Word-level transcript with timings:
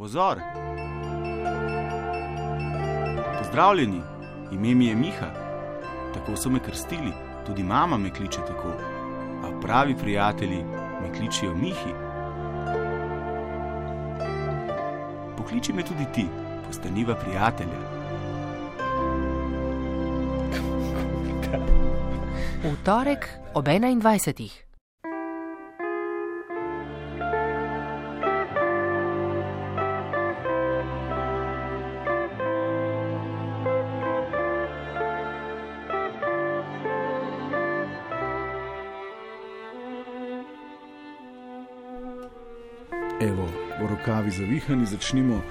Pozor! 0.00 0.38
Pozdravljeni, 3.38 4.02
ime 4.52 4.74
mi 4.74 4.86
je 4.86 4.94
Miha, 4.94 5.26
tako 6.14 6.36
so 6.36 6.50
me 6.50 6.60
krstili, 6.60 7.12
tudi 7.46 7.62
mama 7.62 7.98
me 7.98 8.10
kliče 8.10 8.38
tako, 8.46 8.72
a 9.44 9.60
pravi 9.60 9.96
prijatelji 9.96 10.64
me 11.02 11.14
kličijo 11.16 11.54
Mihi. 11.54 11.92
Pokliči 15.36 15.72
me 15.72 15.82
tudi 15.82 16.06
ti, 16.14 16.26
postaniva 16.66 17.14
prijatelja. 17.14 17.80
V 22.64 22.84
torek 22.84 23.28
ob 23.54 23.64
21. 23.64 24.69
v 44.30 44.32
rokavi 44.32 44.46
zavihani 44.46 44.86
začnimo. 44.86 45.42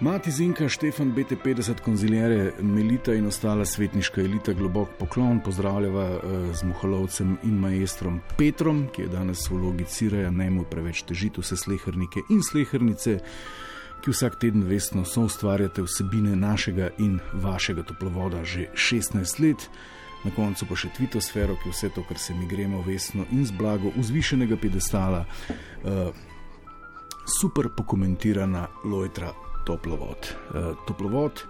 Mati 0.00 0.30
Zinka, 0.30 0.68
Štefan, 0.68 1.14
BT50, 1.14 1.80
konzilijere, 1.80 2.52
Melita 2.60 3.14
in 3.14 3.26
ostala 3.26 3.64
svetniška 3.64 4.20
elita, 4.20 4.52
globok 4.52 4.88
poklon, 4.98 5.40
pozdravljava 5.40 6.04
eh, 6.04 6.54
z 6.54 6.64
muholovcem 6.64 7.36
in 7.42 7.58
maestrom 7.58 8.20
Petrom, 8.36 8.88
ki 8.92 9.02
je 9.02 9.08
danes 9.08 9.48
v 9.50 9.54
vlogi 9.54 9.84
Ciraja, 9.84 10.30
ne 10.30 10.50
mu 10.50 10.64
preveč 10.64 11.02
težiti 11.02 11.40
vse 11.40 11.56
slehrnike 11.56 12.20
in 12.30 12.42
slehrnice, 12.42 13.20
ki 14.02 14.10
vsak 14.10 14.38
teden 14.38 14.66
vestno 14.66 15.04
so 15.04 15.24
ustvarjate 15.24 15.82
vsebine 15.82 16.36
našega 16.36 16.90
in 16.98 17.20
vašega 17.32 17.82
toplovoda 17.82 18.44
že 18.44 18.68
16 18.74 19.40
let. 19.40 19.70
Na 20.24 20.30
koncu 20.32 20.66
pa 20.66 20.76
še 20.76 20.88
tvitosfero, 20.96 21.56
ki 21.62 21.70
vse 21.70 21.90
to, 21.94 22.02
kar 22.08 22.18
se 22.18 22.34
mi 22.34 22.46
gremo 22.48 22.82
vestno 22.82 23.26
in 23.30 23.44
z 23.44 23.52
blago 23.52 23.92
vzvišenega 23.96 24.56
pedestala, 24.56 25.26
uh, 25.84 26.08
super 27.26 27.68
pokomentirana 27.76 28.66
Lojtra 28.84 29.32
toplovod. 29.66 30.34
Uh, 30.54 30.76
toplovod 30.86 31.42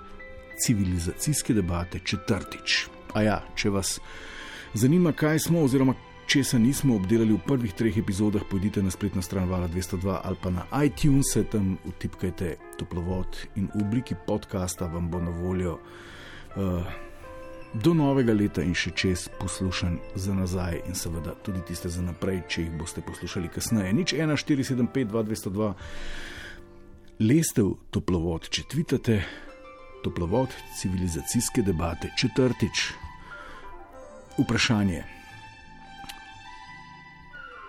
civilizacijske 0.67 1.55
debate 1.55 1.99
četrtič. 1.99 2.87
A 3.15 3.23
ja, 3.23 3.43
če 3.55 3.71
vas 3.71 4.01
zanima, 4.75 5.13
kaj 5.13 5.39
smo 5.39 5.63
oziroma 5.63 5.95
česa 6.27 6.59
nismo 6.59 6.97
obdelali 6.97 7.33
v 7.33 7.43
prvih 7.47 7.73
treh 7.73 7.99
epizodah, 7.99 8.43
pojdite 8.51 8.83
na 8.83 8.91
spletno 8.91 9.23
stran 9.23 9.49
Vala 9.49 9.69
202 9.69 10.21
ali 10.25 10.37
pa 10.43 10.51
na 10.51 10.67
iTunes, 10.85 11.37
tam 11.51 11.77
utipkajte 11.85 12.57
toplovod 12.79 13.39
in 13.57 13.69
v 13.75 13.83
obliki 13.83 14.15
podcasta 14.27 14.87
vam 14.87 15.11
bo 15.11 15.21
na 15.21 15.31
voljo. 15.31 15.79
Uh, 16.57 17.04
Do 17.75 17.91
novega 17.91 18.31
leta 18.31 18.63
in 18.63 18.71
še 18.71 18.93
čez 18.95 19.25
poslušan 19.35 19.97
za 20.15 20.35
nazaj, 20.35 20.77
in 20.87 20.95
seveda 20.95 21.33
tudi 21.43 21.59
tiste 21.67 21.91
za 21.91 22.05
naprej, 22.07 22.45
če 22.47 22.63
jih 22.63 22.77
boste 22.79 23.03
poslušali 23.03 23.51
kasneje. 23.51 23.91
Nič 23.91 24.15
1, 24.15 24.31
4, 24.31 24.63
7, 24.69 24.87
5, 24.95 25.11
2, 25.11 25.23
202, 25.27 25.73
lestev 27.27 27.73
toplovod, 27.91 28.47
če 28.47 28.63
tvitate, 28.71 29.19
toplovod 30.07 30.55
civilizacijske 30.79 31.67
debate, 31.67 32.13
četrtič. 32.15 32.85
Vprašanje. 34.39 35.03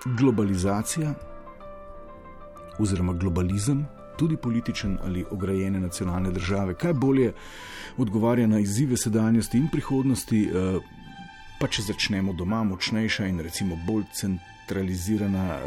Globalizacija 0.05 1.15
oziroma 2.77 3.17
globalizem, 3.17 3.87
tudi 4.17 4.37
političen 4.37 4.97
ali 5.03 5.25
ograjene 5.31 5.79
nacionalne 5.79 6.31
države, 6.31 6.73
kaj 6.73 6.93
bolje 6.93 7.33
odgovarja 7.97 8.47
na 8.47 8.59
izzive 8.59 8.97
sedanjosti 8.97 9.57
in 9.57 9.67
prihodnosti, 9.71 10.43
eh, 10.43 10.79
pa 11.59 11.67
če 11.67 11.81
začnemo 11.81 12.33
doma, 12.33 12.63
močnejša 12.63 13.27
in 13.27 13.39
recimo 13.39 13.77
bolj 13.87 14.03
centralizirana. 14.13 15.59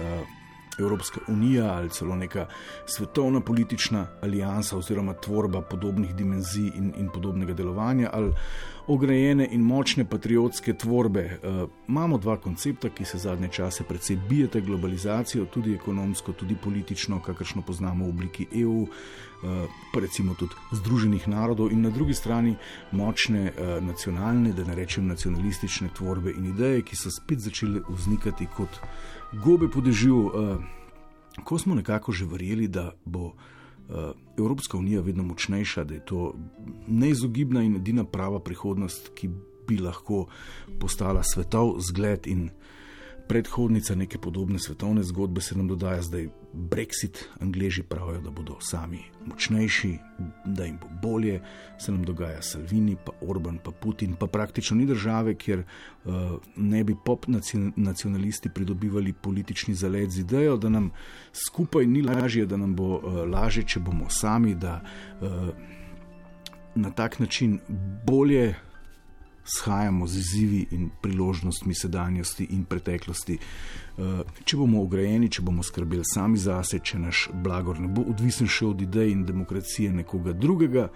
Eh, 0.79 0.83
Evropska 0.83 1.21
unija 1.29 1.73
ali 1.73 1.91
celo 1.91 2.17
neka 2.17 2.47
svetovna 2.87 3.41
politična 3.41 4.07
alijansa 4.23 4.77
oziroma 4.77 5.15
tvorba 5.15 5.63
podobnih 5.63 6.15
dimenzij 6.15 6.71
in, 6.75 6.93
in 6.99 7.09
podobnega 7.15 7.55
delovanja 7.55 8.11
ali 8.13 8.33
ograjene 8.89 9.49
in 9.51 9.61
močne 9.61 10.05
patriotske 10.05 10.73
tvorbe. 10.75 11.21
E, 11.21 11.67
imamo 11.89 12.19
dva 12.19 12.37
koncepta, 12.37 12.89
ki 12.89 13.05
se 13.05 13.19
zadnje 13.19 13.49
čase 13.49 13.85
predvsej 13.85 14.17
bijete 14.29 14.61
globalizacijo, 14.61 15.45
tudi 15.45 15.75
ekonomsko, 15.75 16.33
tudi 16.33 16.57
politično, 16.65 17.21
kakršno 17.23 17.63
poznamo 17.63 18.07
v 18.07 18.09
obliki 18.09 18.47
EU, 18.63 18.87
e, 18.87 19.67
pa 19.93 20.01
recimo 20.01 20.35
tudi 20.35 20.57
Združenih 20.73 21.29
narodov, 21.29 21.73
in 21.73 21.83
na 21.83 21.91
drugi 21.91 22.15
strani 22.15 22.57
močne 22.93 23.53
e, 23.53 23.81
nacionalne, 23.81 24.53
da 24.53 24.65
ne 24.65 24.75
rečem 24.75 25.07
nacionalistične 25.07 25.93
tvorbe 25.97 26.33
in 26.33 26.49
ideje, 26.55 26.83
ki 26.83 26.97
so 26.97 27.13
spet 27.13 27.45
začele 27.45 27.85
vznikati 27.89 28.49
kot 28.57 28.81
gobe 29.33 29.71
po 29.71 29.81
dežju, 29.81 30.19
uh, 30.27 30.33
ko 31.45 31.59
smo 31.59 31.75
nekako 31.75 32.13
že 32.13 32.27
verjeli, 32.27 32.69
da 32.69 32.93
bo 33.05 33.25
uh, 33.27 33.35
Evropska 34.39 34.79
unija 34.79 35.01
vedno 35.01 35.23
močnejša, 35.23 35.85
da 35.85 35.95
je 35.95 36.05
to 36.05 36.35
neizogibna 36.87 37.63
in 37.63 37.77
edina 37.77 38.05
prava 38.05 38.41
prihodnost, 38.41 39.11
ki 39.15 39.31
bi 39.69 39.79
lahko 39.79 40.27
postala 40.81 41.23
svetov 41.23 41.77
zgled 41.81 42.27
in 42.27 42.51
predhodnica 43.29 43.95
neke 43.95 44.19
podobne 44.19 44.59
svetovne 44.59 45.03
zgodbe, 45.03 45.41
se 45.41 45.57
nam 45.59 45.69
dodaja 45.69 46.03
zdaj 46.03 46.29
Brexit. 46.53 47.25
Angleži 47.41 47.83
pravijo, 47.83 48.21
da 48.21 48.31
bodo 48.31 48.57
sami 48.61 48.99
močnejši, 49.27 49.99
da 50.45 50.65
jim 50.65 50.79
bo 50.81 50.89
bolje, 51.03 51.41
se 51.79 51.93
nam 51.93 52.05
dogaja 52.05 52.43
Salvini, 52.43 52.97
pa 53.05 53.13
Orban, 53.21 53.59
pa 53.65 53.71
Putin, 53.71 54.17
pa 54.21 54.27
praktično 54.27 54.77
ni 54.77 54.87
države, 54.87 55.35
kjer 55.35 55.59
uh, 55.59 56.13
ne 56.57 56.85
bi 56.85 56.97
pop 57.05 57.27
nacionalisti 57.77 58.49
pridobivali 58.55 59.13
politični 59.13 59.75
zalet 59.75 60.11
z 60.11 60.21
idejo, 60.21 60.57
da 60.57 60.69
nam 60.69 60.91
skupaj 61.33 61.87
ni 61.87 62.03
lažje, 62.03 62.47
da 62.47 62.57
nam 62.57 62.77
bo 62.77 62.97
uh, 62.97 63.29
lažje, 63.29 63.65
če 63.67 63.81
bomo 63.81 64.11
sami, 64.11 64.55
da 64.55 64.81
uh, 65.21 65.29
na 66.75 66.91
tak 66.91 67.19
način 67.19 67.61
bolje 68.07 68.55
shajamo 69.49 70.07
z 70.07 70.19
izzivi 70.19 70.67
in 70.71 70.91
priložnostmi 71.01 71.75
sedanjosti 71.75 72.47
in 72.51 72.65
preteklosti. 72.65 73.39
Eh, 73.39 74.23
če 74.45 74.57
bomo 74.57 74.83
ograjeni, 74.83 75.31
če 75.31 75.43
bomo 75.43 75.63
skrbeli 75.63 76.05
sami 76.05 76.39
zase, 76.39 76.79
če 76.79 76.99
naš 76.99 77.29
blagor 77.33 77.81
ne 77.81 77.89
bo 77.89 78.05
odvisen 78.13 78.47
še 78.47 78.67
od 78.69 78.83
idej 78.85 79.13
in 79.13 79.25
demokracije 79.27 79.93
nekoga 79.93 80.33
drugega. 80.33 80.89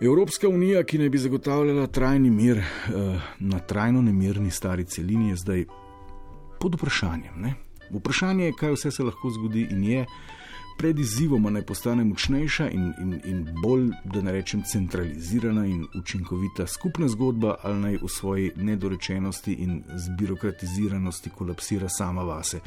Evropska 0.00 0.48
unija, 0.48 0.84
ki 0.86 1.00
naj 1.02 1.08
bi 1.10 1.18
zagotavljala 1.18 1.86
trajni 1.86 2.30
mir 2.30 2.62
eh, 2.62 3.30
na 3.38 3.58
trajno 3.58 4.02
nemirni 4.02 4.50
stari 4.50 4.84
celini, 4.84 5.32
je 5.34 5.42
zdaj 5.42 5.64
pod 6.60 6.78
vprašanjem. 6.78 7.34
Ne? 7.42 7.54
Vprašanje 7.90 8.44
je, 8.44 8.56
kaj 8.60 8.76
vse 8.76 8.90
se 8.90 9.04
lahko 9.04 9.30
zgodi 9.30 9.66
in 9.70 9.84
je 9.84 10.06
pred 10.78 10.98
izzivom, 10.98 11.42
naj 11.52 11.62
postane 11.66 12.04
močnejša 12.04 12.68
in, 12.70 12.92
in, 13.02 13.14
in 13.24 13.38
bolj, 13.62 13.88
da 14.04 14.22
ne 14.22 14.32
rečem, 14.32 14.62
centralizirana 14.62 15.66
in 15.66 15.86
učinkovita 15.98 16.66
skupna 16.66 17.08
zgodba, 17.08 17.56
ali 17.62 17.80
naj 17.80 17.98
v 18.02 18.08
svoji 18.08 18.52
nedorečenosti 18.56 19.52
in 19.52 19.82
zbirokratiziranosti 19.94 21.30
kolapsira 21.30 21.88
sama 21.88 22.22
vase. 22.22 22.60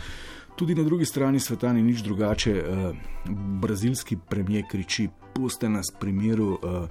Tudi 0.56 0.76
na 0.76 0.84
drugi 0.84 1.06
strani 1.06 1.40
sveta 1.40 1.74
ni 1.74 1.84
nič 1.84 2.02
drugače. 2.02 2.52
Eh, 2.52 2.94
brazilski 3.62 4.18
premijer 4.30 4.66
kriči: 4.72 5.08
Puste 5.34 5.70
nas 5.70 5.92
pri 6.00 6.12
miru, 6.12 6.60
eh, 6.64 6.88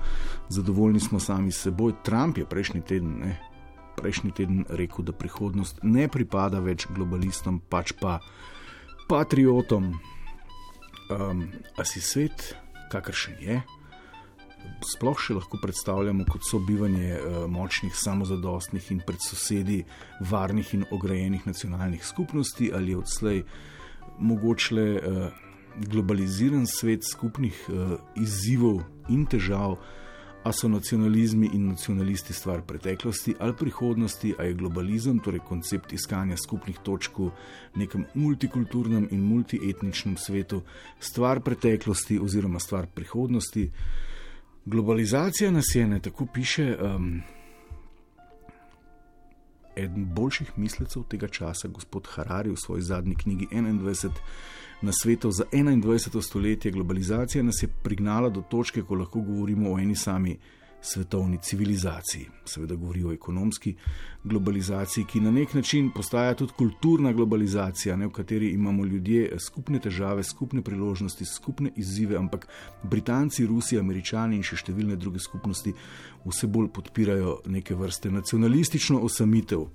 zadovoljni 0.48 1.00
smo 1.00 1.20
sami 1.20 1.52
s 1.52 1.62
seboj. 1.62 1.92
Trump 2.04 2.38
je 2.38 2.44
prejšnji 2.44 2.80
teden, 2.80 3.18
ne, 3.18 3.40
prejšnji 3.96 4.30
teden 4.30 4.64
rekel, 4.68 5.04
da 5.04 5.12
prihodnost 5.12 5.78
ne 5.82 6.08
pripada 6.08 6.60
več 6.60 6.86
globalistom, 6.94 7.60
pač 7.68 7.92
pa 8.00 8.18
patriotom 9.08 9.94
um, 11.10 11.44
a 11.76 11.84
si 11.84 12.00
svet, 12.00 12.54
kakršen 12.90 13.36
je, 13.40 13.60
sploh 14.84 15.18
še 15.20 15.36
lahko 15.36 15.58
predstavljamo 15.60 16.24
kot 16.28 16.44
sobivanje 16.48 17.12
uh, 17.18 17.44
močnih, 17.50 17.94
samozadostnih 17.96 18.90
in 18.94 19.02
pred 19.06 19.20
sosedi 19.24 19.82
varnih 20.20 20.74
in 20.74 20.84
ograjenih 20.90 21.46
nacionalnih 21.46 22.04
skupnosti, 22.06 22.70
ali 22.74 22.94
je 22.94 23.00
odslej 23.00 23.42
mogoče 24.18 24.74
uh, 24.76 25.30
globaliziran 25.76 26.66
svet 26.66 27.04
skupnih 27.06 27.56
uh, 27.68 27.96
izzivov 28.16 28.82
in 29.08 29.26
težav 29.26 29.78
a 30.42 30.52
so 30.52 30.68
nacionalizmi 30.68 31.50
in 31.52 31.68
nacionalisti 31.68 32.32
stvar 32.32 32.62
preteklosti 32.62 33.34
ali 33.38 33.56
prihodnosti, 33.56 34.34
a 34.38 34.44
je 34.44 34.54
globalizem, 34.54 35.18
torej 35.18 35.40
koncept 35.48 35.92
iskanja 35.92 36.36
skupnih 36.36 36.78
točk 36.82 37.18
v 37.18 37.30
nekem 37.74 38.06
multikulturnem 38.14 39.08
in 39.10 39.20
multietničnem 39.20 40.16
svetu, 40.16 40.62
stvar 41.00 41.40
preteklosti 41.40 42.18
oziroma 42.18 42.58
stvar 42.58 42.86
prihodnosti. 42.86 43.70
Globalizacija 44.64 45.50
nas 45.50 45.74
je, 45.74 45.86
ne 45.86 46.00
tako 46.00 46.26
piše, 46.26 46.76
um, 46.80 47.20
eden 49.76 50.06
boljših 50.14 50.52
mislecov 50.56 51.04
tega 51.08 51.28
časa, 51.28 51.68
gospod 51.68 52.08
Harari, 52.14 52.50
v 52.50 52.56
svoji 52.56 52.82
zadnji 52.82 53.14
knjigi 53.14 53.48
21 53.52 54.10
na 54.82 54.92
svetu 54.92 55.30
za 55.30 55.44
21. 55.52 56.22
stoletje. 56.22 56.70
Globalizacija 56.70 57.42
nas 57.42 57.62
je 57.62 57.68
prignala 57.82 58.28
do 58.28 58.42
točke, 58.42 58.82
ko 58.82 58.94
lahko 58.94 59.20
govorimo 59.20 59.72
o 59.72 59.78
eni 59.78 59.96
sami 59.96 60.38
svetovni 60.82 61.38
civilizaciji. 61.42 62.26
Seveda 62.44 62.74
govori 62.74 63.04
o 63.04 63.12
ekonomski 63.12 63.74
globalizaciji, 64.24 65.04
ki 65.04 65.20
na 65.20 65.30
nek 65.30 65.54
način 65.54 65.90
postaja 65.94 66.34
tudi 66.34 66.52
kulturna 66.56 67.12
globalizacija, 67.12 67.96
ne, 67.96 68.06
v 68.06 68.10
kateri 68.10 68.50
imamo 68.50 68.84
ljudje 68.84 69.38
skupne 69.38 69.78
težave, 69.78 70.22
skupne 70.22 70.62
priložnosti, 70.62 71.24
skupne 71.24 71.70
izzive, 71.76 72.16
ampak 72.16 72.48
Britanci, 72.82 73.46
Rusi, 73.46 73.78
Američani 73.78 74.36
in 74.36 74.42
še 74.42 74.56
številne 74.56 74.96
druge 74.96 75.18
skupnosti 75.18 75.74
vse 76.24 76.46
bolj 76.46 76.68
podpirajo 76.72 77.40
neke 77.46 77.74
vrste 77.74 78.10
nacionalistično 78.10 79.00
osamitev. 79.04 79.68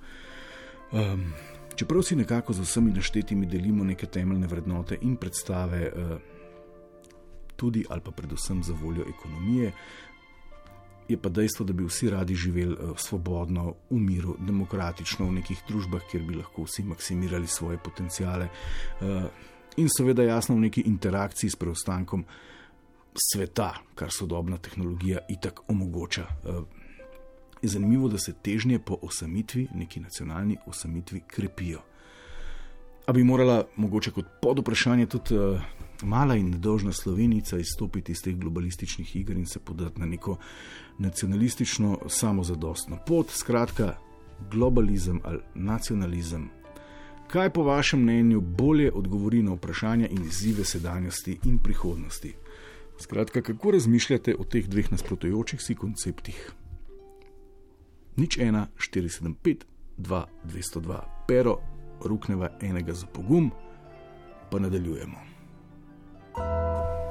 Um, 0.92 1.30
čeprav 1.76 2.02
si 2.04 2.16
nekako 2.16 2.54
z 2.54 2.60
vsemi 2.60 2.92
naštetimi 2.92 3.46
delimo 3.46 3.84
neke 3.84 4.06
temeljne 4.06 4.48
vrednote 4.48 4.98
in 5.02 5.16
predstave, 5.16 5.92
uh, 5.92 6.18
tudi 7.56 7.86
ali 7.90 8.02
pa 8.02 8.12
predvsem 8.12 8.64
za 8.64 8.74
voljo 8.74 9.06
ekonomije, 9.10 9.72
je 11.08 11.18
pa 11.22 11.30
dejstvo, 11.30 11.66
da 11.66 11.74
bi 11.74 11.86
vsi 11.86 12.10
radi 12.10 12.36
živeli 12.36 12.74
uh, 12.74 12.98
svobodno, 12.98 13.74
v 13.90 14.00
miru, 14.00 14.36
demokratično, 14.40 15.28
v 15.28 15.40
nekih 15.42 15.62
družbah, 15.68 16.02
kjer 16.12 16.24
bi 16.24 16.36
lahko 16.36 16.66
vsi 16.66 16.84
maksimirali 16.84 17.48
svoje 17.48 17.78
potencijale 17.78 18.48
uh, 19.02 19.24
in 19.78 19.90
seveda 19.98 20.24
jasno 20.24 20.56
v 20.56 20.68
neki 20.70 20.82
interakciji 20.82 21.50
s 21.50 21.56
preostankom 21.56 22.26
sveta, 23.16 23.74
kar 23.96 24.12
sodobna 24.12 24.58
tehnologija 24.58 25.20
itak 25.30 25.70
omogoča. 25.72 26.28
Je 27.66 27.70
zanimivo, 27.70 28.08
da 28.08 28.18
se 28.18 28.34
težnje 28.34 28.80
po 28.80 28.98
osamitvi, 29.02 29.68
neki 29.74 30.00
nacionalni 30.00 30.58
osamitvi, 30.68 31.22
krepijo. 31.28 31.80
A 33.06 33.14
bi 33.14 33.24
morala 33.24 33.64
mogoče 33.76 34.12
kot 34.12 34.26
pod 34.42 34.60
vprašanje 34.60 35.06
tudi 35.06 35.38
uh, 35.38 35.62
mala 36.04 36.36
in 36.36 36.52
nedolžna 36.52 36.92
slovenica 36.94 37.58
izstopiti 37.58 38.12
iz 38.12 38.22
teh 38.22 38.36
globalističnih 38.38 39.16
iger 39.16 39.38
in 39.38 39.46
se 39.46 39.60
podati 39.60 40.00
na 40.00 40.06
neko 40.06 40.38
nacionalistično, 41.00 41.98
samozadostno 42.08 43.00
pot, 43.08 43.30
skratka, 43.30 43.96
globalizem 44.52 45.22
ali 45.24 45.40
nacionalizem. 45.56 46.50
Kaj 47.28 47.50
po 47.50 47.64
vašem 47.64 48.02
mnenju 48.02 48.42
bolje 48.42 48.92
odgovori 48.94 49.42
na 49.42 49.54
vprašanja 49.54 50.08
in 50.08 50.22
izzive 50.26 50.66
sedanjosti 50.66 51.40
in 51.46 51.58
prihodnosti? 51.58 52.36
Skratka, 53.00 53.42
kako 53.42 53.72
razmišljate 53.72 54.36
o 54.40 54.44
teh 54.44 54.70
dveh 54.70 54.92
nasprotujočih 54.92 55.62
si 55.62 55.76
konceptih? 55.76 56.54
Nič 58.16 58.38
1, 58.38 58.68
475, 58.78 59.66
2, 59.98 60.26
202, 60.44 61.02
pero, 61.28 61.60
rukneva 62.04 62.50
enega 62.62 62.94
za 62.94 63.08
pogum, 63.08 63.52
pa 64.52 64.60
nadaljujemo. 64.60 65.18
was 66.36 66.46
bright 66.46 67.05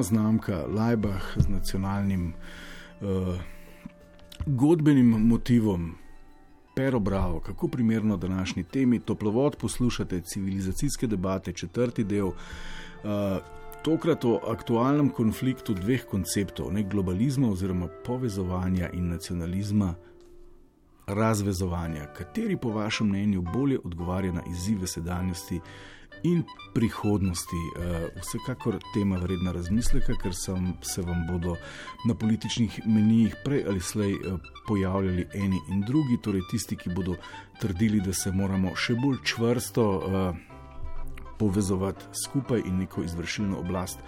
globalna 0.00 0.02
znamka 0.02 0.66
Leibach 0.66 1.36
z 1.36 1.48
nacionalnim 1.48 2.32
uh, 3.00 3.36
godbenim 4.46 5.06
motivom. 5.06 5.94
Pero 6.74 6.98
Bravo, 6.98 7.40
kako 7.40 7.68
primerno 7.68 8.16
današnji 8.16 8.64
temi, 8.64 9.00
toplovod 9.00 9.56
poslušate, 9.56 10.20
civilizacijske 10.20 11.06
debate, 11.06 11.52
četrti 11.52 12.04
del. 12.04 12.26
Uh, 12.26 12.34
tokrat 13.82 14.24
o 14.24 14.40
aktualnem 14.48 15.08
konfliktu 15.08 15.74
dveh 15.74 16.04
konceptov, 16.04 16.72
ne 16.72 16.82
globalizma 16.82 17.50
oziroma 17.50 17.88
povezovanja 18.04 18.90
in 18.92 19.08
nacionalizma, 19.08 19.94
razvezovanja, 21.06 22.06
kateri 22.16 22.56
po 22.56 22.68
vašem 22.68 23.08
mnenju 23.08 23.42
bolje 23.42 23.78
odgovarja 23.84 24.32
na 24.32 24.42
izzive 24.50 24.86
sedanjosti 24.86 25.60
in 26.22 26.42
prihodnosti. 26.74 27.56
Eh, 27.56 28.08
vsekakor 28.20 28.78
tema 28.94 29.18
vredna 29.18 29.52
razmisleka, 29.52 30.14
ker 30.22 30.34
sem, 30.34 30.72
se 30.82 31.02
vam 31.02 31.26
bodo 31.30 31.56
na 32.08 32.14
političnih 32.14 32.80
menijih 32.86 33.36
prej 33.44 33.64
ali 33.68 33.80
slej 33.80 34.12
eh, 34.12 34.36
pojavljali 34.68 35.26
eni 35.34 35.60
in 35.68 35.80
drugi, 35.80 36.20
torej 36.22 36.42
tisti, 36.50 36.76
ki 36.76 36.90
bodo 36.94 37.16
trdili, 37.60 38.00
da 38.00 38.12
se 38.12 38.32
moramo 38.32 38.74
še 38.76 38.94
bolj 38.94 39.18
čvrsto 39.24 39.84
uh, 39.98 40.36
povezovati 41.38 42.04
skupaj 42.24 42.62
in 42.66 42.78
neko 42.78 43.02
izvršilno 43.02 43.58
oblast 43.58 43.98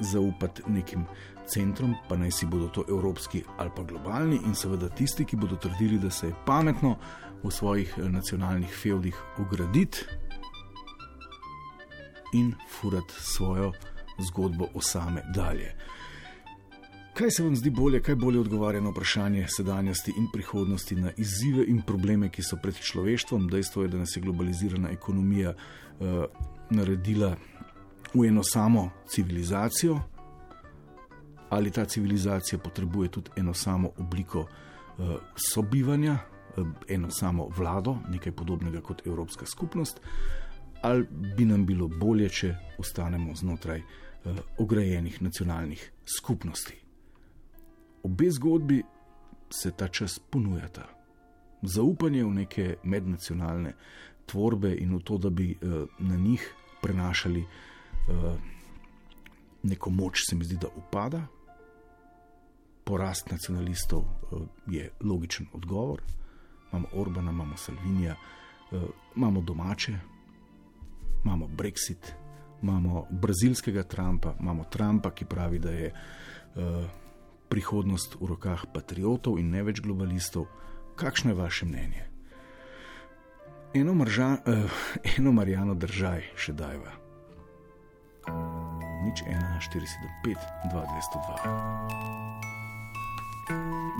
zaupati 0.00 0.62
nekim 0.66 1.04
centrom, 1.46 1.94
pa 2.08 2.16
naj 2.16 2.30
si 2.30 2.46
bodo 2.46 2.68
to 2.68 2.84
evropski 2.88 3.42
ali 3.58 3.70
pa 3.76 3.82
globalni, 3.82 4.40
in 4.46 4.54
seveda 4.54 4.88
tisti, 4.88 5.24
ki 5.24 5.36
bodo 5.36 5.56
trdili, 5.56 5.98
da 5.98 6.10
se 6.10 6.26
je 6.26 6.34
pametno 6.46 6.96
v 7.42 7.50
svojih 7.50 7.98
nacionalnih 7.98 8.74
feudih 8.82 9.16
ugraditi 9.38 10.04
in 12.34 12.52
furati 12.70 13.14
svojo 13.18 13.72
zgodbo 14.18 14.66
o 14.74 14.80
same 14.80 15.22
dalje. 15.34 15.74
Kaj 17.14 17.30
se 17.30 17.42
vam 17.42 17.56
zdi 17.56 17.70
bolje, 17.70 18.02
kaj 18.02 18.14
bolje 18.14 18.40
odgovarja 18.40 18.80
na 18.80 18.90
vprašanje 18.90 19.46
sedanjosti 19.48 20.12
in 20.18 20.26
prihodnosti, 20.32 20.94
na 20.94 21.10
izzive 21.16 21.64
in 21.66 21.82
probleme, 21.86 22.28
ki 22.28 22.42
so 22.42 22.58
pred 22.62 22.74
človeštvom? 22.74 23.46
Dejstvo 23.48 23.82
je, 23.82 23.88
da 23.88 23.98
nas 23.98 24.16
je 24.16 24.22
globalizirana 24.22 24.90
ekonomija 24.90 25.54
uh, 25.54 26.24
naredila 26.70 27.36
v 28.14 28.26
eno 28.28 28.42
samo 28.42 28.90
civilizacijo, 29.06 30.00
ali 31.50 31.70
ta 31.70 31.84
civilizacija 31.84 32.58
potrebuje 32.58 33.08
tudi 33.08 33.30
eno 33.36 33.54
samo 33.54 33.90
obliko 33.98 34.40
uh, 34.40 35.14
sobivanja, 35.52 36.18
uh, 36.56 36.66
eno 36.88 37.10
samo 37.10 37.48
vlado, 37.56 37.96
nekaj 38.10 38.32
podobnega 38.32 38.80
kot 38.80 39.06
Evropska 39.06 39.46
skupnost. 39.46 40.00
Uh, 40.02 40.43
ali 40.84 41.06
bi 41.36 41.44
nam 41.44 41.66
bilo 41.66 41.88
bolje, 41.88 42.28
če 42.28 42.54
ostanemo 42.78 43.32
znotraj 43.34 43.80
uh, 43.80 44.36
ograjenih 44.58 45.22
nacionalnih 45.22 45.92
skupnosti. 46.18 46.76
Obe 48.02 48.30
zgodbi 48.30 48.82
se 49.48 49.72
ta 49.72 49.88
čas 49.88 50.18
ponujata. 50.18 50.84
Zaupanje 51.62 52.24
v 52.24 52.34
neke 52.34 52.66
mednacionalne 52.84 53.72
tvorbe 54.28 54.74
in 54.76 54.92
v 54.96 55.00
to, 55.00 55.18
da 55.18 55.30
bi 55.30 55.54
uh, 55.56 55.88
na 55.98 56.20
njih 56.20 56.44
prenašali 56.82 57.40
uh, 57.40 58.36
neko 59.62 59.90
moč, 59.90 60.26
se 60.28 60.36
mi 60.36 60.44
zdi, 60.44 60.60
da 60.60 60.68
upada. 60.76 61.24
Porast 62.84 63.30
nacionalistov 63.32 64.04
uh, 64.04 64.42
je 64.66 64.90
logičen 65.00 65.46
odgovor. 65.52 66.02
Imamo 66.72 66.88
Orbana, 66.92 67.30
imamo 67.30 67.56
Salvinija, 67.56 68.16
uh, 68.70 68.82
imamo 69.16 69.40
domače, 69.40 69.98
imamo 71.24 71.48
Brexit, 71.48 72.14
imamo 72.62 73.06
brazilskega 73.10 73.82
Trumpa, 73.82 74.34
imamo 74.40 74.64
Trumpa, 74.64 75.10
ki 75.10 75.24
pravi, 75.24 75.58
da 75.58 75.70
je 75.70 75.92
uh, 75.92 76.84
prihodnost 77.48 78.16
v 78.20 78.26
rokah 78.26 78.66
patriotov 78.72 79.38
in 79.38 79.50
ne 79.50 79.62
več 79.62 79.80
globalistov. 79.80 80.46
Kakšno 80.96 81.30
je 81.30 81.34
vaše 81.34 81.66
mnenje? 81.66 82.04
Eno, 83.74 83.94
marža, 83.94 84.38
uh, 84.46 84.70
eno 85.18 85.32
Marijano 85.32 85.74
držaj 85.74 86.22
še 86.38 86.52
dajva. 86.52 86.92
Nič 89.04 89.20
1, 89.26 89.36
4, 89.60 89.84
7, 89.84 90.08
5, 90.24 90.38
2, 90.72 90.80
202. 90.80 92.14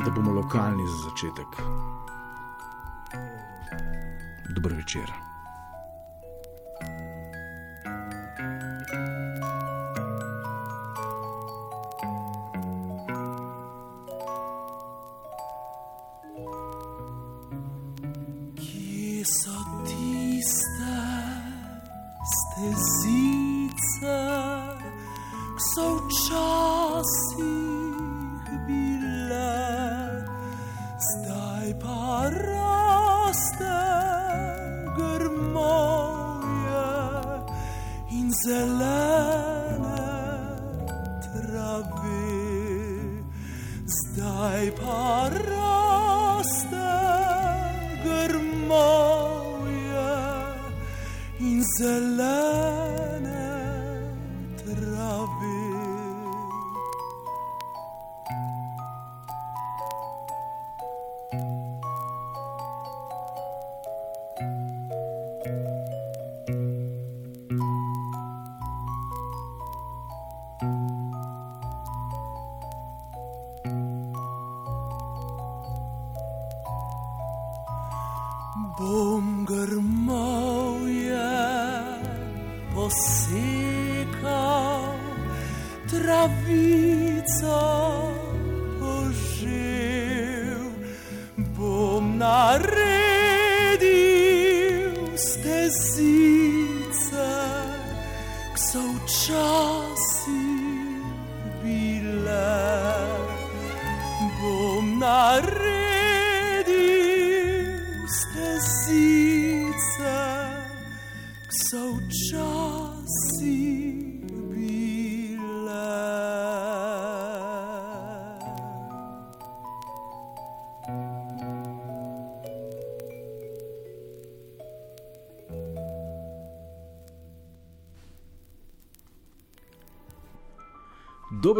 Da 0.04 0.10
bomo 0.10 0.32
lokalni 0.32 0.86
za 0.86 0.98
začetek. 1.10 1.50
Dobro 4.54 4.76
večer. 4.76 5.33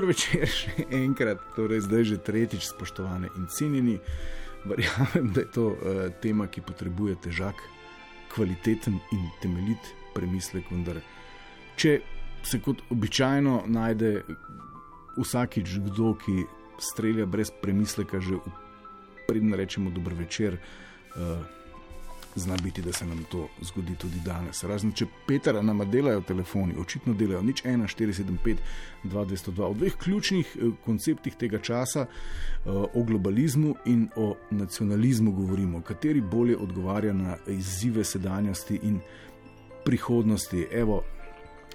Dobro 0.05 0.19
večer, 0.21 0.51
še 0.53 0.83
enkrat, 0.93 1.41
torej 1.57 1.87
zdaj 1.87 2.03
že 2.05 2.17
tretjič, 2.21 2.67
spoštovane 2.69 3.31
in 3.41 3.47
cenjeni. 3.49 3.95
Verjamem, 4.69 5.31
da 5.33 5.41
je 5.41 5.49
to 5.49 5.65
uh, 5.73 6.01
tema, 6.21 6.45
ki 6.45 6.61
potrebuje 6.61 7.15
težak, 7.25 7.57
kvaliteten 8.29 8.99
in 9.17 9.23
temeljit 9.41 9.81
premislek. 10.13 10.69
Vendar, 10.69 11.01
če 11.81 11.95
se 12.45 12.61
kot 12.61 12.85
običajno 12.93 13.63
najde 13.73 14.11
vsakič 15.17 15.73
kdo, 15.89 16.13
ki 16.21 16.45
strelja 16.85 17.25
brez 17.25 17.49
premisleka, 17.65 18.21
že 18.21 18.43
predem 19.25 19.57
rečemo 19.57 19.89
dobro 19.89 20.21
večer, 20.21 20.61
uh, 20.61 21.41
zna 22.37 22.57
biti, 22.63 22.83
da 22.83 22.93
se 22.93 23.07
nam 23.07 23.25
to 23.31 23.49
zgodi 23.63 23.95
tudi 23.95 24.21
danes. 24.25 24.65
Razen 24.65 24.93
če 24.93 25.07
Petra 25.27 25.63
nama 25.63 25.85
delajo 25.85 26.21
telefoni, 26.21 26.75
očitno 26.81 27.15
delajo 27.15 27.43
nič 27.43 27.63
1, 27.65 27.87
475, 27.97 28.57
202. 29.05 29.63
O 29.63 29.75
dveh 29.75 29.97
ključnih 29.97 30.57
eh, 30.57 30.71
konceptih 30.85 31.35
tega 31.35 31.59
časa, 31.59 32.07
eh, 32.07 32.71
o 32.71 33.03
globalizmu 33.03 33.75
in 33.87 34.09
o 34.17 34.35
nacionalizmu 34.51 35.33
govorimo, 35.33 35.83
kateri 35.83 36.21
bolje 36.21 36.57
odgovarja 36.57 37.13
na 37.13 37.37
izzive 37.47 38.05
sedanjosti 38.05 38.81
in 38.83 39.01
prihodnosti. 39.85 40.67
Evo, 40.73 41.03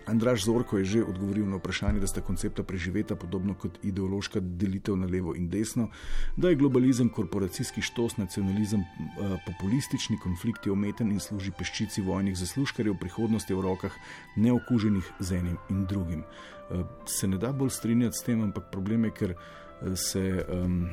Andraš 0.09 0.45
Zorko 0.45 0.77
je 0.77 0.85
že 0.85 1.03
odgovoril 1.03 1.45
na 1.45 1.57
vprašanje, 1.57 1.99
da 1.99 2.07
sta 2.07 2.21
koncepta 2.21 2.63
preživeta 2.63 3.15
podobno 3.15 3.53
kot 3.53 3.79
ideološka 3.83 4.39
delitev 4.39 4.97
na 4.97 5.07
levo 5.07 5.35
in 5.35 5.49
desno, 5.49 5.89
da 6.37 6.49
je 6.49 6.55
globalizem 6.55 7.09
korporacijski 7.09 7.81
štos, 7.81 8.17
nacionalizem 8.17 8.81
eh, 8.81 9.37
populistični, 9.45 10.17
konflikt 10.23 10.65
je 10.65 10.71
ometen 10.71 11.11
in 11.11 11.19
služi 11.19 11.51
peščici 11.51 12.01
vojnih 12.01 12.37
zaslužkarjev, 12.37 12.97
prihodnost 12.99 13.49
je 13.49 13.55
v 13.55 13.61
rokah 13.61 13.93
neokuženih 14.35 15.11
z 15.19 15.39
enim 15.39 15.57
in 15.69 15.85
drugim. 15.85 16.23
Eh, 16.23 16.83
se 17.05 17.27
ne 17.27 17.37
da 17.37 17.53
bolj 17.53 17.69
strinjati 17.69 18.17
s 18.17 18.25
tem, 18.25 18.41
ampak 18.41 18.71
problem 18.71 19.05
je, 19.05 19.11
ker 19.11 19.35
eh, 19.35 19.95
se. 19.95 20.45
Um, 20.49 20.89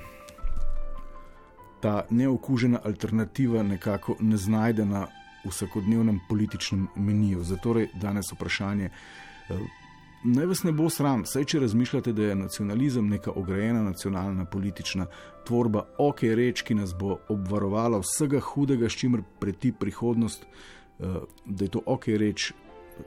Ta 1.80 2.06
neokužena 2.11 2.80
alternativa 2.88 3.62
nekako 3.62 4.16
ne 4.20 4.37
znajde 4.37 4.85
na 4.85 5.02
vsakodnevnem 5.49 6.21
političnem 6.29 6.88
meniju. 6.97 7.43
Zato 7.43 7.79
je 7.79 7.88
danes 7.95 8.33
vprašanje, 8.33 8.91
eh, 9.49 9.59
naj 10.25 10.47
vas 10.47 10.62
ne 10.62 10.73
bo 10.73 10.91
sram, 10.91 11.25
saj 11.26 11.45
če 11.45 11.61
razmišljate, 11.61 12.12
da 12.12 12.23
je 12.23 12.35
nacionalizem 12.35 13.09
neka 13.09 13.31
ograjena 13.31 13.83
nacionalna 13.83 14.45
politična 14.45 15.07
tvorba, 15.47 15.87
ok, 15.99 16.23
reč, 16.23 16.62
ki 16.62 16.75
nas 16.75 16.95
bo 16.95 17.19
obvarovala 17.29 18.00
vsega 18.03 18.41
hudega, 18.41 18.88
s 18.88 18.99
čimer 18.99 19.23
preti 19.41 19.73
prihodnost, 19.73 20.45
eh, 20.45 21.21
da 21.45 21.65
je 21.65 21.71
to 21.71 21.83
ok, 21.87 22.07
reč. 22.07 22.53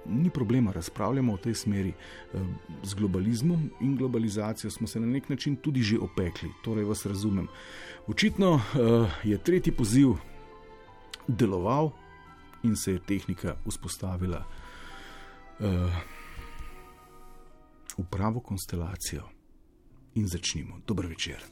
Ni 0.06 0.30
problema, 0.30 0.72
razpravljamo 0.72 1.34
o 1.34 1.38
tej 1.38 1.54
smeri. 1.54 1.90
Eh, 1.90 2.38
z 2.84 2.94
globalizmom 2.94 3.70
in 3.82 3.96
globalizacijo 3.98 4.72
smo 4.72 4.88
se 4.88 5.00
na 5.00 5.08
nek 5.08 5.30
način 5.30 5.56
tudi 5.56 5.82
že 5.82 5.98
opekli, 6.00 6.50
torej 6.64 6.84
vas 6.84 7.06
razumem. 7.06 7.48
Očitno 8.08 8.62
je 9.24 9.38
tretji 9.38 9.74
poziv 9.74 10.14
deloval, 11.30 11.92
in 12.64 12.76
se 12.76 12.92
je 12.92 13.00
tehnika 13.00 13.56
vzpostavila 13.68 14.46
uh, 15.60 15.66
v 17.98 18.06
pravo 18.10 18.40
konstelacijo. 18.40 19.24
In 20.16 20.28
začnimo. 20.28 20.82
Dobro 20.88 21.08
večer. 21.08 21.44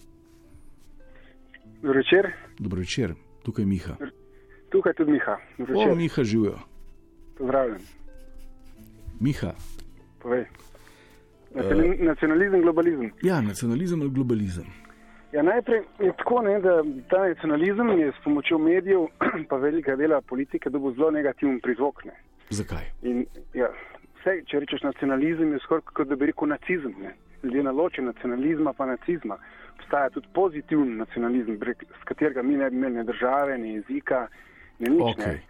Dobro 1.82 1.98
večer. 1.98 2.34
Dobro 2.60 2.80
večer, 2.80 3.14
tukaj 3.44 3.64
je 3.64 3.68
Miha. 3.68 3.96
Tukaj 4.70 4.90
je 4.90 4.94
tudi 4.94 5.12
Miha. 5.12 5.38
O, 5.76 5.96
Miha 5.96 6.24
živijo. 6.24 6.60
Pozdravljen. 7.38 7.82
Miha. 9.20 9.54
Povej. 10.20 10.46
Uh, 11.52 11.62
nacionalizem, 12.00 12.62
globalizem. 12.62 13.12
Ja, 13.22 13.42
nacionalizem 13.42 14.02
ali 14.02 14.10
globalizem. 14.10 14.66
Ja, 15.32 15.44
najprej 15.44 15.82
je 16.00 16.14
tako, 16.18 16.42
ne, 16.42 16.60
da 16.60 16.84
ta 17.10 17.28
nacionalizem 17.28 17.90
je 18.00 18.12
s 18.12 18.24
pomočjo 18.24 18.58
medijev, 18.58 19.08
pa 19.50 19.58
velika 19.58 19.96
dela 19.96 20.22
politike, 20.22 20.70
dobil 20.70 20.94
zelo 20.96 21.12
negativen 21.12 21.60
prizvok. 21.60 22.06
Ne. 22.06 22.16
Zakaj? 22.50 22.86
In, 23.02 23.26
ja, 23.54 23.68
vse, 24.20 24.42
če 24.48 24.60
rečeš 24.64 24.86
nacionalizem, 24.88 25.54
je 25.54 25.60
skoraj 25.66 25.84
kot 25.94 26.08
da 26.08 26.16
bi 26.16 26.32
rekel 26.32 26.48
nacizem. 26.48 26.96
Ne. 27.02 27.14
Ljudje 27.44 27.64
na 27.64 27.72
loči 27.72 28.02
nacionalizma 28.02 28.74
pa 28.74 28.86
nacizma. 28.86 29.38
Obstaja 29.78 30.10
tudi 30.10 30.28
pozitiven 30.34 30.98
nacionalizem, 30.98 31.60
s 32.02 32.04
katerega 32.08 32.44
mi 32.44 32.56
ne 32.58 32.70
bi 32.70 32.76
imeli 32.76 32.96
ne 32.96 33.04
države, 33.04 33.58
ne 33.58 33.74
jezika, 33.74 34.28
ne 34.80 34.90
nič. 34.90 35.02
Okay. 35.02 35.38
Ne. 35.38 35.42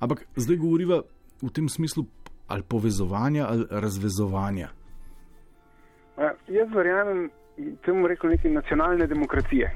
Ampak 0.00 0.24
zdaj 0.36 0.56
govoriva 0.56 1.02
v 1.42 1.50
tem 1.52 1.68
smislu 1.68 2.04
ali 2.48 2.62
povezovanja 2.62 3.46
ali 3.48 3.66
razvezovanja. 3.70 4.68
Ja, 6.18 6.32
jaz 6.48 6.72
verjamem, 6.74 7.30
temu 7.84 8.08
rekel 8.08 8.30
neki 8.30 8.48
nacionalne 8.48 9.06
demokracije. 9.06 9.70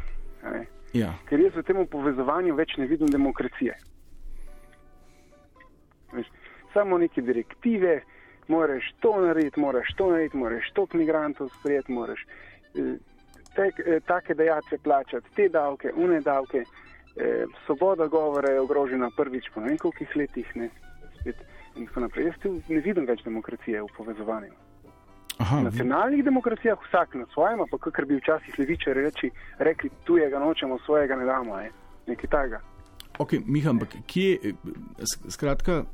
Ne? 0.45 0.67
Ja. 0.95 1.15
Ker 1.29 1.41
jaz 1.41 1.57
v 1.57 1.65
tem 1.67 1.87
povezovanju 1.91 2.55
več 2.55 2.77
ne 2.79 2.87
vidim 2.87 3.11
demokracije. 3.11 3.75
Veš, 6.15 6.29
samo 6.73 6.99
neke 6.99 7.23
direktive, 7.23 8.01
moraš 8.49 8.93
to 9.03 9.17
narediti, 9.21 9.61
moraš 9.61 9.91
to 9.99 10.11
narediti, 10.13 10.37
moraš 10.37 10.71
toliko 10.75 11.01
migrantov 11.01 11.51
sprejeti, 11.59 11.93
moraš 11.93 12.23
eh, 12.75 12.95
te, 13.57 13.71
eh, 13.87 14.01
take 14.07 14.35
dejatve 14.35 14.79
plačati, 14.79 15.35
te 15.35 15.49
davke, 15.49 15.93
une 15.97 16.21
davke. 16.21 16.65
Eh, 17.17 17.45
svoboda 17.67 18.07
govora 18.07 18.51
je 18.51 18.61
ogrožena 18.61 19.11
prvič 19.17 19.51
po 19.55 19.61
nekaj 19.61 20.07
letih. 20.15 20.57
Ne? 20.57 20.71
Spet, 21.21 21.37
Jaz 22.17 22.35
tu 22.43 22.53
ne 22.69 22.81
vidim 22.81 23.07
več 23.07 23.25
demokracije 23.25 23.83
v 23.83 23.89
povezovanju. 23.97 24.64
Aha, 25.39 25.59
v 25.61 25.63
nacionalnih 25.63 26.23
vi... 26.23 26.23
demokracijah 26.23 26.79
vsak 26.87 27.15
na 27.15 27.27
svojem, 27.35 27.65
pa 27.71 27.79
kar 27.91 28.07
bi 28.07 28.17
včasih 28.17 28.59
levičari 28.59 29.03
reči, 29.03 29.31
rekli, 29.59 29.91
tujega 30.05 30.39
nočemo, 30.39 30.79
svojega 30.87 31.17
ne 31.17 31.27
damo, 31.27 31.59
je. 31.59 31.73
nekaj 32.07 32.31
takega. 32.31 32.61
Ok, 33.19 33.33
Miha, 33.47 33.71
ampak 33.71 33.97
kje, 34.07 34.55
skratka, 35.29 35.85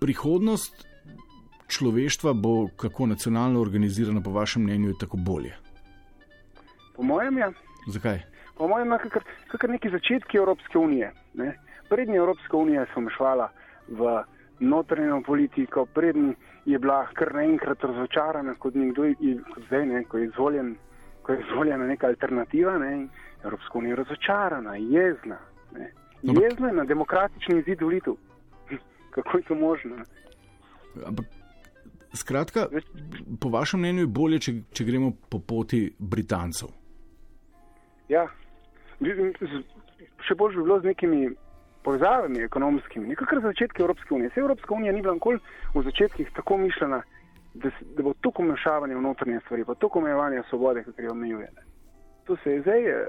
prihodnost 0.00 0.86
človeštva 1.68 2.32
bo 2.32 2.68
kako 2.76 3.06
nacionalno 3.06 3.60
organizirana, 3.60 4.22
po 4.22 4.30
vašem 4.30 4.62
mnenju, 4.62 4.94
tako 5.00 5.16
bolje? 5.16 5.56
Po 6.96 7.02
mojem 7.02 7.38
je. 7.38 7.40
Ja. 7.40 7.52
Zakaj? 7.86 8.20
Po 8.56 8.68
mojem 8.68 8.92
je 8.92 8.98
kar 9.58 9.70
neki 9.70 9.90
začetki 9.90 10.36
Evropske 10.36 10.78
unije. 10.78 11.12
Ne? 11.34 11.54
Prednja 11.88 12.16
Evropska 12.16 12.56
unija 12.56 12.84
se 12.84 12.92
omešvala 12.96 13.50
v 13.88 14.22
notranjo 14.60 15.22
politiko, 15.26 15.86
predn 15.86 16.32
je 16.64 16.78
bila 16.78 17.06
kar 17.14 17.34
naenkrat 17.34 17.84
razočarana, 17.84 18.54
kot 18.54 18.74
nekdo 18.74 19.04
je 19.04 19.38
zdaj, 19.66 19.86
ne, 19.86 20.04
ko 20.04 20.18
je 20.18 20.26
izvoljen, 20.26 20.76
ko 21.22 21.32
je 21.32 21.44
izvoljena 21.46 21.86
neka 21.86 22.06
alternativa, 22.06 22.78
ne, 22.78 23.08
Evropska 23.44 23.78
unija 23.78 23.92
je 23.92 23.96
razočarana, 23.96 24.76
jezna. 24.76 25.38
Ne. 25.72 25.92
Jezna 26.22 26.68
je 26.68 26.74
na 26.74 26.84
demokratični 26.84 27.58
izid 27.58 27.82
volitev. 27.82 28.14
Kako 29.14 29.36
je 29.36 29.42
to 29.42 29.54
možno? 29.54 29.96
Ampak, 31.06 31.26
skratka, 32.12 32.66
po 33.40 33.48
vašem 33.48 33.80
mnenju 33.80 34.00
je 34.00 34.06
bolje, 34.06 34.38
če, 34.38 34.52
če 34.72 34.84
gremo 34.84 35.12
po 35.30 35.38
poti 35.38 35.92
Britancev. 35.98 36.68
Ja, 38.08 38.26
še 40.26 40.34
bolj 40.34 40.56
bi 40.56 40.62
bilo 40.62 40.80
z 40.80 40.90
nekimi 40.90 41.28
povezavami 41.88 42.42
ekonomskimi, 42.44 43.08
nekakr 43.08 43.40
začetki 43.40 43.82
Evropske 43.82 44.14
unije. 44.14 44.30
Se 44.34 44.40
Evropska 44.40 44.74
unija 44.74 44.92
ni 44.92 45.02
bila 45.02 45.14
nikoli 45.14 45.38
v 45.74 45.82
začetkih 45.82 46.30
tako 46.36 46.56
mišljena, 46.56 47.02
da, 47.54 47.70
da 47.96 48.02
bo 48.02 48.12
tukaj 48.20 48.44
umešavanje 48.44 48.94
v 48.94 49.02
notranje 49.02 49.40
stvari, 49.44 49.64
pa 49.64 49.74
tukaj 49.74 50.02
omejevanje 50.02 50.42
svobode, 50.50 50.82
kar 50.84 51.04
jo 51.04 51.12
omejuje. 51.12 51.48
Tu 52.26 52.36
se 52.42 52.50
je 52.50 52.60
zdaj 52.60 52.88
eh, 52.88 53.06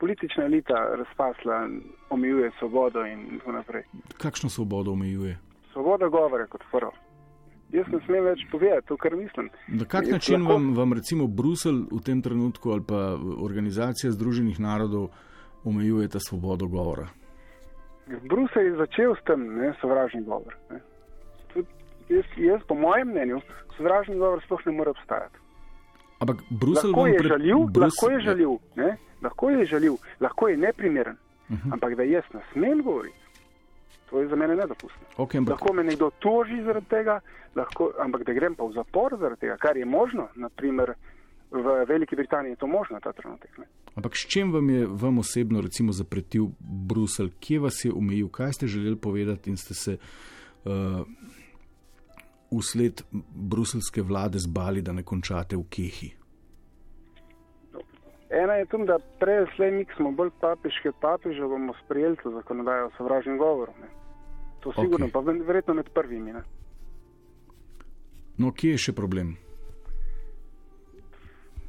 politična 0.00 0.44
elita 0.44 0.74
razpasla, 0.98 1.68
omejuje 2.10 2.50
svobodo 2.58 3.04
in 3.06 3.38
tako 3.38 3.52
naprej. 3.52 3.84
Kakšno 4.18 4.50
svobodo 4.50 4.92
omejuje? 4.92 5.36
Svoboda 5.72 6.08
govora 6.08 6.46
kot 6.46 6.64
prvo. 6.72 6.90
Jaz 7.72 7.86
ne 7.92 8.00
smem 8.06 8.24
več 8.24 8.42
povedati 8.50 8.86
to, 8.88 8.96
kar 8.96 9.14
mislim. 9.16 9.50
Na 9.68 9.84
kak 9.84 10.10
način 10.10 10.42
lahko... 10.42 10.52
vam, 10.52 10.74
vam 10.74 10.92
recimo 10.92 11.26
Bruselj 11.26 11.86
v 11.92 12.02
tem 12.02 12.22
trenutku 12.22 12.70
ali 12.70 12.82
pa 12.88 13.14
Organizacija 13.46 14.10
Združenih 14.10 14.58
narodov 14.60 15.08
omejuje 15.64 16.08
ta 16.08 16.20
svobodo 16.20 16.66
govora? 16.66 17.06
Bruselj 18.06 18.66
je 18.66 18.76
začel 18.76 19.14
s 19.14 19.24
tem 19.26 19.42
ne, 19.58 19.72
sovražni 19.80 20.22
govor. 20.22 20.54
Jaz, 22.08 22.24
jaz, 22.36 22.60
po 22.68 22.74
mojem 22.74 23.08
mnenju, 23.10 23.40
sovražni 23.76 24.14
govor 24.18 24.42
sploh 24.44 24.62
ne 24.66 24.72
more 24.72 24.90
obstajati. 24.90 25.38
Ampak 26.18 26.36
Bruselj 26.50 26.90
lahko 26.90 27.06
je 27.06 27.22
žaljiv, 27.28 27.58
Brus... 27.70 27.82
lahko 27.82 28.10
je 28.10 28.20
žaljiv, 28.20 28.58
ne? 28.76 28.96
lahko 29.22 29.50
je 29.50 29.66
žaljiv, 29.66 29.96
lahko 30.20 30.48
je 30.48 30.56
neprimeren. 30.56 31.16
Uh 31.16 31.54
mhm. 31.54 31.68
-huh. 31.68 31.72
Ampak 31.72 31.94
da 31.94 32.02
jaz 32.02 32.24
ne 32.34 32.40
smem 32.52 32.82
govoriti, 32.82 33.16
to 34.10 34.20
je 34.20 34.28
za 34.28 34.36
mene 34.36 34.56
nedopustno. 34.56 35.06
Okay, 35.16 35.38
ampak... 35.38 35.52
Lahko 35.52 35.72
me 35.72 35.84
nekdo 35.84 36.10
toži 36.10 36.62
zaradi 36.62 36.86
tega, 36.86 37.20
lahko, 37.54 37.92
ampak 37.98 38.24
da 38.24 38.32
grem 38.32 38.54
pa 38.54 38.64
v 38.64 38.72
zapor 38.72 39.16
zaradi 39.20 39.40
tega, 39.40 39.56
kar 39.56 39.76
je 39.76 39.84
možno, 39.84 40.28
naprimer 40.34 40.94
v 41.62 41.84
Veliki 41.88 42.16
Britaniji 42.16 42.50
je 42.50 42.56
to 42.56 42.66
možno 42.66 43.00
ta 43.00 43.12
trenutek. 43.12 43.58
Ne? 43.58 43.64
Ampak 43.94 44.16
s 44.16 44.26
čim 44.28 44.52
vam 44.52 44.70
je 44.70 44.86
vam 44.86 45.18
osebno 45.18 45.60
recimo, 45.60 45.92
zapretil 45.92 46.48
Bruselj, 46.60 47.30
kje 47.40 47.58
vas 47.58 47.84
je 47.84 47.92
omejil, 47.92 48.28
kaj 48.28 48.52
ste 48.52 48.66
želeli 48.66 48.96
povedati 48.96 49.50
in 49.50 49.56
ste 49.56 49.74
se 49.74 49.96
uh, 49.96 50.72
usled 52.50 53.02
bruselske 53.34 54.02
vlade 54.02 54.38
zbali, 54.38 54.82
da 54.82 54.92
ne 54.92 55.02
končate 55.02 55.56
v 55.56 55.64
Kehi? 55.70 56.10
Ena 58.30 58.54
je 58.54 58.66
tam, 58.66 58.86
da 58.86 58.98
prej 59.20 59.46
slej 59.56 59.70
mi 59.70 59.86
smo 59.96 60.10
bolj 60.10 60.30
papežke 60.40 60.92
papeže, 61.00 61.40
bomo 61.40 61.74
sprejeli 61.84 62.16
to 62.22 62.30
zakonodajo 62.30 62.86
o 62.86 62.90
sovražnem 62.96 63.38
govoru. 63.38 63.72
Ne? 63.80 63.88
To 64.60 64.72
sigurno, 64.72 65.06
okay. 65.06 65.12
pa 65.12 65.20
verjetno 65.20 65.74
med 65.74 65.90
prvimi. 65.94 66.32
Ne? 66.32 66.42
No, 68.36 68.52
kje 68.52 68.74
je 68.74 68.78
še 68.88 68.92
problem? 68.92 69.36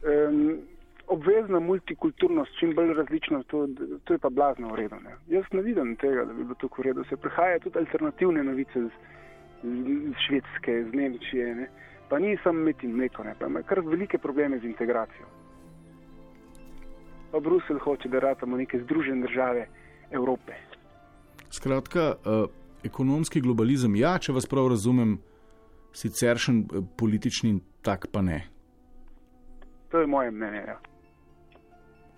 Um, 0.08 0.62
obvezna 1.08 1.60
multikulturnost, 1.60 2.52
čim 2.60 2.76
bolj 2.76 2.94
različno, 2.94 3.44
to, 3.44 3.68
to 4.04 4.14
je 4.14 4.20
pa 4.20 4.30
blazno 4.30 4.72
v 4.72 4.76
redu. 4.76 4.96
Ne. 5.04 5.16
Jaz 5.28 5.46
ne 5.52 5.62
vidim 5.62 5.96
tega, 5.96 6.26
da 6.26 6.34
bi 6.34 6.44
bilo 6.44 6.56
to 6.56 6.70
v 6.78 6.84
redu. 6.84 7.04
Se 7.10 7.18
prihajajo 7.18 7.60
tudi 7.60 7.80
alternativne 7.80 8.44
novice 8.44 8.82
z, 8.82 8.90
z, 9.64 10.14
Švedske, 10.28 10.84
z 10.92 10.94
Nemčije, 10.94 11.56
ne. 11.56 11.70
pa 12.10 12.20
nisem 12.20 12.56
med 12.56 12.84
in 12.84 12.96
mleko, 12.96 13.24
ne. 13.24 13.36
pa 13.40 13.48
ima 13.48 13.62
kar 13.62 13.80
velike 13.80 14.18
probleme 14.18 14.60
z 14.60 14.66
integracijo. 14.66 15.26
Pa 17.32 17.40
Bruselj 17.40 17.80
hoče, 17.84 18.10
da 18.10 18.20
ratamo 18.20 18.58
neke 18.58 18.80
združene 18.80 19.28
države 19.28 19.68
Evrope. 20.12 20.54
Skratka, 21.50 22.16
uh, 22.16 22.50
ekonomski 22.84 23.42
globalizem, 23.42 23.96
ja, 23.96 24.18
če 24.20 24.32
vas 24.32 24.48
prav 24.48 24.68
razumem, 24.72 25.18
siceršen 25.92 26.64
uh, 26.64 26.84
politični 26.98 27.60
tak 27.82 28.08
pa 28.12 28.22
ne. 28.22 28.57
To 29.92 30.00
je 30.00 30.08
moje 30.08 30.32
mnenje. 30.32 30.64
Ja. 30.68 30.80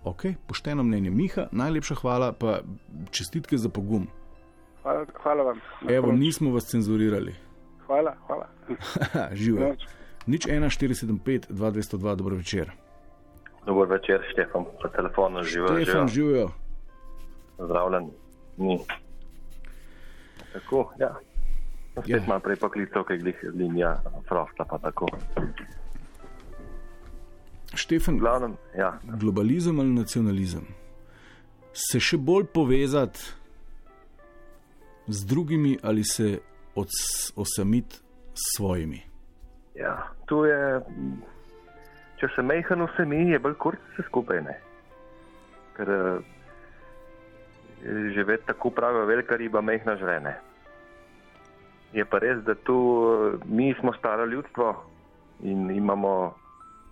Ok, 0.04 0.22
pošteno 0.46 0.82
mnenje 0.82 1.10
Miha, 1.10 1.46
najlepša 1.52 1.94
hvala, 1.94 2.32
pa 2.32 2.60
čestitke 3.10 3.56
za 3.58 3.68
pogum. 3.68 4.06
Hvala, 4.82 5.06
hvala 5.22 5.42
vam. 5.42 5.60
Evo, 5.88 6.12
nismo 6.12 6.52
vas 6.52 6.64
cenzurirali. 6.66 7.34
Hvala, 7.86 8.16
hvala. 8.26 8.46
Živijo. 9.32 9.74
Nič 10.26 10.46
1475, 10.46 11.50
2202, 11.50 12.16
dobro 12.16 12.36
večer. 12.36 12.70
Dober 13.66 13.88
večer, 13.88 14.24
Štefan, 14.32 14.64
po 14.82 14.88
telefonu 14.88 15.42
živijo. 15.42 15.80
Štefan, 15.84 16.08
živijo. 16.08 16.48
Zdravljen, 17.58 18.10
ni. 18.56 18.78
Tako, 20.52 20.92
ja. 20.98 21.14
Spet 21.92 22.08
Ja. 22.08 22.22
malo 22.28 22.40
prej 22.40 22.56
poklical, 22.56 23.04
kaj 23.04 23.18
glih 23.18 23.36
linija 23.54 24.00
Frostla 24.28 24.64
pa 24.64 24.78
tako. 24.78 25.06
Štefan, 27.74 28.18
glavnem, 28.18 28.56
ja, 28.76 28.98
globalizem 29.20 29.78
ali 29.80 29.94
nacionalizem? 29.94 30.64
Se 31.72 32.00
še 32.02 32.18
bolj 32.18 32.48
povezati 32.54 33.20
z 35.06 35.26
drugimi 35.26 35.76
ali 35.82 36.04
se 36.04 36.38
osamiti 37.36 38.02
s 38.34 38.56
svojimi? 38.56 39.10
ja, 39.80 39.94
tu 40.28 40.44
je, 40.44 40.60
če 42.20 42.28
se 42.34 42.44
mehen 42.44 42.84
vse 42.84 43.06
mi, 43.08 43.22
je 43.32 43.40
bolj 43.42 43.56
kurc 43.62 43.80
vse 43.92 44.04
skupaj, 44.08 44.42
ne. 44.44 44.56
Ker 45.76 45.92
eh, 45.96 46.30
živeti 48.16 48.48
tako 48.50 48.72
pravijo, 48.76 49.08
velika 49.08 49.38
riba 49.40 49.62
mehna 49.64 49.96
žrene. 50.00 50.36
Je 51.96 52.04
pa 52.06 52.20
res, 52.22 52.42
da 52.46 52.54
tu 52.54 52.76
eh, 52.76 53.46
mi 53.46 53.72
smo 53.80 53.94
staro 53.98 54.28
ljudstvo 54.28 54.74
in 55.48 55.70
imamo 55.72 56.34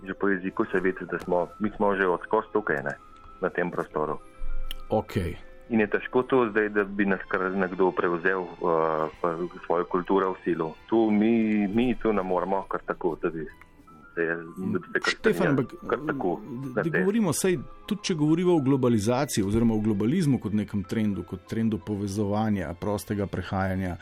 že 0.07 0.15
po 0.15 0.29
jeziku 0.29 0.65
se 0.73 0.81
vidi, 0.81 1.07
da 1.11 1.19
smo, 1.19 1.49
mi 1.59 1.71
smo 1.77 1.95
že 1.97 2.07
odskos 2.07 2.47
tukaj, 2.53 2.83
ne, 2.85 2.95
na 3.41 3.51
tem 3.51 3.71
prostoru. 3.71 4.19
Ok, 4.89 5.17
In 5.69 5.81
je 5.81 5.87
težko 5.93 6.23
to 6.23 6.47
zdaj, 6.51 6.69
da 6.73 6.85
bi 6.85 7.05
nas 7.05 7.21
kar 7.29 7.43
nekdo 7.53 7.91
prevzel 7.93 8.41
uh, 8.41 9.11
svojo 9.67 9.85
kulturo 9.85 10.31
v 10.33 10.37
silu. 10.45 10.71
Tu 10.89 11.11
mi, 11.11 11.69
mi 11.69 11.95
tu 12.03 12.13
ne 12.13 12.23
moremo 12.23 12.63
kar 12.73 12.81
tako, 12.87 13.19
da 13.23 13.31
bi 13.31 13.45
Štefan, 15.07 15.47
ampak 15.47 15.75
govorimo, 16.91 17.33
sej, 17.33 17.59
tudi 17.87 18.09
če 18.09 18.17
govorimo 18.19 18.57
o 18.57 18.63
globalizaciji 18.67 19.45
oziroma 19.47 19.77
o 19.77 19.83
globalizmu 19.85 20.41
kot 20.43 20.57
nekem 20.59 20.83
trendu, 20.91 21.23
kot 21.23 21.45
trendu 21.47 21.79
povezovanja, 21.79 22.73
prostega 22.81 23.29
prehajanja, 23.31 23.95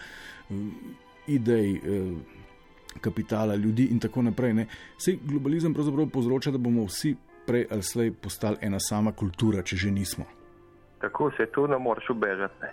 mm, 0.48 0.94
idej, 1.36 1.68
eh, 1.76 2.35
kapitala, 3.00 3.54
ljudi 3.54 3.88
in 3.90 4.00
tako 4.00 4.22
naprej. 4.22 4.54
Ne. 4.54 4.66
Sej 4.98 5.18
globalizem 5.24 5.74
pravzaprav 5.74 6.08
povzroča, 6.12 6.50
da 6.50 6.58
bomo 6.58 6.84
vsi 6.84 7.16
prej 7.46 7.66
ali 7.70 7.82
slej 7.82 8.10
postali 8.22 8.56
ena 8.60 8.80
sama 8.80 9.12
kultura, 9.12 9.62
če 9.62 9.76
že 9.76 9.90
nismo. 9.90 10.24
Tako 11.00 11.30
se 11.36 11.46
tu 11.54 11.66
ne 11.66 11.78
moreš 11.78 12.10
ubežati. 12.10 12.62
Ne. 12.62 12.72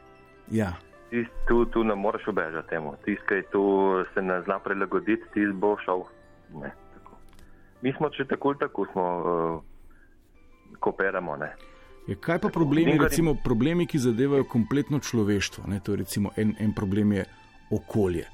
Ja, 0.52 0.74
Tist, 1.14 1.30
tu, 1.48 1.66
tu 1.66 1.84
ne 1.84 1.96
moreš 1.96 2.28
ubežati 2.28 2.70
temu. 2.70 2.96
Tisti, 3.06 3.22
ki 3.28 3.52
tu 3.52 3.62
se 4.14 4.22
ne 4.22 4.42
zna 4.42 4.58
prilagoditi, 4.60 5.28
ti 5.34 5.46
bo 5.54 5.76
šel. 5.86 6.02
Ne, 6.62 6.72
tako. 6.94 7.20
Mi 7.82 7.94
smo 7.98 8.10
če 8.10 8.26
tako 8.26 8.50
ali 8.50 8.58
tako 8.60 8.86
smo, 8.92 9.04
uh, 9.20 10.80
kooperamo. 10.80 11.36
Ne. 11.38 11.52
Ja, 12.08 12.16
kaj 12.16 12.40
pa 12.42 12.50
problemi, 12.50 12.98
recimo, 12.98 13.36
problemi, 13.44 13.86
ki 13.88 14.02
zadevajo 14.02 14.48
kompletno 14.50 15.00
človeštvo? 15.00 15.68
Ne? 15.70 15.80
To 15.86 15.94
je 15.94 16.02
recimo 16.02 16.34
en, 16.36 16.56
en 16.60 16.74
problem 16.74 17.14
je 17.14 17.28
okolje, 17.72 18.26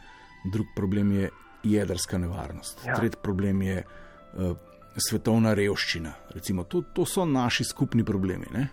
drug 0.47 0.71
problem 0.75 1.11
je 1.11 1.29
jedrska 1.63 2.17
nevarnost, 2.17 2.85
ja. 2.87 2.95
Tretji 2.95 3.19
problem 3.23 3.61
je 3.61 3.83
uh, 3.83 4.57
svetovna 4.97 5.53
revščina. 5.53 6.11
Recimo, 6.35 6.63
to, 6.63 6.81
to 6.93 7.05
so 7.05 7.25
naši 7.25 7.63
skupni 7.63 8.05
problemi. 8.05 8.45
Ne? 8.53 8.67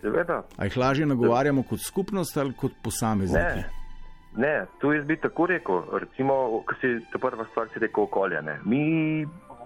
Seveda, 0.00 0.42
A 0.56 0.64
jih 0.68 0.76
lažje 0.76 1.06
nagovarjamo 1.06 1.62
kot 1.62 1.80
skupnost 1.80 2.36
ali 2.36 2.52
kot 2.52 2.72
posamezniki? 2.84 3.62
Ne, 4.36 4.46
ne, 4.46 4.66
tu 4.80 4.92
jaz 4.92 5.06
bi 5.06 5.16
tako 5.16 5.46
rekel. 5.46 5.80
Recimo, 6.00 6.60
ko 6.66 6.76
si 6.80 6.98
ta 7.12 7.18
prva 7.18 7.46
stvar, 7.50 7.70
si 7.72 7.80
rekel 7.80 8.04
okolje. 8.04 8.42
Ne. 8.42 8.58
Mi 8.64 8.82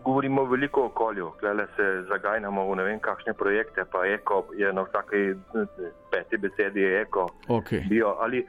govorimo 0.05 0.45
veliko 0.45 0.83
o 0.83 0.87
okolju, 0.87 1.33
klele 1.41 1.67
se 1.77 1.87
zagajamo 2.09 2.71
v 2.71 2.77
ne 2.77 2.85
vem 2.85 3.01
kakšne 3.01 3.35
projekte, 3.35 3.85
pa 3.93 4.07
eko 4.07 4.45
je 4.57 4.73
na 4.73 4.87
vsaki 4.87 5.23
eh, 5.35 5.91
peti 6.13 6.37
besedi 6.37 6.85
eko, 7.03 7.29
Okay. 7.49 7.89
bio. 7.89 8.15
Ali 8.21 8.47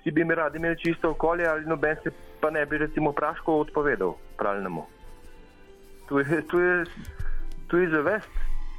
vsi 0.00 0.10
bi 0.10 0.24
mi 0.24 0.34
radi 0.34 0.58
imeli 0.58 0.78
čisto 0.78 1.10
okolje, 1.10 1.46
ali 1.46 1.66
noben 1.66 1.96
se 2.02 2.10
pa 2.40 2.50
ne 2.50 2.66
bi 2.66 2.78
recimo 2.78 3.12
praško 3.12 3.54
odpovedal 3.56 4.14
pravilnemu. 4.38 4.84
Tu 6.08 6.18
je, 6.18 6.46
tu 6.46 6.58
je, 6.58 6.84
tu 7.66 7.76
je 7.76 7.90
zavest. 7.90 8.28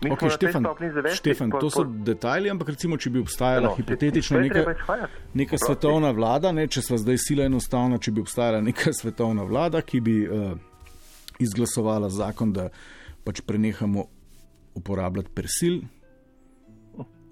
Mi 0.04 0.10
Okay, 0.12 0.30
Štefan, 0.32 0.66
zavesti, 0.94 1.18
Štefan, 1.18 1.50
pa- 1.52 1.60
to 1.60 1.70
so 1.70 1.84
pa- 1.84 1.90
detajli, 2.04 2.50
ampak 2.50 2.70
recimo, 2.70 2.98
če 2.98 3.10
bi 3.10 3.20
obstajala 3.20 3.68
No, 3.68 3.76
hipotetično 3.76 4.38
je 4.38 4.44
neka, 4.44 4.72
izhajati. 4.72 5.14
neka 5.34 5.58
svetovna 5.58 6.10
vlada, 6.12 6.52
ne, 6.52 6.68
če 6.68 6.82
sva 6.82 6.98
zdaj 6.98 7.18
sila 7.18 7.46
enostavna, 7.46 7.98
če 7.98 8.12
bi 8.12 8.22
obstajala 8.22 8.62
neka 8.62 8.90
svetovna 9.00 9.44
vlada, 9.44 9.82
ki 9.82 10.02
bi 10.02 10.16
uh, 10.26 10.58
izglasovala 11.40 12.10
zakon, 12.10 12.50
da 12.52 12.70
pač 13.24 13.42
prenehamo 13.42 14.06
uporabljati 14.74 15.30
persil 15.30 15.82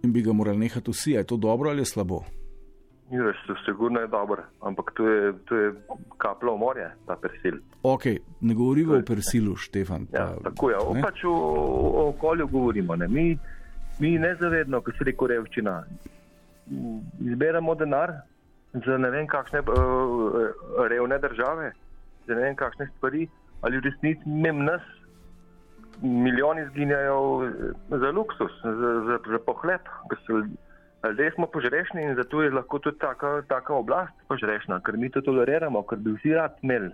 in 0.03 0.13
bi 0.13 0.21
ga 0.21 0.33
morali 0.33 0.57
nehati 0.59 0.91
vsi, 0.91 1.11
je 1.11 1.23
to 1.23 1.37
dobro 1.37 1.69
ali 1.69 1.81
je 1.81 1.85
slabo? 1.85 2.21
Jureš, 3.11 3.37
to 3.47 3.55
sigurno 3.65 3.99
je 3.99 4.07
dobro, 4.07 4.43
ampak 4.61 4.91
to 4.93 5.07
je, 5.07 5.33
to 5.45 5.55
je 5.55 5.73
kaplo 6.17 6.53
v 6.55 6.59
morje, 6.59 6.89
ta 7.07 7.15
persil. 7.15 7.57
Ok, 7.83 8.05
ne 8.41 8.53
govorimo 8.53 8.99
o 8.99 9.01
persilu, 9.07 9.55
Štefan. 9.55 10.05
Ja, 10.13 10.27
pa, 10.37 10.49
tako 10.49 10.69
je, 10.69 10.77
ne? 10.93 11.01
pač 11.01 11.23
o, 11.25 11.33
o 11.33 12.09
okolju 12.09 12.47
govorimo. 12.47 12.95
Ne. 12.95 13.07
Mi, 13.07 13.39
mi 13.99 14.19
nezavedno, 14.19 14.81
ko 14.81 14.91
se 14.91 15.09
reko 15.09 15.27
revščina, 15.27 15.83
m, 16.69 17.01
izberemo 17.31 17.75
denar 17.75 18.13
za 18.85 18.97
ne 18.97 19.09
vem 19.09 19.27
kakšne 19.27 19.65
uh, 19.65 20.53
revne 20.89 21.17
države, 21.19 21.73
za 22.27 22.35
ne 22.35 22.41
vem 22.41 22.55
kakšne 22.55 22.91
stvari, 22.97 23.25
ali 23.61 23.81
v 23.81 23.89
resnici 23.89 24.29
mem 24.29 24.63
nas 24.69 24.85
milijoni 26.01 26.67
zginjajo 26.69 27.51
za 27.89 28.11
luksus, 28.11 28.53
za, 28.63 28.91
za, 29.07 29.19
za 29.31 29.39
pohlep. 29.45 29.81
ker 30.09 30.19
so- 30.27 30.68
Zdaj 30.99 31.31
smo 31.31 31.47
požrešni 31.47 32.03
in 32.03 32.15
zato 32.15 32.41
je 32.41 32.51
lahko 32.51 32.79
tudi 32.79 32.99
taka, 32.99 33.41
taka 33.47 33.73
oblast 33.73 34.13
požrešna, 34.27 34.81
ker 34.83 34.97
mi 34.97 35.09
to 35.09 35.21
toleriramo, 35.21 35.83
ker 35.87 35.97
bi 35.97 36.11
vsi 36.11 36.33
rad 36.35 36.57
imeli. 36.61 36.91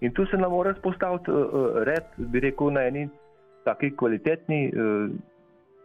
In 0.00 0.12
tu 0.12 0.26
se 0.26 0.36
nam 0.36 0.50
mora 0.52 0.74
spostaviti 0.74 1.30
uh, 1.30 1.36
uh, 1.36 1.82
red, 1.88 2.04
bi 2.16 2.40
rekel, 2.40 2.70
na 2.70 2.84
eni 2.84 3.08
taki 3.64 3.94
kvalitetni, 3.96 4.72
uh, 4.76 5.08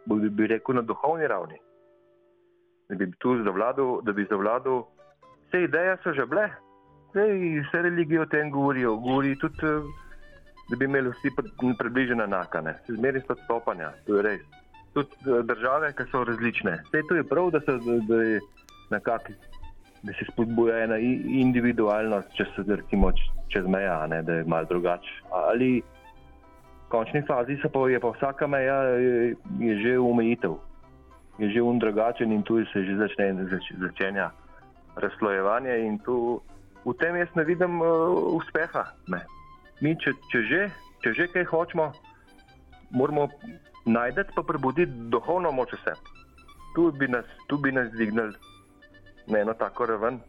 bi, 0.04 0.28
bi 0.28 0.46
rekel, 0.46 0.74
na 0.74 0.82
duhovni 0.82 1.26
ravni. 1.26 1.56
Da 2.88 2.96
bi 2.96 3.08
tu 3.18 3.38
zavladal, 3.44 4.02
da 4.04 4.12
bi 4.12 4.28
zavladal, 4.28 4.84
vse 5.48 5.64
ideje 5.64 5.96
so 6.04 6.12
že 6.12 6.26
bile, 6.26 6.50
Sej, 7.12 7.60
vse 7.60 7.82
religije 7.82 8.20
o 8.20 8.26
tem 8.26 8.50
govorijo, 8.50 8.96
govori 8.96 9.38
tudi, 9.38 9.66
uh, 9.66 9.84
da 10.70 10.76
bi 10.76 10.84
imeli 10.84 11.08
vsi 11.08 11.32
pri- 11.36 11.76
približno 11.78 12.24
enakane, 12.24 12.78
zmeri 12.88 13.20
so 13.20 13.32
odstopanja, 13.32 13.92
to 14.06 14.16
je 14.16 14.22
res. 14.22 14.61
Tudi 14.92 15.16
uh, 15.26 15.40
države, 15.46 15.92
ki 15.96 16.04
so 16.10 16.24
različne. 16.24 16.78
Vse 16.88 17.02
to 17.08 17.16
je 17.16 17.24
prav, 17.24 17.50
da 17.50 17.60
se, 17.60 17.72
da, 17.86 17.98
da 18.08 18.22
je 18.22 18.40
nekako 18.90 19.32
da 20.02 20.12
se 20.12 20.24
spodbuja 20.32 20.82
ena 20.84 20.98
individualnost, 21.42 22.32
če 22.34 22.46
se 22.54 22.64
recimo 22.66 23.12
čez 23.52 23.66
meja, 23.66 24.00
ne, 24.10 24.22
da 24.22 24.40
je 24.40 24.44
malo 24.44 24.66
drugače. 24.70 25.12
Ali 25.30 25.82
v 25.82 26.88
končni 26.90 27.22
fazi 27.26 27.56
pa 27.72 27.88
je 27.88 28.00
pa 28.00 28.10
vsaka 28.16 28.46
meja 28.46 28.82
je, 28.98 29.34
je 29.58 29.76
že 29.82 29.98
omejitev, 29.98 30.56
je 31.38 31.50
že 31.50 31.62
un 31.62 31.78
drugačen 31.78 32.32
in 32.32 32.42
tu 32.42 32.58
se 32.72 32.84
že 32.84 32.96
začne 32.96 33.46
zač, 33.50 33.70
začenja 33.78 34.30
razslojevanje 34.96 35.78
in 35.86 35.98
tu 35.98 36.42
v 36.84 36.94
tem 36.98 37.16
jaz 37.16 37.30
ne 37.34 37.44
vidim 37.44 37.80
uh, 37.80 38.34
uspeha. 38.34 38.84
Ne. 39.06 39.22
Mi, 39.80 39.94
če, 39.94 40.12
če, 40.30 40.42
že, 40.50 40.62
če 41.02 41.14
že 41.14 41.26
kaj 41.30 41.46
hočemo, 41.46 41.92
moramo 42.90 43.30
najti 43.84 44.32
pa 44.34 44.42
prebuditi 44.42 44.92
duhovno 45.08 45.52
moč 45.52 45.72
vse. 45.72 45.94
Tu 46.74 46.92
bi 46.92 47.08
nas, 47.08 47.24
tu 47.46 47.58
bi 47.58 47.72
nas 47.72 47.90
dvignili 47.92 48.32
na 49.26 49.38
eno 49.38 49.54
tako 49.54 49.86
raven. 49.86 50.20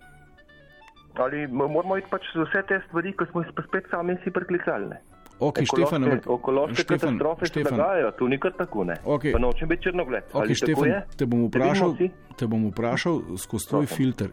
Ali 1.15 1.47
mo- 1.47 1.67
moramo 1.67 1.97
iti 1.97 2.07
pač 2.09 2.21
vse 2.35 2.63
te 2.67 2.81
stvari, 2.87 3.13
ki 3.13 3.25
smo 3.31 3.41
jih 3.41 3.51
spet 3.67 3.85
sami 3.91 4.17
si 4.23 4.31
priklicali. 4.31 4.89
Ne? 4.89 4.97
Ok, 5.39 5.63
Štefan, 5.65 6.03
ampak 6.03 6.25
Ekološke 6.29 6.75
Štefan, 6.75 6.99
katastrofe 6.99 7.45
se 7.45 7.51
Štefan, 7.51 7.77
dogajajo, 7.77 8.11
tu 8.11 8.27
nikar 8.27 8.51
tako 8.57 8.83
ne. 8.83 8.95
Ok. 9.05 9.23
Pa 9.33 9.39
nočem 9.39 9.67
biti 9.67 9.83
črnogled. 9.83 10.23
ok, 10.23 10.35
Ali 10.35 10.55
Štefan, 10.55 10.91
te 11.17 11.25
bom 11.25 11.47
vprašal, 11.47 11.95
te 12.37 12.47
bom 12.47 12.67
vprašal 12.69 13.21
skozi 13.37 13.67
tvoj 13.67 13.85
Prosim. 13.85 13.97
filter. 13.97 14.29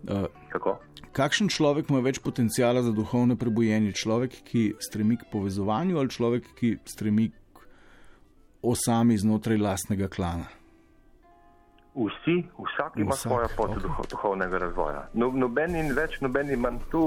Uh, 0.00 0.26
Kako? 0.48 0.78
kakšen 1.12 1.48
človek 1.48 1.90
ima 1.90 2.00
več 2.00 2.18
potencijala 2.18 2.82
za 2.82 2.92
duhovno 2.92 3.36
prebojenje? 3.36 3.92
Človek, 3.92 4.32
ki 4.44 4.74
stremi 4.80 5.16
k 5.16 5.28
povezovanju 5.32 5.98
ali 5.98 6.08
človek, 6.08 6.44
ki 6.56 6.78
stremi 6.84 7.30
osami 8.62 9.18
znotraj 9.18 9.58
lastnega 9.58 10.08
klana? 10.08 10.48
Vsi, 11.94 12.46
vsak 12.58 12.96
ima 12.96 13.10
Vsak, 13.10 13.20
svojo 13.20 13.48
pot 13.56 13.70
ok. 13.70 13.82
duho, 13.82 14.02
duhovnega 14.10 14.58
razvoja. 14.58 15.08
No, 15.14 15.30
noben 15.34 15.74
in 15.76 15.90
več, 15.96 16.20
noben 16.22 16.50
in 16.50 16.60
manj. 16.62 16.78
Tu, 16.92 17.00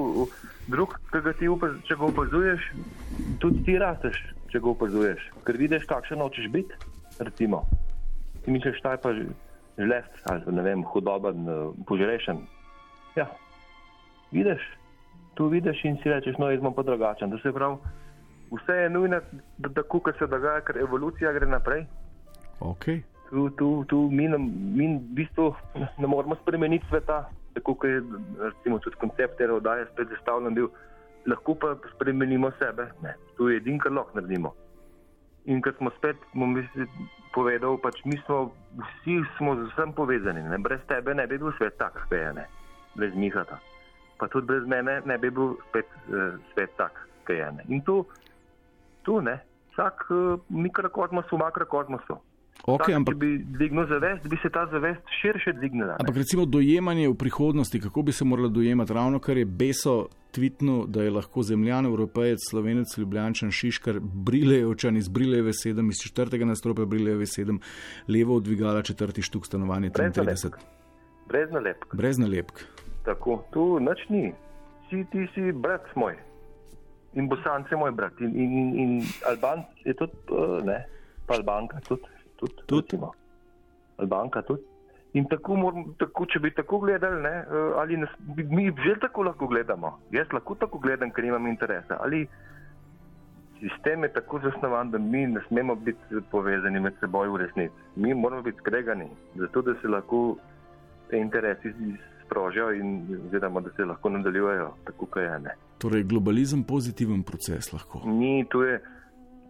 drug, 0.68 0.98
ki 1.12 1.22
ga 1.24 1.34
ti 1.40 1.48
upaz, 1.48 1.78
če 1.88 1.96
ga 1.96 2.10
opazuješ, 2.10 2.68
tudi 3.40 3.64
ti 3.64 3.78
rasteš, 3.80 4.20
če 4.52 4.60
ga 4.60 4.70
opazuješ. 4.74 5.24
Ker 5.48 5.58
vidiš, 5.58 5.88
kakšen 5.88 6.20
hočeš 6.20 6.52
biti. 6.52 6.76
Recimo, 7.24 7.64
ti 8.44 8.52
misliš, 8.52 8.82
da 8.84 8.98
je 8.98 9.02
pa 9.06 9.14
žlest 9.78 10.30
ali 10.30 10.56
ne 10.58 10.62
vem, 10.68 10.84
hudoben, 10.84 11.48
eh, 11.48 11.66
požrešen. 11.88 12.44
Ja, 13.16 13.30
vidiš, 14.36 14.62
tu 15.34 15.48
vidiš 15.48 15.86
in 15.86 15.98
si 16.04 16.10
rečeš, 16.10 16.38
no, 16.38 16.52
jaz 16.52 16.62
bom 16.62 16.74
pa 16.76 16.84
drugačen. 16.84 17.32
To 17.32 17.40
se 17.40 17.54
pravi, 17.54 17.78
vse 18.54 18.78
je 18.84 18.90
nujno, 18.90 19.20
da 19.58 19.70
tako, 19.70 20.00
kot 20.00 20.18
se 20.20 20.28
dogaja, 20.28 20.62
ker 20.68 20.78
evolucija 20.78 21.34
gre 21.34 21.50
naprej. 21.50 21.86
Okay. 22.60 23.02
Tu, 23.30 23.50
tu, 23.58 23.70
tu 23.90 24.10
mi, 24.12 24.28
ne, 24.30 24.38
mi 24.38 24.88
v 24.96 25.16
bistvu 25.18 25.52
ne 26.02 26.08
moremo 26.08 26.36
spremeniti 26.42 26.86
sveta, 26.90 27.24
tako 27.54 27.76
kot 27.76 27.90
je 27.90 28.02
recimo, 28.40 28.80
tudi 28.80 29.00
koncept 29.02 29.38
te 29.38 29.50
oddaje 29.52 29.88
spet 29.94 30.12
zastavljen 30.16 30.56
bil. 30.56 30.70
Lahko 31.26 31.56
pa 31.56 31.76
spremenimo 31.96 32.52
sebe. 32.60 32.90
Ne. 33.02 33.16
Tu 33.38 33.50
je 33.50 33.58
edin, 33.58 33.80
kar 33.80 33.92
lahko 33.92 34.20
naredimo. 34.20 34.54
In 35.46 35.62
ker 35.62 35.74
smo 35.78 35.92
spet, 35.98 36.20
misli, 36.34 36.88
povedal, 37.36 37.78
pač 37.84 38.04
mi 38.06 38.18
smo 38.26 38.52
vsi 38.80 39.22
smo 39.38 39.56
z 39.56 39.72
vsem 39.72 39.94
povezani. 39.96 40.44
Ne. 40.44 40.60
Brez 40.60 40.84
tebe 40.88 41.16
ne 41.16 41.28
bi 41.28 41.40
bil 41.40 41.52
svet 41.58 41.80
tak, 41.80 41.96
kot 41.96 42.18
je, 42.18 42.34
ne. 42.38 42.46
brez 42.96 43.16
Mihata. 43.16 43.60
Pa 44.20 44.28
tudi 44.28 44.48
brez 44.48 44.66
mene 44.70 45.02
ne 45.06 45.18
bi 45.18 45.30
bil 45.30 45.58
spet 45.70 45.90
eh, 46.10 46.38
svet 46.54 46.76
tak, 46.78 46.94
kot 47.28 47.36
je. 47.36 47.52
Ne. 47.58 47.66
In 47.68 47.82
tu, 47.82 48.04
tu 49.04 49.22
ne, 49.22 49.40
vsak 49.74 50.06
eh, 50.12 50.38
mikrokosmos, 50.50 51.26
makrokosmosu. 51.32 52.20
Okay, 52.64 52.94
Vsak, 52.94 52.96
ampak, 52.96 53.16
Če 53.16 53.20
bi 53.20 53.30
dvignil 53.58 53.88
zavest, 53.90 54.28
bi 54.30 54.38
se 54.40 54.50
ta 54.50 54.64
zavest 54.72 55.02
širše 55.22 55.54
dvignila. 55.58 55.98
ne. 55.98 56.00
ampak 56.00 56.16
recimo 56.16 56.46
dojemanje 56.46 57.10
v 57.10 57.16
prihodnosti, 57.16 57.80
kako 57.80 58.02
bi 58.02 58.12
se 58.12 58.26
moralo 58.26 58.50
dojemati, 58.50 58.94
ravno 58.94 59.20
kar 59.20 59.38
je 59.38 59.46
Beso 59.46 60.08
tvitnil, 60.32 60.86
da 60.88 61.04
je 61.04 61.12
lahko 61.12 61.44
zemljan, 61.44 61.86
evropejec, 61.86 62.40
slovenec, 62.50 62.98
ljubljančan, 62.98 63.52
šiškar, 63.52 64.00
brilejevčan 64.00 64.98
iz 64.98 65.10
Brilejeve 65.10 65.52
7, 65.52 65.90
iz 65.90 66.00
četrtega 66.08 66.46
nastropja 66.46 66.86
Brilejeve 66.86 67.26
7, 67.26 67.60
levo 68.08 68.36
od 68.36 68.44
dvigala 68.44 68.82
četrti 68.82 69.22
štuk 69.22 69.46
stanovanje 69.46 69.90
Brez 69.90 70.14
33. 70.14 70.18
nalepk. 70.24 70.58
Brez 71.28 71.52
nalepk. 71.52 71.96
Brez 71.96 72.18
nalepk. 72.18 72.64
Tako, 73.06 73.44
tu 73.52 73.80
nič 73.80 74.10
ni. 74.10 74.34
Si, 74.90 75.04
ti 75.12 75.28
si 75.36 75.52
brat 75.52 75.84
moj. 75.96 76.16
In 77.14 77.28
bosanc 77.30 77.72
je 77.72 77.78
moj 77.78 77.92
brat. 77.92 78.20
In, 78.22 78.36
in, 78.36 78.52
in, 78.58 78.76
in 78.80 79.02
Alban 79.30 79.66
je 79.86 79.94
tudi, 79.94 80.14
uh, 80.32 80.62
ne, 80.66 80.86
pa 81.28 81.38
Albanka 81.38 81.80
tudi. 81.88 82.10
Tudi. 82.36 82.54
Tudi. 82.66 82.82
recimo. 82.82 83.14
Albanka 83.98 84.42
tudi. 84.42 84.64
In 85.14 85.28
tako, 85.30 85.56
moram, 85.56 85.92
tako, 86.02 86.26
če 86.26 86.40
bi 86.42 86.50
tako 86.58 86.80
gledali, 86.82 87.20
ne, 87.22 87.34
eh, 87.46 87.74
ali 87.78 88.00
nas, 88.02 88.10
mi 88.50 88.72
že 88.86 88.96
tako 89.02 89.28
lahko 89.28 89.48
gledamo. 89.48 90.00
Jaz 90.12 90.32
lahko 90.34 90.56
tako 90.58 90.80
gledam, 90.82 91.12
ker 91.14 91.28
imam 91.28 91.46
interese. 91.48 91.94
Ali 92.00 92.24
sistem 93.60 94.04
je 94.04 94.10
tako 94.14 94.40
zasnovan, 94.40 94.90
da 94.92 94.98
mi 94.98 95.28
ne 95.28 95.42
smemo 95.48 95.76
biti 95.76 96.24
povezani 96.32 96.80
med 96.80 96.98
seboj 97.00 97.30
v 97.30 97.44
resnici. 97.46 97.76
Mi 97.96 98.14
moramo 98.14 98.42
biti 98.42 98.58
skregani, 98.66 99.08
zato 99.36 99.62
da 99.62 99.76
se 99.82 99.88
lahko 99.88 100.38
te 101.10 101.22
interesi 101.22 101.74
sprožijo 102.26 102.72
in 102.74 103.06
vidimo, 103.32 103.62
da 103.62 103.70
se 103.78 103.86
lahko 103.86 104.10
nadaljujejo 104.10 104.72
tako, 104.86 105.06
kot 105.06 105.24
je. 105.24 105.40
Ne. 105.40 105.56
Torej, 105.84 106.08
globalizem 106.08 106.64
pozitiven 106.64 107.24
proces 107.28 107.74
lahko. 107.76 108.00
Ni, 108.08 108.46
tu 108.48 108.64
je. 108.64 108.80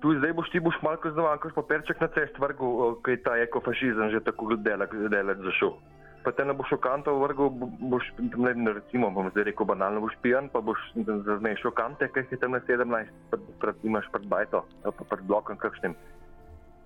Tu 0.02 0.18
zdaj 0.18 0.34
boš 0.34 0.50
ti 0.52 0.60
boš 0.60 0.76
malo 0.84 0.98
kaznovan, 1.00 1.38
ko 1.40 1.48
boš 1.48 1.56
papirček 1.62 2.02
na 2.02 2.10
cest 2.12 2.36
vrgel, 2.42 2.98
ker 3.06 3.14
je 3.14 3.22
ta 3.24 3.38
ekofašizem 3.40 4.10
že 4.12 4.20
tako 4.26 4.58
delek, 4.58 4.92
zašel. 5.46 5.78
Pa 6.26 6.32
te 6.32 6.44
ne 6.44 6.52
boš 6.58 6.74
šokantov 6.74 7.22
vrgel, 7.24 7.52
bo- 7.52 7.70
boš, 7.94 8.10
tam 8.18 8.44
ne, 8.44 8.74
recimo, 8.74 9.12
bom 9.12 9.30
zdaj 9.32 9.48
rekel 9.52 9.68
banalno, 9.68 10.02
boš 10.04 10.16
pijan, 10.24 10.50
pa 10.52 10.60
boš 10.60 10.80
zmešal 11.40 11.72
kante, 11.72 12.10
ker 12.12 12.28
je 12.28 12.40
tam 12.40 12.52
na 12.52 12.60
17, 12.68 13.12
pred, 13.32 13.44
pred, 13.62 13.76
imaš 13.84 14.08
pred 14.12 14.28
bajto, 14.28 14.64
pa 14.84 14.92
pred 14.92 15.24
blokom 15.24 15.56
kakšnim. 15.56 15.96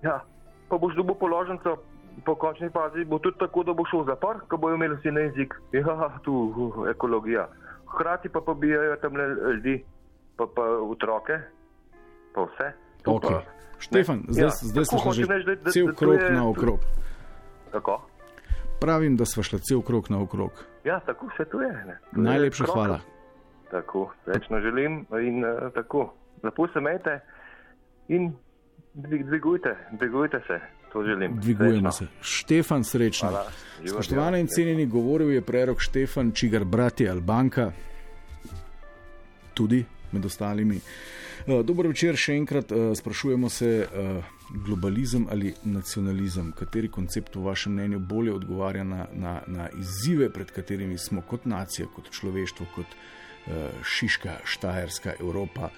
Ja, 0.02 0.22
pa 0.70 0.78
boš 0.78 0.94
dobil 0.94 1.18
položnico, 1.18 1.78
po 2.26 2.34
končni 2.34 2.70
fazi 2.70 3.06
bo 3.06 3.18
tudi 3.18 3.38
tako, 3.38 3.62
da 3.62 3.74
bo 3.74 3.86
šel 3.86 4.02
v 4.02 4.10
zapor, 4.10 4.42
ko 4.50 4.58
bojo 4.58 4.74
imeli 4.78 4.98
vsi 4.98 5.10
na 5.10 5.26
jezik. 5.26 5.54
Ja, 5.74 6.18
tu 6.22 6.34
ekologija. 6.90 7.48
Hkrati 7.88 8.28
pa 8.28 8.40
pobijajo 8.40 8.96
tam 8.96 9.12
ljudi, 9.16 9.84
pa, 10.36 10.46
pa 10.46 10.62
otroke, 10.62 11.38
pa 12.34 12.40
vse. 12.42 12.72
Tu 13.02 13.10
Okay. 13.10 13.28
pa- 13.30 13.42
Štefan, 13.78 14.16
Ne, 14.18 14.22
zdaj, 14.28 14.44
ja, 14.44 14.50
zdaj 14.52 14.84
smo 14.84 14.98
hočem 14.98 15.24
reči, 15.24 15.46
da- 15.46 15.54
da- 15.56 15.70
cel 15.70 15.86
da 15.86 15.92
to 15.92 15.98
krok 15.98 16.20
je- 16.20 16.30
naokrog. 16.32 16.80
Tako? 17.72 18.00
Pravim, 18.80 19.16
da 19.16 19.24
smo 19.24 19.42
šli 19.42 19.58
cel 19.60 19.82
krok 19.82 20.08
naokrog. 20.08 20.50
Ja, 20.84 21.00
tako 21.00 21.26
vse 21.28 21.44
tu 21.44 21.60
je. 21.60 21.68
Ne. 21.68 21.98
To 22.04 22.20
je 22.20 22.22
Najlepša 22.22 22.64
krok. 22.64 22.76
hvala. 22.76 23.00
Tako, 23.70 24.10
srečno 24.24 24.60
želim 24.60 24.92
in 25.22 25.44
uh, 25.44 25.72
tako. 25.72 26.12
Lepo 26.42 26.66
se 26.66 26.78
imejte 26.78 27.20
in 28.08 28.32
dvig- 28.94 29.24
dvigujte, 29.24 29.76
dvigujte 29.92 30.40
se, 30.46 30.60
to 30.92 31.02
želim. 31.02 31.40
Dvigujemo 31.40 31.92
Srečno. 31.92 31.92
se. 31.92 32.06
Štefan, 32.20 32.84
srečno. 32.84 33.32
Spoštovane 33.86 34.36
živo. 34.36 34.40
in 34.40 34.46
cenjeni, 34.46 34.86
govoril 34.86 35.30
je 35.30 35.42
prerok 35.42 35.80
Štefan, 35.80 36.32
čigar 36.32 36.64
brat 36.64 37.00
je 37.00 37.10
Albanka, 37.10 37.72
tudi 39.54 39.84
med 40.12 40.24
ostalimi. 40.24 40.80
Eh, 41.48 41.62
Dober 41.64 41.86
večer, 41.88 42.16
še 42.16 42.34
enkrat 42.36 42.72
eh, 42.72 42.90
sprašujemo 42.98 43.48
se, 43.48 43.70
eh, 43.86 44.18
globalizem 44.66 45.26
ali 45.30 45.54
nacionalizem, 45.64 46.52
kateri 46.56 46.90
koncept 46.92 47.36
v 47.36 47.44
vašem 47.44 47.72
mnenju 47.72 47.98
bolje 47.98 48.34
odgovarja 48.34 48.84
na, 48.84 49.06
na, 49.12 49.34
na 49.46 49.68
izzive, 49.76 50.30
pred 50.32 50.50
katerimi 50.52 50.98
smo 50.98 51.22
kot 51.22 51.44
nacija, 51.44 51.88
kot 51.94 52.10
človeštvo, 52.10 52.66
kot 52.74 52.98
Šiška, 53.80 54.42
Štajerska, 54.44 55.14
Evropa 55.20 55.70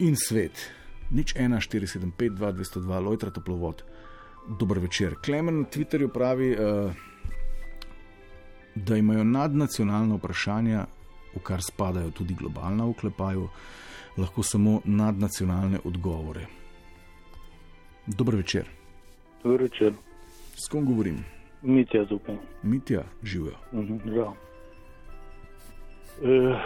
in 0.00 0.14
svet. 0.16 0.62
Nič 1.12 1.34
1, 1.36 1.60
475, 1.60 2.38
2, 2.38 2.52
202, 2.56 3.00
Lojtra 3.04 3.32
Toplovod. 3.36 3.82
Dober 4.58 4.78
večer. 4.78 5.14
Klemen 5.24 5.60
na 5.60 5.66
Twitterju 5.66 6.08
pravi, 6.08 6.50
uh, 6.52 6.92
da 8.74 8.96
imajo 8.96 9.24
nadnacionalna 9.24 10.14
vprašanja, 10.14 10.86
v 11.34 11.42
kar 11.42 11.62
spadajo 11.62 12.10
tudi 12.10 12.34
globalna 12.34 12.84
v 12.86 12.94
klepaju, 13.00 13.48
lahko 14.18 14.42
samo 14.42 14.80
nadnacionalne 14.84 15.78
odgovore. 15.84 16.46
Dober 18.06 18.36
večer. 18.36 18.66
Dobro 19.42 19.62
večer, 19.64 19.92
S 20.64 20.68
kom 20.68 20.84
govorim? 20.84 21.24
Mitja 21.62 22.04
Zupan. 22.04 22.38
Mitja, 22.62 23.02
živijo. 23.22 23.54
Mhm, 23.72 23.96
žal. 24.14 24.32
E, 26.22 26.58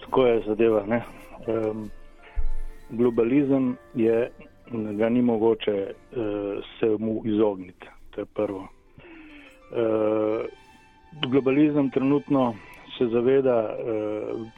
tako 0.00 0.26
je 0.26 0.42
zadeva. 0.46 0.86
Ne? 0.86 1.04
Um, 1.46 1.90
globalizem 2.90 3.76
je, 3.94 4.30
ga 4.72 5.08
ni 5.08 5.22
mogoče 5.22 5.72
e, 5.72 5.92
se 6.80 6.86
mu 6.98 7.22
izogniti. 7.24 7.86
To 8.10 8.20
je 8.20 8.24
prvo. 8.24 8.68
E, 9.72 9.82
globalizem 11.30 11.90
trenutno 11.90 12.54
se 12.98 13.06
zaveda, 13.06 13.76
e, 13.78 14.56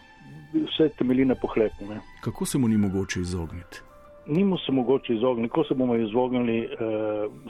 vse 0.53 0.89
temelji 0.89 1.25
na 1.25 1.35
pohlepu. 1.35 1.87
Ne? 1.89 2.01
Kako 2.21 2.47
se 2.47 2.59
mu 2.59 2.69
ni 2.69 2.77
mogoče 2.77 3.21
izogniti? 3.21 3.81
Ni 4.27 4.45
mu 4.45 4.59
se 4.59 4.73
mogoče 4.73 5.15
izogniti, 5.15 5.49
kako 5.49 5.65
se 5.65 5.75
bomo 5.75 5.97
izognili 5.97 6.67
uh, 6.67 6.71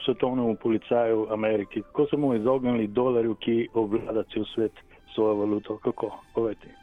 svetovnemu 0.04 0.56
policaju 0.62 1.24
v 1.24 1.32
Ameriki, 1.32 1.82
kako 1.82 2.06
se 2.06 2.16
bomo 2.16 2.34
izognili 2.34 2.86
dolarju, 2.86 3.34
ki 3.34 3.68
obvlada 3.74 4.22
cel 4.22 4.44
svet 4.54 4.72
svojo 5.14 5.34
valuto. 5.34 5.78
Kako? 5.78 6.10
Povejte. 6.34 6.77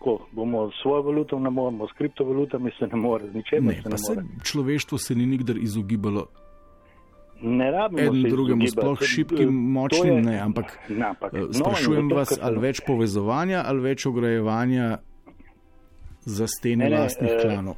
Ko 0.00 0.18
bomo 0.32 0.70
s 0.70 0.80
svojo 0.82 1.02
valuto 1.02 1.38
ne 1.38 1.50
moremo, 1.50 1.84
s 1.86 1.92
kriptovalutami 1.92 2.70
se 2.72 2.86
ne 2.86 2.96
more, 2.96 3.26
z 3.26 3.34
ničemer 3.34 3.76
Ne, 3.76 3.82
se 3.82 3.88
ne 3.88 3.98
se 3.98 4.14
more. 4.14 4.26
človeštvo 4.42 4.98
se 4.98 5.14
ni 5.14 5.26
nikdar 5.26 5.56
izogibalo 5.58 6.26
Ne 7.42 7.70
rabimo 7.70 8.12
se 8.14 8.28
drugemu, 8.28 8.66
sploh 8.66 9.02
šibkim, 9.02 9.48
močnim, 9.48 10.14
je- 10.14 10.22
ne, 10.22 10.38
ampak 10.40 10.78
Ne, 10.88 11.06
ampak 11.06 11.34
eh, 11.34 11.40
no, 11.40 11.52
sprašujem 11.52 12.04
zato, 12.04 12.14
vas, 12.14 12.38
ali 12.42 12.58
več 12.58 12.80
povezovanja 12.80 13.62
ali 13.66 13.80
več 13.82 14.06
ograjevanja 14.06 14.98
za 16.20 16.46
stene 16.46 16.84
ne, 16.84 16.98
lastnih 16.98 17.30
eh, 17.30 17.42
klanov. 17.42 17.74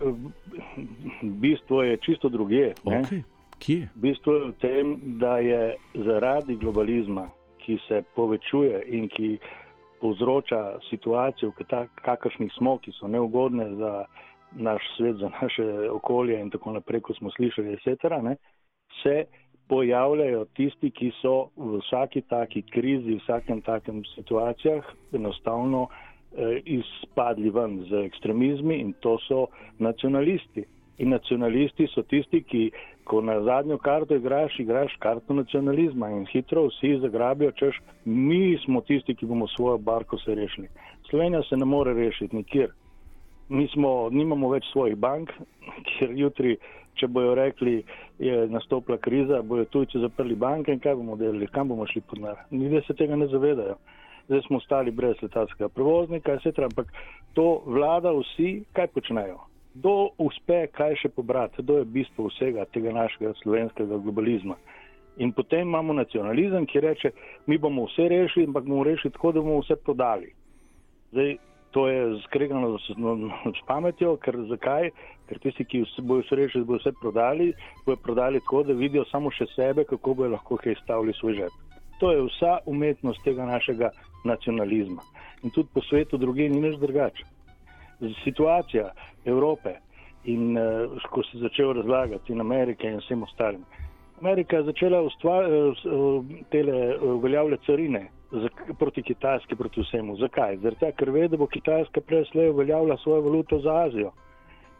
Bistvo 1.22 1.82
je 1.82 1.96
čisto 1.96 2.28
druge. 2.28 2.72
Okay. 2.84 3.22
Kje? 3.58 3.88
Bistvo 3.94 4.32
je 4.34 4.44
v 4.44 4.52
tem, 4.54 4.86
da 5.18 5.38
je 5.38 5.60
zaradi 5.96 6.56
globalizma, 6.56 7.28
ki 7.58 7.78
se 7.88 8.02
povečuje 8.14 8.82
in 8.88 9.08
ki 9.08 9.38
povzroča 10.02 10.78
kata- 11.58 11.86
kakršnih 11.94 12.52
smo, 12.58 12.78
ki 12.78 12.92
so 12.98 13.08
neugodne 13.08 13.68
za 13.78 14.04
naš 14.52 14.82
svet, 14.96 15.16
za 15.16 15.30
naše 15.42 15.90
okolje 15.90 16.40
in 16.40 16.50
tako 16.50 16.72
naprej, 16.72 17.00
kot 17.00 17.16
smo 17.16 17.30
slišali, 17.30 17.72
etc., 17.78 18.18
ne, 18.22 18.36
se 19.02 19.24
pojavljajo 19.68 20.44
tisti, 20.56 20.90
ki 20.90 21.12
so 21.22 21.48
v 21.56 21.78
vsaki 21.80 22.20
taki 22.28 22.62
krizi, 22.62 23.14
v 23.14 23.20
vsakem 23.22 23.62
takem 23.62 24.02
situacijah 24.14 24.84
enostavno 25.12 25.86
eh, 25.88 26.60
izpadli 26.64 27.50
ven 27.50 27.84
z 27.88 28.04
ekstremizmi 28.04 28.80
in 28.80 28.92
to 29.00 29.16
so 29.28 29.46
nacionalisti. 29.78 30.64
In 30.98 31.14
nacionalisti 31.14 31.86
so 31.94 32.02
tisti, 32.02 32.42
ki, 32.42 32.70
ko 33.12 33.20
na 33.20 33.42
zadnjo 33.42 33.76
karto 33.78 34.16
igraš, 34.16 34.58
igraš 34.60 34.92
karto 34.98 35.34
nacionalizma 35.34 36.08
in 36.10 36.24
hitro 36.26 36.62
vsi 36.66 36.94
zagrabijo, 37.00 37.50
češ, 37.52 37.80
mi 38.04 38.58
smo 38.64 38.80
tisti, 38.80 39.14
ki 39.14 39.26
bomo 39.26 39.48
svojo 39.48 39.78
barko 39.78 40.18
se 40.18 40.34
rešili. 40.34 40.68
Slovenija 41.10 41.42
se 41.48 41.56
ne 41.56 41.64
more 41.64 41.92
rešiti 41.94 42.36
nikjer. 42.36 42.70
Mi 43.48 43.66
smo, 43.68 44.08
nimamo 44.10 44.48
več 44.48 44.64
svojih 44.72 44.96
bank, 44.96 45.28
ker 45.90 46.16
jutri, 46.16 46.56
če 46.96 47.08
bojo 47.08 47.34
rekli, 47.34 47.82
je 48.18 48.48
nastopila 48.48 48.96
kriza, 48.96 49.42
bojo 49.42 49.68
tujci 49.68 50.00
zaprli 50.00 50.34
banke 50.34 50.72
in 50.72 50.80
kaj 50.80 50.96
bomo 50.96 51.20
delali, 51.20 51.52
kam 51.52 51.68
bomo 51.68 51.86
šli 51.92 52.00
pod 52.00 52.24
nar. 52.24 52.44
Ljudje 52.50 52.82
se 52.86 52.96
tega 52.96 53.16
ne 53.16 53.28
zavedajo. 53.28 53.76
Zdaj 54.30 54.46
smo 54.48 54.64
ostali 54.64 54.90
brez 54.90 55.20
letalskega 55.22 55.68
prevoznika, 55.68 56.32
etc. 56.32 56.64
Ampak 56.64 56.96
to 57.36 57.58
vlada 57.66 58.16
vsi, 58.22 58.62
kaj 58.72 58.94
počnejo? 58.96 59.51
Kdo 59.74 60.12
uspe 60.20 60.66
kaj 60.76 60.98
še 61.00 61.08
pobrati? 61.08 61.64
To 61.64 61.78
je 61.80 61.88
bistvo 61.88 62.28
vsega 62.28 62.66
tega 62.74 62.92
našega 62.92 63.32
slovenskega 63.40 63.98
globalizma. 64.04 64.58
In 65.16 65.32
potem 65.32 65.68
imamo 65.68 65.92
nacionalizem, 65.92 66.66
ki 66.66 66.80
reče, 66.80 67.10
mi 67.46 67.58
bomo 67.58 67.86
vse 67.88 68.08
rešili, 68.08 68.46
ampak 68.48 68.68
bomo 68.68 68.84
rešili 68.84 69.12
tako, 69.12 69.32
da 69.32 69.40
bomo 69.40 69.60
vse 69.60 69.76
prodali. 69.76 70.30
Zdaj, 71.12 71.34
to 71.72 71.88
je 71.88 72.20
skregano 72.26 72.78
s, 72.78 72.96
no, 72.96 73.16
s 73.48 73.60
pametjo, 73.68 74.16
ker 74.20 74.36
zakaj? 74.48 74.90
Ker 75.28 75.40
tisti, 75.40 75.64
ki 75.64 75.84
bojo 76.04 76.24
vse 76.24 76.36
rešili, 76.36 76.68
bojo 76.68 76.80
vse 76.80 76.92
prodali, 77.00 77.52
bojo 77.86 78.00
prodali 78.04 78.40
tako, 78.40 78.62
da 78.68 78.76
vidijo 78.76 79.04
samo 79.10 79.32
še 79.32 79.48
sebe, 79.54 79.84
kako 79.88 80.14
bojo 80.20 80.32
lahko 80.36 80.60
kaj 80.60 80.80
stavili 80.84 81.16
svoj 81.20 81.38
žep. 81.40 81.60
To 82.00 82.12
je 82.12 82.24
vsa 82.28 82.58
umetnost 82.66 83.24
tega 83.24 83.44
našega 83.48 83.92
nacionalizma. 84.24 85.04
In 85.42 85.50
tudi 85.50 85.68
po 85.74 85.80
svetu 85.84 86.18
druge 86.18 86.48
ni 86.48 86.60
nič 86.60 86.80
drugače. 86.80 87.24
Situacija 88.24 88.90
Evrope 89.24 89.74
in 90.24 90.58
uh, 90.58 91.02
ko 91.10 91.22
se 91.22 91.36
je 91.36 91.42
začel 91.42 91.72
razlagati 91.72 92.32
in 92.32 92.40
Amerike 92.40 92.88
in 92.88 92.98
vsem 92.98 93.22
ostalim. 93.22 93.64
Amerika 94.20 94.56
je 94.56 94.62
začela 94.62 95.02
uveljavljati 97.02 97.66
carine 97.66 98.10
za, 98.30 98.48
proti 98.78 99.02
Kitajski, 99.02 99.56
proti 99.56 99.80
vsemu. 99.80 100.16
Zakaj? 100.16 100.56
Zato, 100.56 100.92
ker 100.96 101.10
ve, 101.10 101.28
da 101.28 101.36
bo 101.36 101.46
Kitajska 101.46 102.00
prej 102.00 102.24
slej 102.30 102.50
uveljavila 102.50 102.96
svojo 102.96 103.20
valuto 103.20 103.58
za 103.58 103.74
Azijo. 103.86 104.12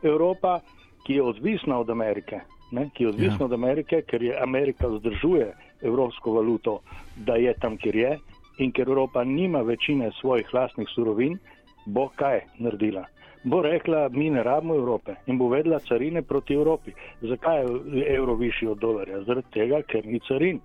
Evropa, 0.02 0.60
ki 1.06 1.14
je 1.14 1.22
odvisna 1.22 1.78
od 1.78 1.90
Amerike, 1.90 2.40
ne, 2.70 2.90
ki 2.94 3.04
je 3.04 3.08
odvisna 3.08 3.40
ja. 3.40 3.44
od 3.44 3.52
Amerike, 3.52 4.02
ker 4.02 4.22
je 4.22 4.38
Amerika 4.42 4.86
vzdržuje 4.86 5.52
evropsko 5.82 6.32
valuto, 6.32 6.80
da 7.16 7.34
je 7.34 7.54
tam, 7.60 7.76
kjer 7.76 7.96
je, 7.96 8.18
in 8.58 8.72
ker 8.72 8.88
Evropa 8.88 9.24
nima 9.24 9.60
večine 9.60 10.10
svojih 10.20 10.54
lastnih 10.54 10.88
surovin, 10.94 11.38
bo 11.86 12.08
kaj 12.16 12.40
naredila? 12.58 13.04
Bo 13.44 13.62
rekla, 13.62 14.08
mi 14.08 14.30
ne 14.30 14.42
rabimo 14.42 14.74
Evrope 14.74 15.16
in 15.26 15.38
bo 15.38 15.48
vedla 15.48 15.78
carine 15.78 16.22
proti 16.22 16.54
Evropi. 16.54 16.92
Zakaj 17.22 17.64
je 17.92 18.14
evro 18.16 18.34
višji 18.34 18.68
od 18.68 18.78
dolarja? 18.78 19.24
Zaradi 19.24 19.46
tega, 19.52 19.82
ker 19.82 20.06
ni 20.06 20.20
carin. 20.28 20.60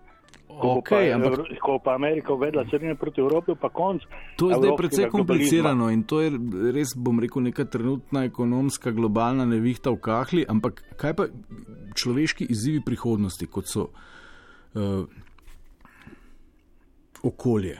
Ko, 0.48 0.78
Okay, 0.80 1.10
pa, 1.12 1.16
ampak- 1.16 1.60
ko 1.60 1.80
pa 1.84 1.94
Amerika 1.96 2.34
uvedla 2.34 2.64
carine 2.72 2.96
proti 2.96 3.22
Evropi, 3.22 3.52
pa 3.62 3.70
konc. 3.70 4.02
To 4.38 4.50
je 4.50 4.56
zdaj 4.56 4.72
precej 4.78 5.06
globalizma. 5.06 5.18
komplicirano 5.18 5.90
in 5.90 6.04
to 6.04 6.22
je 6.22 6.30
res, 6.74 6.94
bom 6.96 7.20
rekel, 7.20 7.42
neka 7.42 7.66
trenutna 7.66 8.24
ekonomska 8.24 8.92
globalna 8.92 9.46
nevihta 9.46 9.92
v 9.92 9.98
kahli, 9.98 10.46
ampak 10.48 10.84
kaj 10.98 11.14
pa 11.14 11.24
človeški 11.96 12.46
izzivi 12.50 12.82
prihodnosti, 12.86 13.46
kot 13.48 13.66
so 13.68 13.90
uh, 14.76 15.06
okolje, 17.24 17.78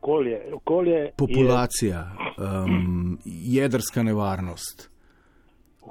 Okolje, 0.00 0.54
okolje 0.54 0.90
je- 0.92 1.12
populacija, 1.16 2.12
um, 2.64 3.18
jedrska 3.24 4.02
nevarnost. 4.02 4.90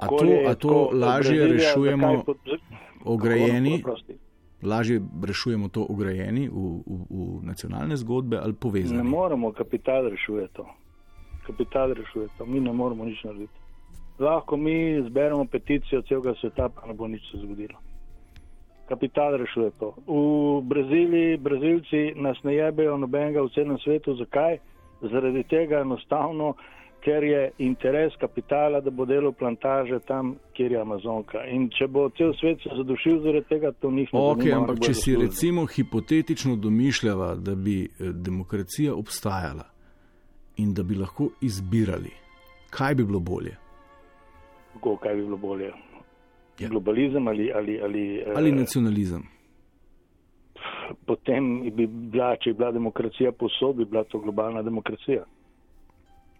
A 0.00 0.06
to, 0.08 0.24
je 0.24 0.46
a 0.46 0.54
to 0.54 0.90
lažje 0.92 1.38
Brazilija, 1.38 1.68
rešujemo 1.68 2.22
pod- 2.26 2.36
ograjeni, 3.04 3.82
lažje 4.62 5.00
rešujemo 5.22 5.68
to 5.68 5.86
ograjeni 5.88 6.48
v, 6.48 6.52
v, 6.52 6.98
v 7.10 7.42
nacionalne 7.42 7.96
zgodbe 7.96 8.36
ali 8.36 8.52
Ne 8.52 8.56
povezani? 8.56 9.02
moremo, 9.04 9.52
kapital 9.52 10.08
rešuje 10.08 10.48
to. 10.48 10.66
Kapital 11.46 11.92
rešuje 11.92 12.28
to, 12.38 12.46
mi 12.46 12.60
ne 12.60 12.72
moremo 12.72 13.04
nič 13.04 13.24
narediti. 13.24 13.52
Lahko 14.18 14.56
mi 14.56 14.74
zberemo 15.08 15.44
peticijo 15.44 16.02
celega 16.02 16.34
sveta, 16.34 16.68
pa 16.68 16.86
ne 16.86 16.94
bo 16.94 17.08
nič 17.08 17.22
se 17.22 17.38
zgodilo. 17.38 17.78
Kapital 18.90 19.36
rešuje 19.38 19.70
to. 19.78 19.94
V 20.06 20.66
Braziliji, 20.66 21.36
Brazilci 21.36 22.12
nas 22.16 22.42
ne 22.42 22.56
jebejo 22.56 22.96
nobenega 22.98 23.42
v 23.42 23.52
celem 23.54 23.78
svetu. 23.78 24.16
Zakaj? 24.18 24.58
Zaradi 25.00 25.44
tega 25.46 25.84
enostavno, 25.86 26.56
ker 27.04 27.24
je 27.24 27.50
interes 27.58 28.16
kapitala, 28.20 28.80
da 28.80 28.90
bo 28.90 29.06
delal 29.06 29.32
plantaže 29.32 30.00
tam, 30.08 30.34
kjer 30.56 30.72
je 30.72 30.80
Amazonka. 30.80 31.44
In 31.54 31.68
če 31.70 31.86
bo 31.86 32.08
cel 32.18 32.34
svet 32.40 32.58
se 32.66 32.74
zadušil 32.76 33.20
zaradi 33.22 33.46
tega, 33.48 33.70
to 33.72 33.90
njih 33.94 34.10
ne 34.12 34.20
Ok, 34.20 34.42
zanima, 34.42 34.56
oni 34.56 34.56
ampak 34.58 34.82
če 34.88 34.94
si 34.94 35.14
recimo 35.16 35.66
hipotetično 35.70 36.56
domišljava, 36.56 37.34
da 37.34 37.54
bi 37.54 37.84
eh, 37.84 38.10
demokracija 38.12 38.94
obstajala 38.94 39.68
in 40.58 40.74
da 40.74 40.82
bi 40.82 40.98
lahko 40.98 41.30
izbirali, 41.40 42.10
kaj 42.74 42.98
bi 42.98 43.06
bilo 43.06 43.22
bolje? 43.22 43.54
Kako, 44.74 44.96
kaj 44.96 45.14
bi 45.14 45.22
bilo 45.22 45.36
bolje? 45.36 45.70
Ja. 46.60 46.68
Globalizem 46.68 47.28
ali, 47.28 47.52
ali, 47.52 47.80
ali, 47.80 48.18
eh, 48.20 48.32
Ali 48.36 48.52
nacionalizem? 48.52 49.22
potem 51.06 51.70
bi 51.76 51.86
bila, 51.86 52.34
če 52.36 52.52
bi 52.52 52.58
bila 52.58 52.72
demokracija 52.72 53.32
posod, 53.32 53.76
bi 53.76 53.84
bila 53.84 54.04
to 54.04 54.18
globalna 54.18 54.62
demokracija. 54.62 55.24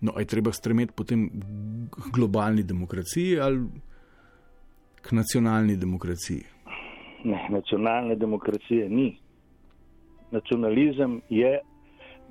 No, 0.00 0.14
je 0.18 0.24
treba 0.26 0.52
stremeti 0.52 0.94
potem 0.96 1.26
k 1.92 2.12
globalni 2.14 2.62
demokraciji 2.64 3.38
ali 3.40 3.66
k 5.02 5.12
nacionalni 5.16 5.76
demokraciji? 5.76 6.44
Ne, 7.24 7.40
nacionalne 7.52 8.16
demokracije 8.16 8.88
ni. 8.88 9.10
Nacionalizem 10.30 11.20
je 11.28 11.58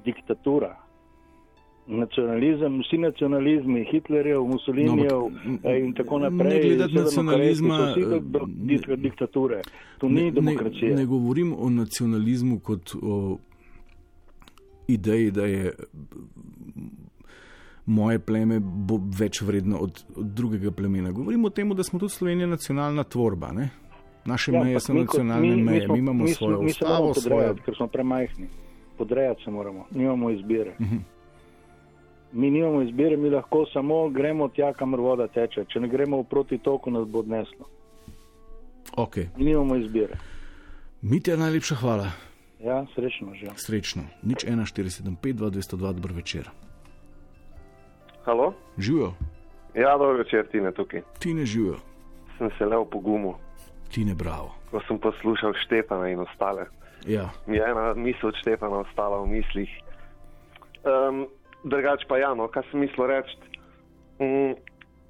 diktatura. 0.05 0.73
Nacionalizem, 1.89 2.79
vsi 2.79 2.97
nacionalizmi, 2.97 3.85
Hitlerjev, 3.85 4.43
Mussolinijev 4.43 5.09
No, 5.11 5.29
no, 5.63 5.75
in 5.75 5.93
tako 5.93 6.19
ne 6.19 6.29
naprej, 6.29 6.61
gledati 6.61 6.93
severnokorejski 6.93 7.17
nacionalizma, 7.65 7.77
so 7.77 7.91
vsi 7.91 8.01
do, 8.01 8.19
do, 8.21 8.39
ne- 8.39 8.53
dik- 8.67 8.95
diktature. 8.97 9.61
To 9.97 10.09
ni 10.09 10.23
ne, 10.23 10.31
demokracija. 10.31 10.89
ne, 10.89 10.95
ne 10.95 11.05
govorim 11.05 11.55
o 11.55 11.69
nacionalizmu 11.71 12.59
kot 12.59 12.91
o 12.95 13.37
ideji, 14.89 15.31
da 15.31 15.45
je 15.45 15.71
moje 17.87 18.19
pleme 18.19 18.59
bo 18.59 18.99
več 19.11 19.41
vredno 19.41 19.77
od, 19.79 19.91
od 20.15 20.25
drugega 20.27 20.71
plemena. 20.71 21.11
Govorim 21.11 21.45
o 21.45 21.49
tem, 21.51 21.69
da 21.71 21.83
smo 21.83 21.99
tudi 21.99 22.11
Slovenija 22.11 22.47
nacionalna 22.47 23.03
tvorba. 23.05 23.51
Ne? 23.51 23.69
Naše 24.25 24.51
ja, 24.51 24.63
meje 24.63 24.79
so 24.79 24.93
mi 24.93 24.99
kot- 24.99 25.05
nacionalne 25.07 25.47
mi- 25.47 25.55
mi 25.55 25.63
meje, 25.63 25.85
smo- 25.85 25.93
mi 25.93 25.99
imamo 25.99 26.23
mi 26.23 26.29
svojo 26.29 26.55
smo- 26.55 26.63
mi 26.63 26.71
se 26.71 26.85
moramo 26.85 27.01
ustavo, 27.01 27.13
svoje. 27.15 27.29
podrejati, 27.31 27.61
Ker 27.61 27.75
smo 27.75 27.87
premajhni. 27.87 28.47
Podrejati 28.97 29.43
se 29.43 29.51
moramo, 29.51 29.85
nimamo 29.91 30.29
izbire. 30.29 30.75
Mhm. 30.79 30.95
Mi 32.31 32.51
nimamo 32.51 32.81
izbire, 32.81 33.17
mi 33.17 33.29
lahko 33.29 33.65
samo 33.65 34.09
gremo 34.09 34.49
tja, 34.49 34.73
kamor 34.73 34.99
voda 34.99 35.27
teče. 35.27 35.65
Če 35.65 35.79
ne 35.79 35.87
gremo 35.87 36.19
v 36.19 36.23
proti 36.23 36.57
toku, 36.57 36.91
nas 36.91 37.07
bo 37.07 37.19
odneslo. 37.19 37.65
Okay. 38.95 39.27
Mi 39.37 39.45
nimamo 39.45 39.75
izbire. 39.75 40.17
Mitja, 41.01 41.37
najlepša 41.37 41.75
hvala. 41.75 42.11
Ja, 42.59 42.85
srečno 42.95 43.33
že. 43.33 43.47
Srečno. 43.55 44.03
Nič 44.23 44.43
1475, 44.43 45.33
2202, 45.33 45.93
dober 45.93 46.11
večer. 46.13 46.49
Halo? 48.25 48.53
Živijo, 48.77 49.13
Ja, 49.75 49.97
dobro 49.97 50.17
večer, 50.17 50.47
Tine 50.47 50.71
tukaj. 50.71 51.01
ti 51.19 51.33
ne 51.33 51.45
živijo, 51.45 51.77
Sem 52.37 52.49
se 52.57 52.65
le 52.65 52.77
v 52.77 52.85
pogumu, 52.85 53.35
ti 53.89 54.05
ne 54.05 54.15
bravo. 54.15 54.51
ko 54.71 54.81
sem 54.87 54.99
poslušal 54.99 55.53
Štefana 55.55 56.09
in 56.09 56.19
ostale. 56.19 56.65
Ja, 57.07 57.29
Mi 57.47 57.57
je 57.57 57.63
ena 57.63 57.93
misel 57.93 58.29
od 58.29 58.35
Štefana 58.35 58.77
ostala 58.77 59.21
v 59.21 59.27
mislih. 59.29 59.69
Um, 60.83 61.27
drugač 61.63 62.05
pa 62.07 62.19
ja, 62.21 62.33
no, 62.35 62.47
kaj 62.51 62.67
sem 62.71 62.83
mislil 62.83 63.09
reči. 63.09 63.37
Um, 64.19 64.55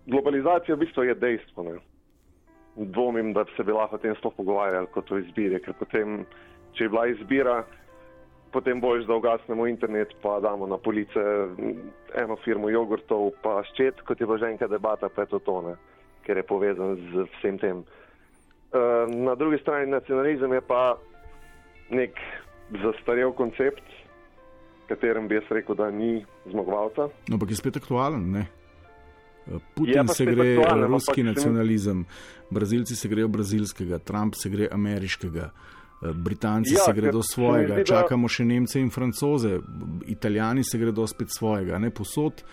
globalizacija 0.10 0.76
v 0.76 0.86
bistvu 0.86 1.04
je 1.04 1.16
dejstvo. 1.16 1.64
Ne? 1.64 1.78
Dvomim, 2.76 3.34
da 3.34 3.44
bi 3.44 3.52
se 3.58 3.64
bi 3.64 3.76
lahko 3.76 3.98
o 3.98 4.02
tem 4.02 4.16
sploh 4.16 4.34
pogovarjali 4.38 4.88
kot 4.94 5.12
o 5.12 5.20
izbiri, 5.20 5.60
ker 5.62 5.76
potem, 5.80 6.24
če 6.78 6.86
je 6.86 6.92
bila 6.94 7.08
izbira, 7.10 7.58
potem 8.54 8.82
boš, 8.82 9.06
da 9.06 9.18
ugasnemo 9.20 9.68
internet, 9.68 10.14
pa 10.22 10.40
damo 10.40 10.68
na 10.68 10.78
police 10.78 11.20
mm, 11.20 11.76
eno 12.24 12.38
firmo 12.46 12.70
jogurtov, 12.70 13.34
pa 13.44 13.60
ščet, 13.72 14.02
kot 14.08 14.20
je 14.20 14.28
bila 14.30 14.40
že 14.42 14.54
enkrat 14.54 14.74
debata, 14.74 15.10
pa 15.10 15.26
je 15.26 15.34
to 15.36 15.40
tone, 15.46 15.76
ker 16.26 16.38
je 16.38 16.46
povezan 16.50 16.98
z 17.12 17.28
vsem 17.38 17.60
tem. 17.62 17.84
Uh, 18.70 19.10
na 19.10 19.36
drugi 19.36 19.58
strani 19.62 19.90
nacionalizem 19.90 20.54
je 20.54 20.62
pa 20.62 20.98
nek 21.90 22.18
zastarel 22.84 23.34
koncept, 23.34 23.86
katerem 24.90 25.28
bi 25.28 25.36
jaz 25.36 25.48
rekel, 25.50 25.76
da 25.76 25.92
ni 25.92 26.26
zmagovalca. 26.52 27.08
no, 27.30 27.36
ampak 27.36 27.50
je 27.50 27.56
spet 27.56 27.78
aktualen. 27.78 28.32
Ne? 28.32 28.48
Putin 29.76 30.08
se 30.08 30.26
gre 30.26 30.58
ampak 30.58 30.90
ruski 30.90 31.24
nacionalizem, 31.24 32.06
Brazilci 32.50 32.96
se 32.96 33.08
grejo 33.08 33.28
brazilskega, 33.28 33.98
Trump 34.00 34.36
se 34.36 34.50
gre 34.50 34.68
ameriškega. 34.72 35.50
eh, 36.02 36.14
Britanci 36.14 36.74
Ja, 36.74 36.80
se 36.80 36.94
gredo 36.94 37.22
svojega, 37.24 37.74
zdi, 37.74 37.84
da- 37.84 37.84
čakamo 37.86 38.28
še 38.28 38.46
Nemce 38.46 38.80
in 38.80 38.90
Francoze, 38.90 39.60
Italijani 40.08 40.64
se 40.64 40.78
gredo 40.78 41.08
spet 41.08 41.28
svojega. 41.32 41.80
Ne 41.80 41.90
posod 41.90 42.44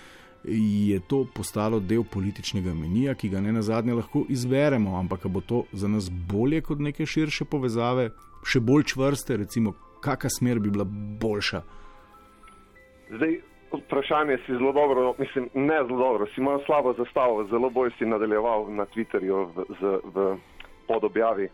je 0.88 1.00
to 1.08 1.26
postalo 1.34 1.80
del 1.80 2.04
političnega 2.04 2.74
menija, 2.74 3.14
ki 3.14 3.28
ga 3.28 3.40
ne 3.40 3.52
na 3.52 3.62
zadnje 3.62 3.94
lahko 3.94 4.24
izberemo, 4.28 4.96
ampak 4.98 5.26
bo 5.26 5.40
to 5.40 5.64
za 5.72 5.88
nas 5.88 6.08
bolje 6.10 6.60
kot 6.60 6.78
neke 6.78 7.06
širše 7.06 7.44
povezave, 7.44 8.10
še 8.44 8.60
bolj 8.60 8.82
čvrste, 8.84 9.36
recimo, 9.36 9.74
kakšna 10.00 10.30
smer 10.30 10.58
bi 10.58 10.70
bila 10.70 10.84
boljša. 11.20 11.62
Zdaj, 13.10 13.40
vprašanje 13.72 14.38
si 14.46 14.52
zelo 14.52 14.72
dobro, 14.72 15.14
mislim, 15.18 15.48
ne 15.54 15.84
zelo 15.84 15.98
dobro, 15.98 16.26
si 16.26 16.40
imel 16.40 16.58
slabo 16.66 16.92
zastavo, 16.92 17.44
zelo 17.44 17.70
bolj 17.70 17.90
si 17.98 18.06
nadaljeval 18.06 18.66
na 18.74 18.86
Twitterju 18.86 19.46
v, 19.54 19.64
z, 19.80 19.98
v 20.04 20.36
podobjavi. 20.88 21.48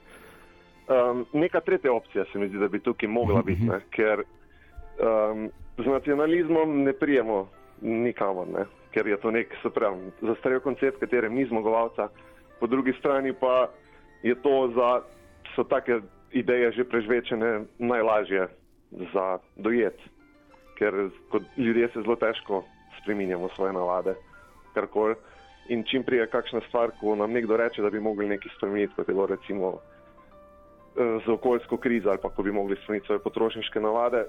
Um, 0.88 1.26
neka 1.32 1.60
tretja 1.60 1.92
opcija 1.92 2.24
se 2.32 2.38
mi 2.38 2.48
zdi, 2.48 2.58
da 2.58 2.68
bi 2.68 2.80
tukaj 2.80 3.08
mogla 3.08 3.42
biti, 3.48 3.62
ne? 3.62 3.80
ker 3.90 4.22
um, 4.22 5.50
z 5.78 5.86
nacionalizmom 5.86 6.82
ne 6.82 6.92
prijemo 6.92 7.48
nikamor, 7.80 8.48
ne? 8.48 8.64
ker 8.90 9.06
je 9.06 9.16
to 9.16 9.30
nek, 9.30 9.54
se 9.62 9.70
pravi, 9.70 10.10
zastarel 10.20 10.60
koncept, 10.60 11.00
katerem 11.00 11.34
ni 11.34 11.46
zmagovalca, 11.46 12.08
po 12.60 12.66
drugi 12.66 12.92
strani 12.98 13.32
pa 13.32 13.68
je 14.22 14.34
to 14.34 14.72
za, 14.76 15.00
so 15.54 15.64
take 15.64 16.00
ideje 16.32 16.72
že 16.72 16.84
prežvečene, 16.84 17.64
najlažje 17.78 18.48
za 19.12 19.38
dojet 19.56 19.98
ker 20.78 21.10
kot 21.30 21.42
ljudje 21.56 21.88
se 21.92 22.02
zelo 22.02 22.16
težko 22.16 22.64
spremenjamo 23.02 23.48
svoje 23.56 23.72
navade, 23.72 24.14
karkoli. 24.74 25.14
In 25.68 25.84
čim 25.86 26.02
prije 26.02 26.26
kakšna 26.26 26.60
stvar, 26.68 26.90
ko 27.00 27.14
nam 27.16 27.32
nekdo 27.32 27.56
reče, 27.56 27.82
da 27.82 27.90
bi 27.90 28.00
mogli 28.00 28.28
nekaj 28.28 28.50
spremeniti, 28.56 28.94
kot 28.96 29.08
je 29.08 29.14
bilo 29.14 29.26
recimo 29.26 29.74
eh, 29.76 31.18
z 31.26 31.30
okoljsko 31.30 31.76
krizo 31.76 32.10
ali 32.10 32.18
pa 32.22 32.28
ko 32.28 32.42
bi 32.42 32.52
mogli 32.52 32.76
spremeniti 32.82 33.06
svoje 33.06 33.22
potrošniške 33.22 33.80
navade, 33.80 34.24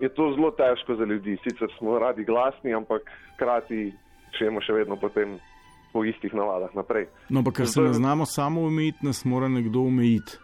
je 0.00 0.08
to 0.08 0.32
zelo 0.34 0.50
težko 0.50 0.94
za 0.94 1.04
ljudi. 1.04 1.36
Sicer 1.44 1.68
smo 1.78 1.98
radi 1.98 2.24
glasni, 2.24 2.74
ampak 2.74 3.02
hkrati 3.34 3.92
šemo 4.38 4.60
še 4.60 4.72
vedno 4.72 4.96
potem 4.96 5.38
po 5.92 6.04
istih 6.04 6.34
navadah 6.34 6.74
naprej. 6.74 7.08
No, 7.28 7.42
pa 7.44 7.50
ker 7.50 7.68
se 7.68 7.82
ne 7.82 7.92
znamo 7.92 8.26
samo 8.26 8.62
omejiti, 8.62 9.06
nas 9.06 9.24
mora 9.24 9.48
nekdo 9.48 9.82
omejiti. 9.90 10.38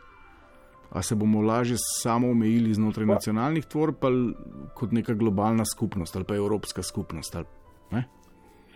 A 0.91 1.03
se 1.03 1.15
bomo 1.15 1.43
lažje 1.43 1.77
samo 2.03 2.31
omejili 2.31 2.75
znotraj 2.75 3.07
nacionalnih 3.07 3.67
tvorb, 3.67 4.05
ali 4.05 4.35
kot 4.75 4.93
neka 4.93 5.15
globalna 5.15 5.65
skupnost 5.65 6.17
ali 6.17 6.25
pa 6.25 6.37
evropska 6.37 6.83
skupnost? 6.83 7.37
Ali, 7.37 7.45
ne? 7.91 8.05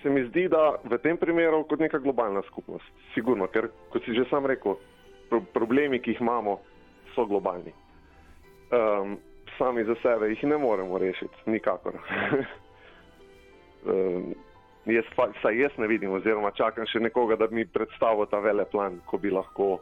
Se 0.03 0.11
mi 0.11 0.25
zdi, 0.29 0.49
da 0.49 0.75
v 0.85 0.99
tem 0.99 1.17
primeru 1.17 1.65
kot 1.69 1.81
neka 1.81 1.99
globalna 1.99 2.43
skupnost. 2.49 2.91
Sigurno, 3.15 3.47
ker 3.47 3.71
kot 3.93 4.05
si 4.05 4.15
že 4.17 4.27
sam 4.31 4.47
rekel, 4.47 4.77
pro 5.31 5.41
problemi, 5.55 6.01
ki 6.03 6.11
jih 6.17 6.21
imamo, 6.21 6.59
so 7.15 7.27
globalni. 7.27 7.73
Um, 8.71 9.19
sami 9.59 9.85
za 9.85 9.95
sebe 10.03 10.29
jih 10.29 10.45
ne 10.45 10.59
moremo 10.59 10.99
rešiti, 10.99 11.37
nikakor. 11.47 11.95
um, 13.87 14.35
jaz, 14.97 15.05
pa, 15.17 15.29
saj 15.43 15.61
jaz 15.61 15.79
ne 15.79 15.87
vidim, 15.87 16.13
oziroma 16.13 16.51
čakam 16.57 16.87
še 16.87 17.01
nekoga, 17.01 17.37
da 17.37 17.49
mi 17.51 17.67
predstavil 17.67 18.27
ta 18.31 18.41
veleplan, 18.41 19.01
ko 19.07 19.19
bi 19.19 19.31
lahko 19.31 19.79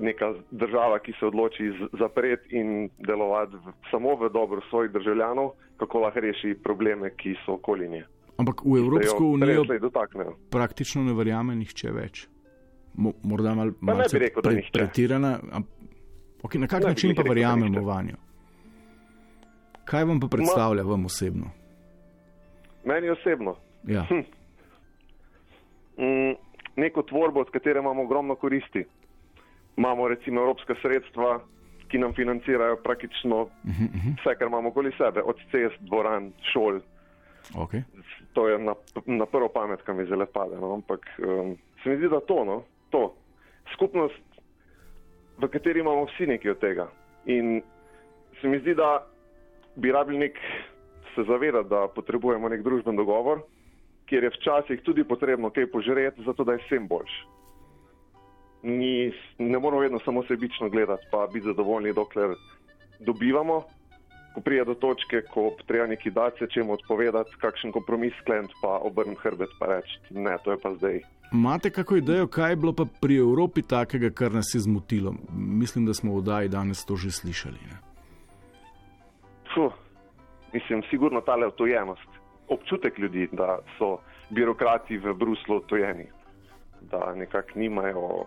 neka 0.00 0.32
država, 0.50 0.98
ki 0.98 1.12
se 1.20 1.26
odloči 1.26 1.64
zapreti 1.98 2.56
in 2.56 2.90
delovati 2.98 3.56
v, 3.56 3.72
samo 3.90 4.16
v 4.16 4.28
dobro 4.32 4.60
svojih 4.70 4.92
državljanov, 4.92 5.50
kako 5.76 5.98
lahko 5.98 6.20
reši 6.20 6.54
probleme, 6.62 7.10
ki 7.16 7.34
so 7.46 7.52
okoli 7.54 7.88
nje. 7.88 8.04
Ampak 8.38 8.60
v 8.64 8.76
Evropsko 8.78 9.24
unijo 9.24 9.64
praktično 10.50 11.02
ne 11.04 11.12
verjame 11.12 11.56
nihče 11.56 11.90
več. 11.90 12.28
Mo, 12.94 13.12
morda 13.22 13.54
mal, 13.54 13.70
malce 13.80 14.18
bi 14.18 14.24
rekel, 14.24 14.42
da 14.42 14.50
nihče. 14.50 14.72
pretirana. 14.72 15.38
am- 15.52 15.66
Okay, 16.42 16.58
na 16.58 16.66
kak 16.66 16.82
Ne 16.82 16.88
način 16.88 17.14
pa 17.16 17.22
verjamemo 17.22 17.82
vanjo? 17.82 18.14
Kaj 19.84 20.04
vam 20.04 20.20
pa 20.20 20.26
predstavlja 20.30 20.82
vam 20.82 21.04
osebno? 21.04 21.50
Meni 22.84 23.10
osebno. 23.10 23.56
Ja. 23.86 24.06
Mm, 25.98 26.34
neko 26.76 27.02
tvorbo, 27.02 27.40
od 27.40 27.50
katere 27.50 27.80
imamo 27.80 28.02
ogromno 28.02 28.34
koristi. 28.34 28.84
Imamo 29.78 30.08
recimo 30.08 30.40
evropska 30.40 30.74
sredstva, 30.82 31.38
ki 31.88 31.98
nam 31.98 32.12
financirajo 32.12 32.76
praktično 32.82 33.46
vse, 33.64 34.34
kar 34.38 34.46
imamo 34.46 34.68
okoli 34.68 34.92
sebe, 34.98 35.22
od 35.22 35.36
cest, 35.50 35.78
dvoran, 35.80 36.32
šol. 36.52 36.80
Okay. 37.54 37.82
To 38.32 38.48
je 38.48 38.58
na, 38.58 38.74
na 39.06 39.26
prvo 39.26 39.48
pamet, 39.48 39.82
kam 39.82 39.96
mi 39.96 40.04
zelo 40.04 40.26
pade. 40.26 40.56
No? 40.60 40.74
Ampak 40.74 41.06
um, 41.18 41.56
se 41.82 41.90
mi 41.90 41.96
zdi, 41.96 42.08
da 42.08 42.20
to, 42.20 42.44
no? 42.44 42.62
to. 42.90 43.14
Skupnost, 43.72 44.42
v 45.38 45.48
kateri 45.48 45.80
imamo 45.80 46.04
vsi 46.10 46.26
nekaj 46.26 46.50
od 46.50 46.60
tega. 46.60 46.88
In 47.26 47.62
se 48.40 48.48
mi 48.48 48.58
zdi, 48.58 48.74
da 48.74 49.06
bi 49.76 49.92
rabili 49.92 50.18
nek, 50.18 50.38
se 51.14 51.22
zavedati, 51.22 51.68
da 51.68 51.86
potrebujemo 51.94 52.48
nek 52.48 52.62
družben 52.62 52.96
dogovor, 52.96 53.46
kjer 54.10 54.24
je 54.24 54.34
včasih 54.36 54.82
tudi 54.82 55.04
potrebno 55.04 55.50
kaj 55.50 55.70
požreti, 55.70 56.24
zato 56.26 56.44
da 56.44 56.56
je 56.56 56.64
vsem 56.66 56.88
boljš. 56.88 57.14
Ni, 58.62 59.12
ne 59.38 59.58
moramo 59.58 59.82
vedno 59.82 59.98
samo 60.04 60.22
sebično 60.22 60.68
gledati, 60.68 61.06
pa 61.10 61.26
biti 61.32 61.46
zadovoljni, 61.46 61.92
dokler 61.92 62.34
dobivamo. 62.98 63.62
Ko 64.34 64.40
pride 64.40 64.64
do 64.64 64.74
točke, 64.74 65.22
ko 65.34 65.50
treba 65.66 65.86
neki 65.86 66.10
dati, 66.10 66.38
se 66.38 66.46
čemu 66.50 66.72
odpovedati, 66.72 67.30
kakšen 67.40 67.72
kompromis 67.72 68.12
sklent, 68.22 68.50
pa 68.62 68.68
obrniti 68.68 69.20
hrbet 69.22 69.48
in 69.60 69.66
reči: 69.68 69.98
Ne, 70.10 70.36
to 70.44 70.50
je 70.50 70.58
pa 70.62 70.74
zdaj. 70.74 71.00
Imate 71.32 71.70
kako 71.70 71.96
idejo, 71.96 72.26
kaj 72.26 72.52
je 72.52 72.56
bilo 72.56 72.72
pa 72.72 72.84
pri 73.00 73.16
Evropi 73.16 73.62
takega, 73.62 74.10
kar 74.10 74.32
nas 74.32 74.54
je 74.54 74.60
zmotilo? 74.60 75.14
Mislim, 75.36 75.86
da 75.86 75.94
smo 75.94 76.12
v 76.12 76.16
oddaji 76.16 76.48
danes 76.48 76.84
to 76.84 76.96
že 76.96 77.10
slišali. 77.10 77.58
Ne? 77.70 77.76
Fuh, 79.54 79.72
mislim, 80.52 80.82
sigurno 80.90 81.20
ta 81.20 81.36
otojenost, 81.46 82.08
občutek 82.48 82.98
ljudi, 82.98 83.28
da 83.32 83.58
so 83.78 83.98
birokrati 84.30 84.98
v 84.98 85.14
Bruslu 85.14 85.56
otojeni, 85.56 86.06
da 86.80 87.14
nekako 87.14 87.48
nimajo 87.54 88.24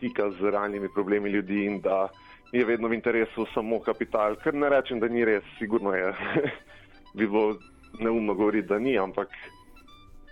stika 0.00 0.30
z 0.30 0.50
realnimi 0.50 0.88
problemi 0.88 1.30
ljudi 1.30 1.64
in 1.64 1.80
da 1.84 2.08
je 2.52 2.64
vedno 2.64 2.88
v 2.88 2.96
interesu 2.96 3.46
samo 3.54 3.78
kapital. 3.80 4.36
Ker 4.42 4.54
ne 4.54 4.68
rečem, 4.72 5.00
da 5.00 5.08
ni 5.08 5.24
res, 5.24 5.44
sigurno 5.58 5.92
je. 5.94 6.14
bi 7.16 7.26
bilo 7.26 7.58
neumno 8.00 8.34
govoriti, 8.34 8.68
da 8.68 8.78
ni, 8.78 8.98
ampak 8.98 9.28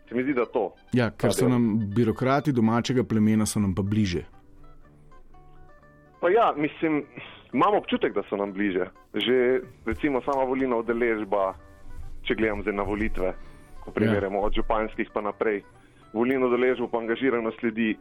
se 0.08 0.14
mi 0.14 0.22
zdi, 0.22 0.34
da 0.34 0.46
to. 0.46 0.72
Ja, 0.92 1.10
ker 1.10 1.34
so 1.34 1.44
del. 1.44 1.52
nam 1.52 1.90
birokrati 1.94 2.52
domačega 2.52 3.04
plemena, 3.04 3.46
so 3.46 3.60
nam 3.60 3.74
pa 3.74 3.82
bliže. 3.82 4.24
Pa 6.20 6.30
ja, 6.30 6.52
mislim, 6.56 7.04
imam 7.52 7.76
občutek, 7.78 8.14
da 8.14 8.22
so 8.28 8.36
nam 8.36 8.52
bliže. 8.52 8.88
Že 9.14 9.60
recimo 9.86 10.22
sama 10.24 10.44
volilna 10.48 10.80
udeležba, 10.80 11.52
če 12.26 12.34
gledam 12.34 12.62
zdaj 12.62 12.74
na 12.74 12.86
volitve, 12.88 13.34
ko 13.84 13.92
primerjamo 13.94 14.40
ja. 14.40 14.46
od 14.48 14.56
županskih 14.56 15.10
pa 15.14 15.20
naprej, 15.20 15.62
volilno 16.12 16.48
udeležbo 16.48 16.88
pa 16.88 16.98
angažiranost 16.98 17.62
ljudi, 17.62 17.96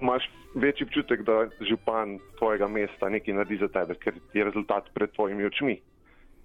imaš 0.00 0.30
večji 0.54 0.84
občutek, 0.84 1.22
da 1.22 1.48
župan 1.60 2.18
tvojega 2.38 2.68
mesta 2.68 3.08
nekaj 3.08 3.34
naredi 3.34 3.56
za 3.56 3.68
tebe, 3.68 3.94
ker 3.94 4.14
je 4.34 4.44
rezultat 4.44 4.90
pred 4.94 5.12
tvojimi 5.12 5.44
očmi. 5.44 5.80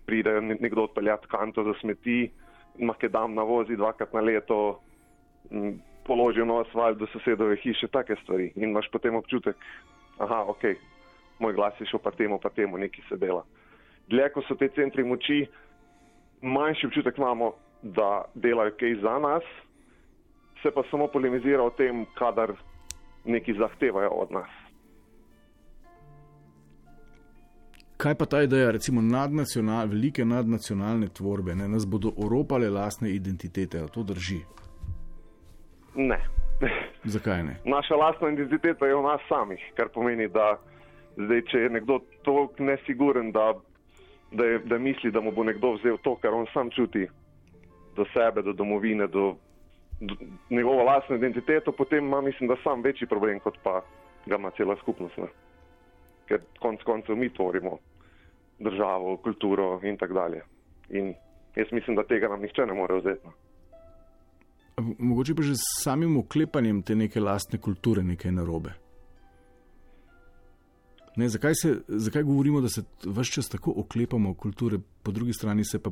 Pride 0.05 0.41
ne- 0.41 0.57
nekdo 0.59 0.83
odpeljati 0.83 1.27
kanto 1.27 1.63
za 1.63 1.73
smeti, 1.79 2.31
makedam 2.79 3.33
navozi 3.33 3.75
dvakrat 3.75 4.13
na 4.13 4.21
leto, 4.21 4.79
položijo 6.05 6.45
na 6.45 6.61
asfalt 6.61 6.97
do 6.97 7.07
sosedove 7.07 7.55
hiše, 7.55 7.87
take 7.87 8.15
stvari. 8.23 8.51
In 8.55 8.69
imaš 8.69 8.89
potem 8.91 9.15
občutek, 9.15 9.55
aha, 10.17 10.43
ok, 10.47 10.63
moj 11.39 11.53
glas 11.53 11.73
je 11.79 11.85
šel 11.85 11.99
pa 11.99 12.11
temu, 12.11 12.39
pa 12.39 12.49
temu, 12.49 12.77
nekaj 12.77 13.03
se 13.09 13.17
dela. 13.17 13.43
Dlje, 14.09 14.29
ko 14.33 14.41
so 14.47 14.55
te 14.55 14.69
centri 14.75 15.03
moči, 15.03 15.45
manjši 16.41 16.87
občutek 16.87 17.17
imamo, 17.17 17.53
da 17.81 18.25
delajo 18.35 18.75
kaj 18.79 18.95
za 19.01 19.19
nas, 19.19 19.43
se 20.61 20.71
pa 20.71 20.83
samo 20.91 21.07
polemizira 21.07 21.63
o 21.63 21.69
tem, 21.69 22.05
kadar 22.17 22.53
nekaj 23.25 23.53
zahtevajo 23.53 24.09
od 24.09 24.31
nas. 24.31 24.49
Kaj 27.97 28.15
pa 28.15 28.25
ta 28.25 28.41
ideja, 28.41 28.71
recimo 28.71 29.01
nadnacional, 29.01 29.87
velike 29.87 30.25
nadnacionalne 30.25 31.07
tvorbe, 31.07 31.55
ne, 31.55 31.67
nas 31.69 31.85
bodo 31.85 32.09
oropale 32.17 32.69
lastne 32.69 33.11
identitete, 33.11 33.77
a 33.77 33.87
to 33.87 34.03
drži? 34.03 34.39
Ne. 35.95 36.17
Zakaj 37.13 37.43
ne? 37.43 37.55
Naša 37.65 37.95
lastna 37.95 38.29
identiteta 38.29 38.85
je 38.85 38.95
v 38.95 39.03
nas 39.05 39.21
samih, 39.29 39.61
kar 39.77 39.89
pomeni, 39.93 40.27
da 40.27 40.57
zdaj, 41.17 41.41
če 41.51 41.57
je 41.57 41.69
nekdo 41.69 41.99
toliko 42.25 42.63
nesiguren, 42.63 43.31
da, 43.31 43.53
da, 44.31 44.45
je, 44.45 44.59
da 44.65 44.77
misli, 44.77 45.11
da 45.11 45.21
mu 45.21 45.31
bo 45.31 45.43
nekdo 45.43 45.75
vzel 45.77 45.97
to, 46.01 46.15
kar 46.15 46.33
on 46.33 46.49
sam 46.53 46.69
čuti 46.71 47.05
do 47.95 48.05
sebe, 48.13 48.41
do 48.41 48.53
domovine, 48.53 49.07
do, 49.07 49.11
do 49.11 49.35
njegovo 50.49 50.83
lastno 50.83 51.15
identiteto, 51.15 51.71
potem 51.71 52.05
ima, 52.05 52.21
mislim, 52.21 52.49
da 52.49 52.55
sam 52.63 52.81
večji 52.81 53.07
problem, 53.07 53.39
kot 53.39 53.57
pa 53.63 53.81
ga 54.25 54.35
ima 54.35 54.51
cela 54.57 54.75
skupnost. 54.81 55.17
Ne? 55.17 55.27
Ker 56.25 56.39
konec 56.59 56.83
koncev 56.83 57.15
mi 57.15 57.29
tvorimo 57.33 57.77
državo, 58.59 59.17
kulturo 59.17 59.79
in 59.83 59.97
tako 59.97 60.13
dalje. 60.13 60.41
In 60.89 61.13
jaz 61.55 61.67
mislim, 61.71 61.95
da 61.95 62.03
tega 62.03 62.27
nam 62.27 62.41
nihče 62.41 62.65
ne 62.65 62.73
more 62.73 62.99
vzeti. 62.99 63.27
Mogoče 64.99 65.35
pa 65.35 65.41
že 65.41 65.55
s 65.55 65.83
samim 65.83 66.17
oklepanjem 66.17 66.81
te 66.81 66.95
neke 66.95 67.19
lastne 67.19 67.59
kulture 67.59 68.03
nekaj 68.03 68.31
narobe. 68.31 68.73
Ne, 71.15 71.27
zakaj, 71.29 71.53
se, 71.55 71.73
zakaj 71.87 72.23
govorimo, 72.23 72.61
da 72.61 72.69
se 72.69 72.81
vse 73.05 73.31
čas 73.31 73.49
tako 73.49 73.73
oklepamo 73.77 74.33
kulture, 74.33 74.77
po 75.03 75.11
drugi 75.11 75.33
strani 75.33 75.65
se 75.65 75.79
pa, 75.79 75.91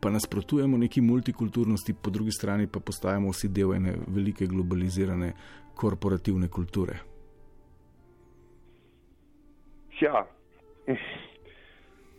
pa 0.00 0.10
nasprotujemo 0.10 0.78
neki 0.78 1.00
multikulturnosti, 1.00 1.94
po 2.02 2.10
drugi 2.10 2.32
strani 2.32 2.66
pa 2.66 2.80
postajamo 2.80 3.30
vsi 3.30 3.48
del 3.48 3.74
ene 3.74 3.94
velike 4.06 4.46
globalizirane 4.46 5.32
korporativne 5.74 6.48
kulture? 6.48 6.98
Ja, 10.00 10.26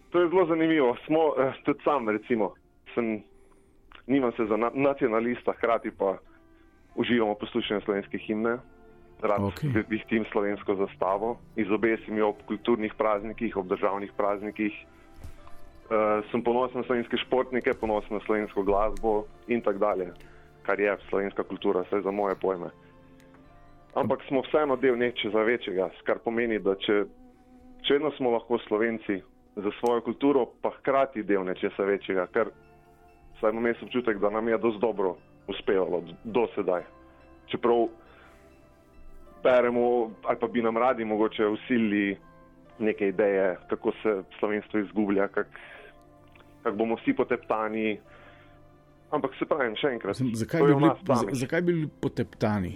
to 0.09 0.21
je 0.21 0.29
zelo 0.29 0.45
zanimivo. 0.45 0.95
Smo, 1.05 1.33
eh, 1.37 1.53
tudi 1.65 1.79
sam, 1.83 2.09
recimo, 2.09 2.53
sem, 2.93 3.23
nimam 4.07 4.31
se 4.31 4.45
za 4.45 4.57
na, 4.57 4.71
nacionalista, 4.73 5.53
hkrati 5.53 5.91
pa 5.91 6.17
uživamo 6.95 7.35
poslušanje 7.35 7.81
slovenskih 7.81 8.21
himne, 8.21 8.57
rad 9.21 9.41
Okay. 9.41 9.83
vihtim 9.89 10.25
slovensko 10.31 10.75
zastavo, 10.75 11.39
izobesim 11.55 12.17
jo 12.17 12.29
ob 12.29 12.35
kulturnih 12.47 12.93
praznikih, 12.97 13.57
ob 13.57 13.67
državnih 13.67 14.11
praznikih. 14.17 14.73
Uh, 15.89 16.21
sem 16.29 16.43
ponosen 16.45 16.77
na 16.77 16.85
slovenske 16.85 17.17
športnike, 17.17 17.73
ponosen 17.73 18.13
na 18.13 18.21
slovensko 18.25 18.61
glasbo 18.63 19.23
in 19.47 19.61
tako 19.61 19.79
dalje, 19.81 20.11
kar 20.61 20.79
je 20.79 20.93
slovenska 21.09 21.43
kultura, 21.43 21.81
vse 21.81 22.01
za 22.05 22.11
moje 22.11 22.35
pojme. 22.37 22.69
Ampak 23.97 24.21
smo 24.27 24.43
vseeno 24.45 24.75
del 24.75 24.97
nečesa 24.97 25.41
večjega, 25.41 25.89
kar 26.05 26.21
pomeni, 26.21 26.59
da 26.61 26.75
če, 26.77 26.99
če 27.81 27.97
vedno 27.97 28.11
smo 28.17 28.35
lahko 28.35 28.59
slovenci 28.67 29.17
za 29.55 29.71
svojo 29.79 30.03
kulturo, 30.05 30.45
pa 30.61 30.69
hkrati 30.77 31.23
del 31.25 31.41
nečesa 31.47 31.87
večjega, 31.89 32.27
ker 32.29 32.53
vsaj 33.39 33.49
imam 33.49 33.65
jaz 33.71 33.81
občutek, 33.81 34.21
da 34.21 34.29
nam 34.29 34.47
je 34.47 34.61
dosti 34.61 34.81
dobro 34.85 35.15
uspevalo 35.49 36.03
do 36.23 36.45
sedaj. 36.53 36.85
Čeprav 37.49 37.87
beremo 39.43 40.11
ali 40.23 40.37
pa 40.39 40.47
bi 40.47 40.61
nam 40.61 40.77
radi 40.77 41.05
mogoče 41.05 41.47
usilili 41.47 42.17
neke 42.79 43.07
ideje, 43.07 43.57
kako 43.69 43.91
se 44.03 44.21
slovenstvo 44.39 44.79
izgublja, 44.79 45.27
kako 45.27 45.49
kak 46.63 46.75
bomo 46.75 46.95
vsi 46.95 47.13
poteptani. 47.13 47.99
Ampak 49.11 49.31
se 49.39 49.45
pravim, 49.45 49.73
še 49.75 49.87
enkrat, 49.87 50.13
Mislim, 50.13 50.35
Zakaj 50.35 50.61
bi, 50.61 50.73
bili, 50.75 50.89
z- 51.15 51.39
zakaj 51.39 51.61
bi 51.61 51.73
bili 51.73 51.87
poteptani? 51.99 52.75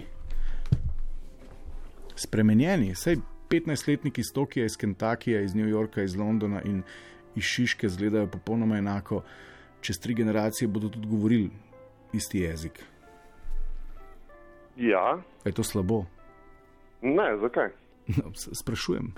Spremenjeni, 2.16 2.94
saj 2.94 3.16
15-letniki 3.48 4.18
iz 4.18 4.32
Tokija, 4.32 4.64
iz 4.64 4.76
Kentakija, 4.76 5.40
iz 5.40 5.54
New 5.54 5.66
Yorka, 5.66 6.02
iz 6.02 6.16
Londona 6.16 6.62
in 6.62 6.82
iz 7.34 7.44
Šiške 7.44 7.86
izgledajo 7.86 8.26
popolnoma 8.28 8.78
enako. 8.78 9.22
Čez 9.80 9.98
tri 9.98 10.14
generacije 10.14 10.68
bodo 10.68 10.88
tudi 10.88 11.06
govorili 11.06 11.50
isti 12.12 12.38
jezik. 12.40 12.82
Ja, 14.76 15.18
je 15.44 15.52
to 15.52 15.62
slabo? 15.62 16.04
ne, 17.02 17.36
zakaj? 17.36 17.68
No, 18.08 18.30
sprašujem. 18.34 19.12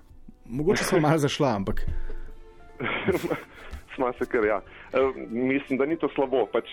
Mogoče 0.47 0.85
sem 0.85 1.03
malo 1.03 1.19
zašla, 1.19 1.55
ampak 1.55 1.81
Kar 3.97 4.45
ja. 4.45 4.61
E, 4.93 5.03
mislim, 5.31 5.79
da 5.79 5.87
ni 5.87 5.97
to 5.97 6.09
slabo. 6.15 6.47
Pač 6.53 6.71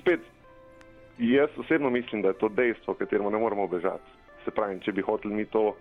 spet, 0.00 0.20
jaz 1.18 1.50
osebno 1.58 1.90
mislim, 1.90 2.22
da 2.22 2.28
je 2.28 2.40
to 2.42 2.48
dejstvo, 2.48 2.94
kateremu 2.94 3.30
ne 3.30 3.38
moremo 3.38 3.66
bežati. 3.66 4.14
Se 4.44 4.50
pravi, 4.50 4.80
če 4.84 4.92
bi 4.92 5.02
hoteli 5.02 5.34
mi 5.34 5.44
to 5.44 5.76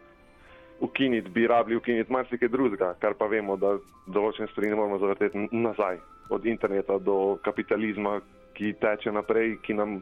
ukiniti, 0.80 1.30
bi 1.30 1.48
rabili 1.48 1.78
ukiniti 1.78 2.12
marsikaj 2.12 2.50
drugega, 2.50 2.94
kar 3.00 3.14
pa 3.14 3.28
vemo, 3.32 3.56
da 3.58 3.78
določene 4.08 4.50
stvari 4.52 4.72
ne 4.72 4.80
moremo 4.80 5.00
zavrteti 5.00 5.48
nazaj. 5.52 6.00
Od 6.30 6.46
interneta 6.46 6.98
do 6.98 7.38
kapitalizma, 7.46 8.20
ki 8.56 8.74
teče 8.82 9.12
naprej, 9.14 9.60
ki 9.64 9.76
nam 9.78 10.00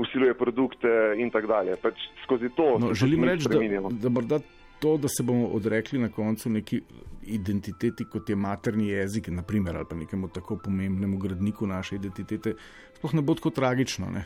usiluje 0.00 0.34
produkte 0.34 0.88
in 1.20 1.30
tako 1.30 1.50
dalje. 1.50 1.76
Pač 1.82 2.06
skozi 2.24 2.50
to 2.56 2.76
no, 2.80 2.94
želim 2.94 3.24
reči, 3.24 3.48
da, 3.48 3.90
da 3.90 4.12
morda 4.12 4.40
to, 4.78 4.96
da 4.96 5.08
se 5.08 5.22
bomo 5.22 5.46
odrekli 5.56 5.98
na 5.98 6.08
koncu 6.12 6.50
neki 6.50 6.82
identiteti, 7.22 8.04
kot 8.04 8.28
je 8.30 8.36
materni 8.36 8.88
jezik, 8.88 9.28
naprimer, 9.28 9.76
ali 9.76 9.86
pa 9.90 9.96
nekemu 9.96 10.28
tako 10.28 10.58
pomembnemu 10.64 11.18
gradniku 11.18 11.66
naše 11.66 11.96
identitete, 11.96 12.54
sploh 12.98 13.14
ne 13.14 13.22
bo 13.22 13.34
tako 13.34 13.50
tragično. 13.50 14.10
Ne? 14.10 14.24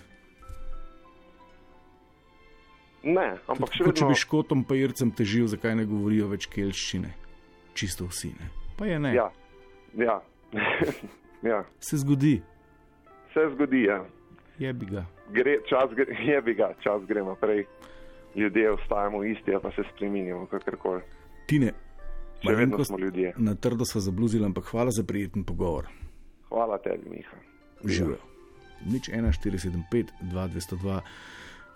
Ne, 3.02 3.38
ampak 3.48 3.72
še 3.72 3.84
Kot 3.86 3.96
če 3.96 4.04
vedno. 4.04 4.12
bi 4.12 4.20
škotom 4.20 4.64
pa 4.68 4.76
ircem 4.76 5.10
težil, 5.16 5.46
zakaj 5.48 5.72
ne 5.78 5.86
govorijo 5.88 6.28
več 6.28 6.44
kelščine. 6.52 7.14
Čisto 7.74 8.10
vsi. 8.10 8.34
Ne? 8.36 8.50
Pa 8.76 8.90
je 8.90 8.98
ne. 9.00 9.14
Ja, 9.16 9.30
ja. 9.96 10.18
ja. 11.50 11.62
Se 11.80 11.96
zgodi, 12.02 12.42
Se 13.32 13.46
zgodi, 13.54 13.84
ja. 13.86 14.02
je 14.58 14.72
bi 14.74 14.86
ga. 14.90 15.06
Gre, 15.32 15.60
čas 15.68 15.92
gre, 15.94 16.10
je 16.26 16.40
bi 16.42 16.54
ga, 16.58 16.72
čas 16.82 17.04
gre 17.08 17.22
naprej. 17.24 17.64
Ljudje 18.34 18.70
ostajamo 18.72 19.24
isti, 19.24 19.52
pa 19.62 19.70
se 19.70 19.82
spremenjamo, 19.94 20.46
kakorkoli. 20.46 21.02
Tine, 21.46 21.72
Še 22.44 22.54
vedno 22.54 22.84
smo 22.84 22.98
ljudje. 22.98 23.32
na 23.36 23.54
trdo 23.54 23.84
smo 23.84 24.00
zabluzili, 24.00 24.44
ampak 24.46 24.64
hvala 24.64 24.90
za 24.90 25.04
prijeten 25.04 25.44
pogovor. 25.44 25.86
Hvala 26.48 26.78
tebi, 26.78 27.10
Miha. 27.10 27.36
Živijo. 27.84 28.16
Nič 28.86 29.08
1475, 29.10 30.06
2202. 30.22 31.00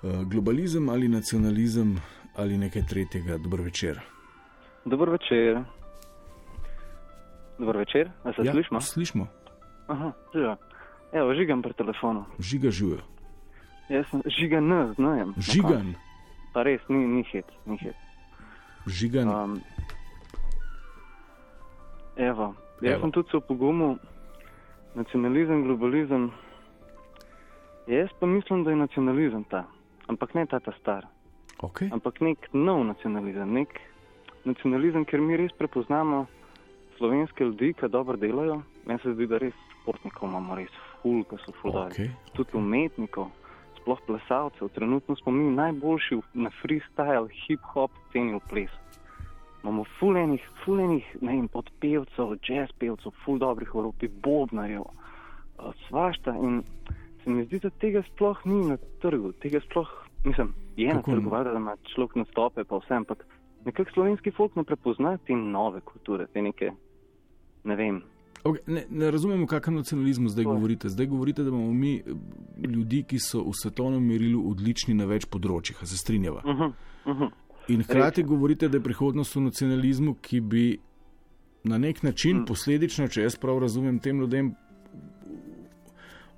Uh, 0.02 0.22
globalizem 0.28 0.88
ali 0.88 1.08
nacionalizem 1.08 1.96
ali 2.36 2.58
nekaj 2.58 2.82
tretjega. 2.82 3.38
Dober 3.38 3.60
večer. 3.60 4.00
Dobro 4.84 5.12
večer. 5.12 5.64
Dobro 7.58 7.78
večer, 7.78 8.10
a 8.24 8.32
se 8.32 8.42
ja, 8.44 8.52
slišimo? 8.52 8.80
Slišmo, 8.80 9.26
Aha, 9.86 10.12
žiga. 10.34 10.56
Evo, 11.12 11.34
žigam 11.34 11.62
pri 11.62 11.72
telefonu. 11.72 12.24
žiga 12.38 12.70
živijo. 12.70 12.98
Jaz 13.88 14.06
sem 14.10 14.22
žigan, 14.38 14.64
ne 14.66 14.92
znam. 14.92 15.34
Žigan, 15.38 15.94
Pa 16.54 16.62
res, 16.62 16.80
ni, 16.88 16.98
ni 17.06 17.22
hit, 17.26 17.46
ni 17.66 17.76
hit. 17.76 17.96
žigan. 18.86 19.28
Um, 19.28 19.60
evo, 22.16 22.54
jaz 22.80 22.92
Evo. 22.92 23.00
sem 23.00 23.12
tudi 23.12 23.30
se 23.30 23.36
opogumil, 23.36 23.96
nacionalizem, 24.94 25.62
globalizem. 25.64 26.30
Jaz 27.86 28.08
pa 28.20 28.26
mislim, 28.26 28.64
da 28.64 28.70
je 28.70 28.76
nacionalizem 28.76 29.44
ta, 29.44 29.64
ampak 30.06 30.34
ne 30.34 30.46
ta, 30.46 30.60
ta 30.60 30.72
star, 30.80 31.06
Okay. 31.62 31.88
ampak 31.92 32.20
nek 32.20 32.38
nov 32.52 32.82
nacionalizem, 32.84 33.52
nek 33.52 33.68
nacionalizem, 34.44 35.04
ker 35.04 35.20
mi 35.20 35.36
res 35.36 35.52
prepoznamo 35.58 36.26
slovenske 36.98 37.44
ljudi, 37.44 37.72
ki 37.72 37.88
dobro 37.88 38.16
delajo. 38.16 38.58
Meni 38.84 39.00
se 39.00 39.14
zdi, 39.14 39.26
da 39.26 39.38
res 39.38 39.54
športnikov 39.80 40.28
imamo 40.28 40.54
res 40.58 40.68
ful, 41.00 41.22
ki 41.24 41.38
so 41.44 41.54
ful 41.62 41.72
dobri. 41.72 41.94
Okay. 41.94 42.10
Tudi 42.36 42.56
umetnikov, 42.58 43.30
sploh 43.84 44.00
plesalcev. 44.06 44.68
Trenutno 44.68 45.16
smo 45.16 45.32
mi 45.32 45.50
najboljši 45.50 46.20
na 46.34 46.50
freestyle, 46.62 47.28
hip-hop 47.44 47.92
sceni 48.08 48.34
v 48.34 48.40
plesu. 48.48 48.80
Imamo 49.62 49.84
fulejnih, 49.98 50.48
fulejnih, 50.64 51.04
ne 51.20 51.36
vem, 51.36 51.48
podpevcev, 51.48 52.36
jazz 52.44 52.72
pevcev, 52.78 53.12
ful 53.24 53.38
dobrih 53.38 53.68
v 53.74 53.78
Evropi, 53.78 54.08
bobnarjev, 54.08 54.84
eh, 54.84 55.72
svašta. 55.88 56.36
In 56.36 56.62
se 57.24 57.30
mi 57.30 57.44
zdi, 57.44 57.60
da 57.60 57.70
tega 57.70 58.02
sploh 58.02 58.40
ni 58.44 58.64
na 58.68 58.76
trgu, 59.00 59.32
tega 59.32 59.60
sploh, 59.60 59.88
mislim, 60.24 60.54
je 60.76 60.88
Kako 60.88 60.96
na 60.96 61.16
trgu, 61.16 61.30
valjda, 61.30 61.52
da 61.52 61.58
ima 61.58 61.76
človek 61.94 62.16
nastope, 62.16 62.64
pa 62.64 62.76
vse, 62.76 62.94
ampak 62.94 63.26
nekako 63.64 63.90
slovenski 63.90 64.30
folk 64.30 64.56
ne 64.56 64.64
prepozna 64.64 65.16
te 65.16 65.36
nove 65.36 65.80
kulture, 65.80 66.26
te 66.26 66.42
neke, 66.42 66.72
ne 67.64 67.76
vem. 67.76 68.02
Okay, 68.44 68.60
ne, 68.66 68.84
ne 68.90 69.10
razumemo, 69.10 69.44
o 69.44 69.46
kakšnem 69.46 69.76
nacionalizmu 69.76 70.28
zdaj 70.28 70.44
govorite. 70.44 70.88
Zdaj 70.88 71.06
govorite, 71.06 71.42
da 71.42 71.48
imamo 71.48 71.72
mi 71.72 71.94
eh, 71.96 72.02
ljudi, 72.66 73.02
ki 73.08 73.18
so 73.18 73.40
v 73.42 73.54
svetovnem 73.56 74.04
merilu 74.04 74.42
odlični 74.50 74.94
na 74.94 75.06
več 75.08 75.24
področjih, 75.26 75.80
se 75.84 75.96
strinjava. 75.96 76.42
Uh 76.44 76.58
-huh, 76.60 76.72
uh 77.06 77.16
-huh. 77.20 77.30
In 77.68 77.82
hkrati 77.82 78.20
je. 78.20 78.24
govorite, 78.24 78.68
da 78.68 78.76
je 78.76 78.82
prihodnost 78.82 79.36
v 79.36 79.40
nacionalizmu, 79.40 80.14
ki 80.14 80.40
bi 80.40 80.78
na 81.64 81.78
nek 81.78 82.02
način, 82.02 82.36
Mm. 82.36 82.44
posledično, 82.44 83.08
če 83.08 83.22
jaz 83.22 83.36
prav 83.36 83.58
razumem, 83.58 83.98
tem 83.98 84.20
ljudem 84.20 84.54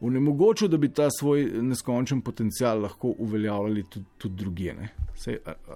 onemogočil, 0.01 0.69
da 0.69 0.77
bi 0.77 0.89
ta 0.89 1.11
svoj 1.11 1.45
neskončen 1.63 2.21
potencial 2.21 2.81
lahko 2.81 3.15
uveljavljali 3.19 3.85
tudi, 3.91 4.07
tudi 4.19 4.35
drugje. 4.35 4.89
Sej, 5.15 5.39
a, 5.47 5.51
a, 5.51 5.75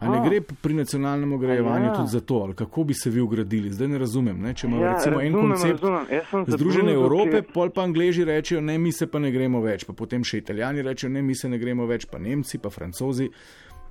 a 0.00 0.08
ne 0.08 0.20
gre 0.24 0.40
pri 0.40 0.74
nacionalnem 0.74 1.32
ograjevanju 1.32 1.84
ja. 1.84 1.94
tudi 1.94 2.08
za 2.08 2.20
to, 2.20 2.34
ali 2.36 2.54
kako 2.54 2.84
bi 2.84 2.94
se 2.94 3.10
vi 3.10 3.20
ugradili? 3.20 3.70
Zdaj 3.70 3.88
ne 3.88 3.98
razumem. 3.98 4.40
Ne? 4.40 4.54
Če 4.54 4.66
imamo 4.66 4.82
Ja, 4.82 4.92
recimo 4.92 5.20
en 5.20 5.26
razumem, 5.26 5.50
koncept. 5.50 5.82
razumem. 5.82 6.44
Združene 6.48 6.92
Evrope, 6.92 7.30
ker- 7.32 7.52
pol 7.52 7.70
pa 7.70 7.82
Angleži 7.82 8.24
rečejo, 8.24 8.60
ne, 8.60 8.78
mi 8.78 8.92
se 8.92 9.06
pa 9.06 9.18
ne 9.18 9.30
gremo 9.30 9.60
več, 9.60 9.84
pa 9.84 9.92
potem 9.92 10.24
še 10.24 10.38
Italijani 10.38 10.82
rečejo, 10.82 11.10
ne, 11.10 11.22
mi 11.22 11.34
se 11.34 11.48
ne 11.48 11.58
gremo 11.58 11.86
več, 11.86 12.06
pa 12.06 12.18
Nemci, 12.18 12.58
pa 12.58 12.70
Francozi, 12.70 13.30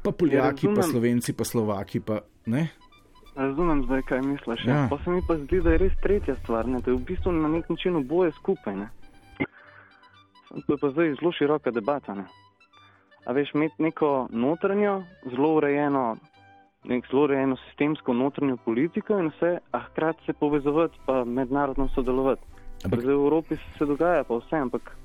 pa 0.01 0.12
Poljaki, 0.12 0.68
pa 0.68 0.74
razumem. 0.74 0.91
Slovenci, 0.91 1.34
pa 1.34 1.43
Slovaki, 1.43 1.99
pa 1.99 2.20
ne. 2.47 2.70
Razumem 3.36 3.84
zdaj, 3.86 4.01
kaj 4.01 4.22
misliš. 4.22 4.66
Ja. 4.66 4.74
Ja. 4.76 4.88
Pa 4.89 4.97
se 4.97 5.10
mi 5.10 5.22
pa 5.22 5.38
zdi, 5.38 5.62
da 5.62 5.72
je 5.72 5.78
res 5.78 5.93
tretja 6.03 6.36
stvar, 6.36 6.68
ne? 6.68 6.82
da 6.82 6.91
je 6.91 6.97
v 6.97 7.05
bistvu 7.05 7.32
na 7.32 7.47
nek 7.47 7.70
način 7.70 7.95
oboje 7.95 8.32
skupaj. 8.34 8.76
Ne? 8.76 8.89
To 10.49 10.74
je 10.74 10.78
pa 10.78 10.89
zdaj 10.89 11.14
zelo 11.14 11.32
široka 11.32 11.72
debata. 11.72 12.16
Ne? 12.16 12.26
A 13.26 13.34
veš, 13.34 13.51
imeti 13.53 13.84
neko 13.84 14.28
notranjo, 14.32 15.03
zelo 15.30 15.55
urejeno, 15.55 16.17
nek 16.84 17.05
zelo 17.11 17.24
urejeno 17.24 17.57
sistemsko 17.67 18.13
notranjo 18.13 18.57
politiko 18.65 19.20
in 19.20 19.32
vse, 19.36 19.57
a 19.72 19.80
hkrati 19.80 20.26
se 20.26 20.34
povezovati 20.34 20.97
pa 21.05 21.24
mednarodno 21.26 21.89
sodelovati. 21.95 22.41
Ampak- 22.86 23.01
zdaj 23.01 23.15
v 23.15 23.20
Evropi 23.20 23.55
se 23.78 23.86
dogaja 23.86 24.24
pa 24.24 24.38
vse, 24.39 24.55
ampak 24.55 24.95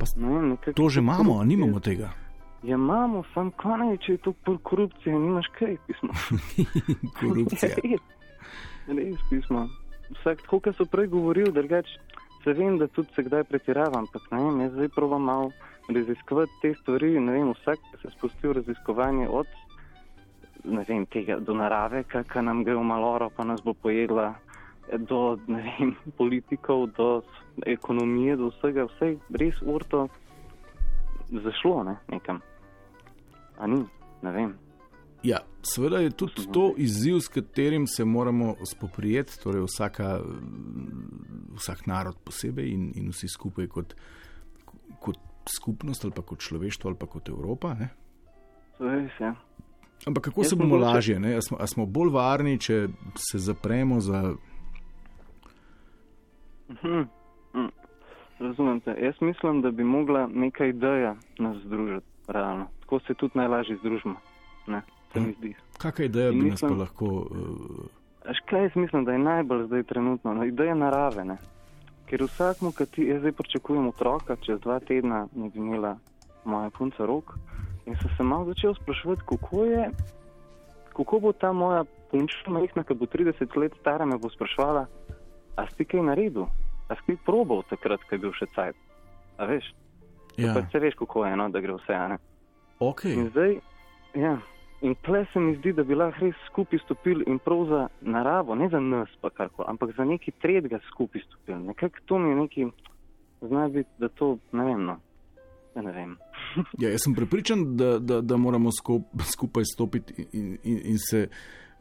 Pa 0.00 0.06
Ne 0.16 0.28
vem, 0.32 0.48
nekako 0.56 0.72
To 0.72 0.88
že 0.88 1.04
imamo, 1.04 1.40
a 1.40 1.44
nimamo 1.44 1.76
tega. 1.80 2.08
Ja, 2.64 2.76
imamo, 2.76 3.24
sam 3.34 3.52
konaj, 3.56 3.96
če 4.04 4.16
je 4.16 4.20
to 4.24 4.32
pol 4.44 4.56
korupcije, 4.64 5.12
nimaš 5.12 5.48
kaj, 5.56 5.76
pismo. 5.88 6.12
Korupcija. 7.20 7.76
Ja, 7.76 7.76
res, 7.84 8.00
res 8.88 9.20
pismo. 9.28 9.68
Vsak, 10.20 10.40
tako 10.44 10.60
kot 10.64 10.76
so 10.76 10.88
prej 10.88 11.08
govorili, 11.12 11.52
drugač 11.52 11.88
se 12.44 12.52
vem, 12.56 12.80
da 12.80 12.88
tudi 12.88 13.12
se 13.16 13.24
kdaj 13.28 13.44
pretiravam, 13.48 14.08
ampak 14.08 14.24
ne 14.32 14.40
vem, 14.44 14.60
jaz 14.64 14.72
zdaj 14.76 14.92
provam 14.96 15.24
malo 15.28 15.52
raziskovati 15.94 16.52
te 16.62 16.74
stvari, 16.82 17.12
vem, 17.18 17.52
vsak 17.52 17.78
se 18.02 18.10
spusti 18.10 18.48
v 18.48 18.52
raziskovanje 18.52 19.28
od, 19.28 19.46
vem, 20.64 21.06
tega 21.06 21.38
do 21.40 21.54
narave, 21.54 22.04
kakor 22.04 22.44
nam 22.44 22.64
gre 22.64 22.76
v 22.76 22.84
maloro, 22.84 23.30
pa 23.36 23.44
nas 23.44 23.62
bo 23.64 23.74
pojedla, 23.74 24.34
do, 24.98 25.38
vem, 25.48 25.94
politikov, 26.18 26.88
do 26.96 27.10
ekonomije, 27.66 28.36
do 28.36 28.50
vsega, 28.54 28.88
vse 28.90 29.14
res 29.30 29.60
urto 29.62 30.08
zašlo, 31.30 31.84
ne, 31.84 31.96
nekam. 32.08 32.40
A 33.58 33.66
ni, 33.66 33.84
ne 34.22 34.32
vem. 34.32 34.54
Ja, 35.22 35.42
seveda 35.62 35.98
je 36.00 36.10
tudi 36.10 36.46
to 36.52 36.70
izziv, 36.76 37.18
s 37.20 37.28
katerim 37.28 37.86
se 37.86 38.04
moramo 38.04 38.54
spoprijeti, 38.64 39.36
torej 39.42 39.66
vsaka, 39.68 40.20
vsak 41.56 41.86
narod 41.86 42.16
posebej 42.24 42.70
in, 42.72 42.86
in 42.96 43.10
vsi 43.12 43.28
skupaj 43.28 43.68
kot, 43.68 43.92
kot 43.92 43.98
skupnost 45.46 46.04
ali 46.04 46.12
pa 46.12 46.22
kot 46.22 46.38
človeštvo 46.38 46.88
ali 46.88 46.96
pa 46.96 47.06
kot 47.06 47.28
Evropa. 47.28 47.74
Ne? 47.74 47.88
Ja. 49.20 49.34
Ampak 50.06 50.24
kako 50.24 50.40
Jaz 50.40 50.48
se 50.48 50.56
bomo 50.56 50.76
mogoče- 50.76 50.84
lažje, 50.84 51.36
a 51.36 51.40
smo, 51.40 51.56
a 51.60 51.66
smo 51.66 51.86
bolj 51.86 52.08
varni, 52.10 52.58
če 52.58 52.88
se 53.16 53.38
zapremo 53.38 54.00
za. 54.00 54.34
Mhm. 56.70 57.00
Mm. 57.54 57.68
Razumem 58.38 58.80
te. 58.80 58.96
Jaz 59.00 59.14
mislim, 59.20 59.62
da 59.62 59.70
bi 59.70 59.84
mogla 59.84 60.28
neka 60.28 60.66
ideja 60.66 61.16
nas 61.38 61.56
združiti, 61.58 62.06
realno. 62.28 62.66
Tako 62.80 63.00
se 63.00 63.14
tudi 63.14 63.32
najlažje 63.34 63.76
združimo. 63.76 64.14
Ne, 64.66 64.82
se 65.12 65.20
mi 65.20 65.34
zdi. 65.34 65.54
Kakšna 65.78 66.04
ideja 66.04 66.30
bi 66.30 66.36
In 66.36 66.48
nas 66.48 66.60
pa 66.60 66.66
mislim- 66.66 66.80
lahko. 66.80 67.04
Uh, 67.06 67.86
Až 68.24 68.36
kaj 68.46 68.62
jaz 68.62 68.72
mislim, 68.74 69.04
da 69.04 69.12
je 69.12 69.18
najbolj 69.18 69.66
zdaj 69.66 69.82
trenutno? 69.82 70.34
No, 70.34 70.44
ideja 70.44 70.74
narave. 70.74 71.24
Ne? 71.24 71.36
Ker 72.10 72.24
vsakmu, 72.26 72.72
ki 72.74 72.86
ti, 72.90 73.06
jaz 73.06 73.20
zdaj 73.22 73.32
pričakujem 73.38 73.86
otroka, 73.88 74.36
čez 74.42 74.58
dva 74.60 74.80
tedna 74.82 75.28
ne 75.34 75.48
bi 75.48 75.62
imela 75.62 75.94
moja 76.44 76.70
punca 76.74 77.06
rok. 77.06 77.36
In 77.86 77.94
sem 77.96 78.10
se 78.16 78.22
malo 78.22 78.50
začel 78.50 78.74
spraševati, 78.74 79.22
kako 79.28 79.64
je, 79.64 79.90
kako 80.96 81.20
bo 81.20 81.32
ta 81.32 81.52
moja 81.52 81.84
punčka, 82.10 82.50
majhna, 82.50 82.84
ki 82.84 82.94
bo 82.98 83.06
30 83.06 83.56
let 83.56 83.78
stara, 83.80 84.06
me 84.06 84.18
bo 84.18 84.30
sprašvala, 84.30 84.86
a 85.56 85.66
si 85.76 85.86
kaj 85.86 86.02
naredil, 86.02 86.50
a 86.90 86.98
si 86.98 87.14
ti 87.14 87.18
probal 87.26 87.62
takrat, 87.70 88.02
ko 88.08 88.14
je 88.14 88.22
bil 88.26 88.34
še 88.34 88.50
cajt. 88.54 88.76
A 89.38 89.46
veš? 89.46 89.70
ja, 90.36 90.54
Pa 90.54 90.66
se 90.72 90.78
veš, 90.78 90.98
kako 90.98 91.24
je, 91.26 91.36
no, 91.36 91.48
da 91.48 91.60
gre 91.60 91.78
vse, 91.78 91.94
a 91.94 92.08
ne? 92.08 92.18
ok. 92.78 93.04
In 93.04 93.30
zdaj, 93.30 93.60
ja, 94.14 94.38
in 94.80 94.94
tle 95.02 95.26
se 95.32 95.40
mi 95.40 95.56
zdi, 95.56 95.72
da 95.72 95.84
bi 95.84 95.94
lahko 95.94 96.24
res 96.24 96.38
skupaj 96.48 96.80
stopili 96.84 97.24
in 97.26 97.38
prav 97.38 97.66
za 97.68 97.80
naravo, 98.00 98.54
ne 98.54 98.68
za 98.68 98.80
nas, 98.80 99.08
pa 99.20 99.30
karkoli, 99.30 99.68
ampak 99.68 99.94
za 99.96 100.04
neki 100.04 100.30
tretjega 100.30 100.80
skupaj 100.88 101.22
stopili. 101.26 101.58
Nekako 101.58 102.04
to 102.06 102.18
mi 102.18 102.30
je 102.30 102.36
neki, 102.36 102.66
zna 103.40 103.68
biti, 103.68 103.90
da 103.98 104.08
to, 104.08 104.36
ne 104.52 104.64
vem, 104.64 104.84
no, 104.84 104.96
ja, 105.76 105.82
ne 105.82 105.92
vem. 105.92 106.16
Ja, 106.82 106.90
jaz 106.90 107.04
sem 107.04 107.14
prepričan, 107.14 107.76
da, 107.76 107.98
da, 107.98 108.20
da 108.20 108.36
moramo 108.36 108.72
skup, 108.72 109.04
skupaj 109.32 109.64
stopiti 109.64 110.26
in, 110.32 110.56
in, 110.62 110.80
in 110.84 110.98
se 110.98 111.28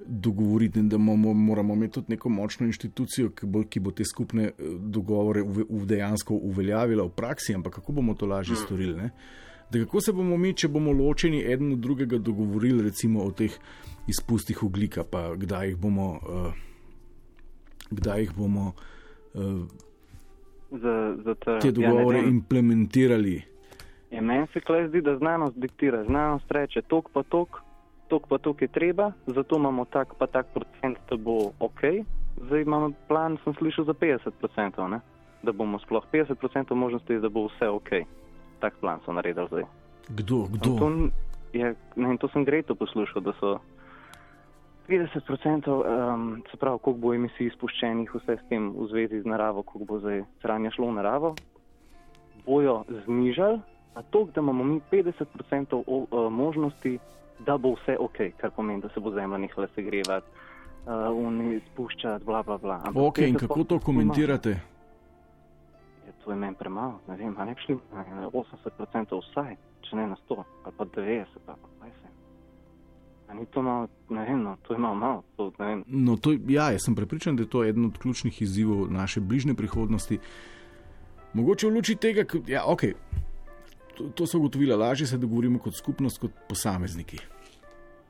dogovoriti, 0.05 0.79
in 0.79 0.89
da 0.89 0.97
moramo, 0.97 1.33
moramo 1.33 1.73
imeti 1.73 1.93
tudi 1.93 2.05
neko 2.09 2.29
močno 2.29 2.65
inštitucijo, 2.65 3.29
ki 3.29 3.45
bo, 3.45 3.63
ki 3.63 3.79
bo 3.79 3.91
te 3.91 4.05
skupne 4.05 4.43
eh, 4.43 4.53
dogovore 4.79 5.41
uve, 5.41 5.63
v 5.69 5.85
dejansko 5.85 6.33
uveljavila 6.33 7.03
v 7.03 7.15
praksi. 7.15 7.55
Ampak 7.55 7.73
kako 7.73 7.91
bomo 7.91 8.13
to 8.13 8.25
lažje 8.25 8.55
storili? 8.55 8.95
Ne? 8.95 9.09
Da 9.71 9.79
kako 9.85 10.01
se 10.01 10.13
bomo 10.13 10.37
mi, 10.37 10.53
če 10.53 10.67
bomo 10.67 10.91
ločeni 10.91 11.43
eden 11.45 11.73
od 11.73 11.79
drugega, 11.79 12.17
dogovorili 12.17 12.83
recimo 12.83 13.21
o 13.23 13.31
teh 13.31 13.53
izpustih 14.07 14.63
oglika, 14.63 15.03
pa 15.03 15.35
kdaj 15.35 15.67
jih 15.67 15.77
bomo, 15.77 16.07
uh, 16.23 16.53
kdaj 17.91 18.21
jih 18.21 18.33
bomo 18.37 18.73
uh, 19.33 19.61
Za, 20.71 21.15
za 21.25 21.33
ta, 21.35 21.59
te 21.59 21.71
dogovore 21.71 22.17
ja, 22.17 22.21
ne 22.21 22.27
vem. 22.27 22.35
implementirali. 22.35 23.41
Ja, 24.11 24.21
meni 24.21 24.47
se 24.53 24.61
klej 24.61 24.87
zdi, 24.87 25.01
da 25.01 25.15
znanost 25.17 25.57
diktira. 25.57 26.03
Znanost 26.05 26.51
reče, 26.51 26.81
tok 26.81 27.09
pa 27.13 27.23
tok, 27.23 27.61
tok 28.07 28.27
pa 28.29 28.37
tok 28.37 28.61
je 28.61 28.67
treba, 28.67 29.11
zato 29.27 29.57
imamo 29.57 29.85
tak 29.85 30.13
pa 30.17 30.27
tak 30.27 30.53
procent, 30.53 30.97
da 31.09 31.17
bo 31.17 31.51
ok. 31.59 31.81
Zdaj 32.45 32.61
imamo 32.61 32.91
plan, 33.07 33.37
sem 33.43 33.53
slišal, 33.53 33.85
za 33.85 33.93
50%, 33.93 34.87
ne? 34.89 34.99
da 35.43 35.51
bomo 35.51 35.79
sploh 35.79 36.03
50% 36.13 36.73
možnosti, 36.75 37.19
da 37.19 37.29
bo 37.29 37.47
vse 37.47 37.69
ok. 37.69 37.89
Tak 38.59 38.79
plan 38.81 38.99
so 39.05 39.13
naredili 39.13 39.47
zdaj. 39.47 39.63
Kdo? 40.09 40.47
Kdo? 40.51 40.69
To, 40.79 40.85
je, 41.53 41.75
ne, 41.95 42.17
to 42.17 42.27
sem 42.27 42.45
greto 42.45 42.75
poslušal, 42.75 43.21
da 43.21 43.33
so 43.39 43.59
50%, 44.89 45.69
um, 45.69 46.41
se 46.51 46.57
pravi, 46.57 46.79
koliko 46.81 47.01
bo 47.01 47.13
emisij 47.13 47.47
izpuščenih, 47.47 48.09
vse 48.15 48.37
s 48.41 48.49
tem 48.49 48.71
v 48.73 48.87
zvezi 48.89 49.21
z 49.21 49.25
naravo, 49.25 49.63
koliko 49.63 49.93
bo 49.93 49.99
zdaj 49.99 50.23
sranje 50.41 50.71
šlo 50.73 50.89
v 50.89 50.95
naravo, 50.97 51.35
bojo 52.45 52.83
znižali, 53.05 53.61
a 53.93 54.01
to, 54.01 54.25
da 54.33 54.41
imamo 54.41 54.63
mi 54.63 54.81
50% 54.91 55.83
o, 55.85 56.05
uh, 56.11 56.31
možnosti, 56.33 56.97
da 57.45 57.57
bo 57.57 57.75
vse 57.77 57.97
ok, 57.99 58.17
kar 58.37 58.51
pomeni, 58.51 58.81
da 58.81 58.89
se 58.89 58.99
bo 58.99 59.11
zemlja 59.13 59.37
nehala 59.37 59.67
segrevati, 59.75 60.27
uh, 60.85 61.13
uni 61.13 61.61
spuščati, 61.71 62.25
bla 62.25 62.43
bla 62.43 62.57
bla. 62.57 62.81
Ampak 62.85 63.03
Ok, 63.03 63.17
in 63.17 63.35
50% 63.35 63.47
kako 63.47 63.63
to 63.63 63.79
komentirate? 63.79 64.49
Je 64.49 64.78
to 66.29 66.33
je 66.33 66.37
meni 66.37 66.55
premalo, 66.55 66.99
ne 67.07 67.15
vem, 67.17 67.33
a 67.37 67.45
ne 67.45 67.53
bi 67.57 67.61
šli 67.61 67.75
na 67.93 68.29
80% 68.29 69.17
vsaj, 69.17 69.55
če 69.81 69.95
ne 69.97 70.03
na 70.11 70.17
100 70.29 70.43
ali 70.63 70.73
pa 70.77 70.85
90 70.85 71.25
ali 71.47 71.57
pa 71.61 71.87
20. 71.87 71.89
A 73.27 73.33
ni 73.33 73.45
to 73.45 73.61
malo, 73.61 73.87
ne 74.09 74.25
vem, 74.27 74.43
no, 74.43 74.53
to 74.61 74.73
je 74.73 74.79
malo 74.79 74.95
malo, 74.95 75.23
to 75.37 75.47
ne 75.57 75.65
vem. 75.65 75.81
No, 75.87 76.17
to, 76.21 76.35
ja, 76.47 76.67
jaz 76.69 76.85
sem 76.85 76.95
prepričan, 76.95 77.35
da 77.35 77.43
je 77.43 77.49
to 77.49 77.63
eden 77.65 77.85
od 77.85 77.97
ključnih 77.97 78.41
izzivov 78.41 78.91
naše 78.93 79.21
bližnje 79.25 79.55
prihodnosti. 79.57 80.19
Mogoče 81.33 81.67
v 81.67 81.73
luči 81.73 81.95
tega, 81.95 82.27
da 82.29 82.53
ja, 82.53 82.61
okay, 82.69 82.93
to, 83.97 84.11
to 84.13 84.27
so 84.29 84.37
ugotovila, 84.37 84.77
lažje 84.77 85.07
se 85.07 85.17
dogovorimo 85.17 85.57
kot 85.59 85.81
skupnost, 85.81 86.21
kot 86.21 86.37
posamezniki. 86.49 87.17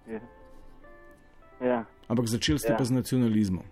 Je. 0.08 0.22
Ja, 1.64 1.86
Ampak 2.08 2.28
začeli 2.28 2.60
ste 2.60 2.76
Ja. 2.76 2.78
pa 2.78 2.84
z 2.84 3.00
nacionalizmom. 3.00 3.64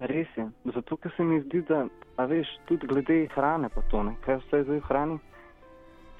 Res 0.00 0.28
je. 0.36 0.48
Zato, 0.74 0.96
ker 0.96 1.12
se 1.16 1.24
mi 1.24 1.40
zdi, 1.40 1.62
da, 1.68 1.86
a 2.16 2.24
veš, 2.24 2.48
tudi 2.68 2.86
glede 2.86 3.26
hrane 3.34 3.68
pa 3.68 3.82
to, 3.90 4.02
ne, 4.02 4.16
kaj 4.24 4.40
vse 4.44 4.62
zdaj 4.64 4.80
hrani. 4.88 5.18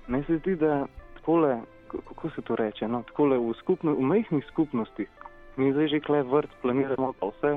Meni 0.07 0.24
se 0.24 0.39
zdi, 0.39 0.57
da 0.57 0.87
takole, 1.18 1.61
kako 1.93 2.31
se 2.31 2.43
to 2.43 2.57
reče, 2.57 2.89
no, 2.89 3.03
takole 3.03 3.39
v, 3.39 3.55
skupno, 3.61 3.95
v 3.95 4.01
majhnih 4.01 4.45
skupnostih, 4.53 5.09
mi 5.57 5.72
zdaj 5.72 5.89
že 5.89 6.01
kle 6.01 6.22
vrt 6.22 6.51
planiramo 6.62 7.12
pa 7.20 7.31
vse, 7.33 7.53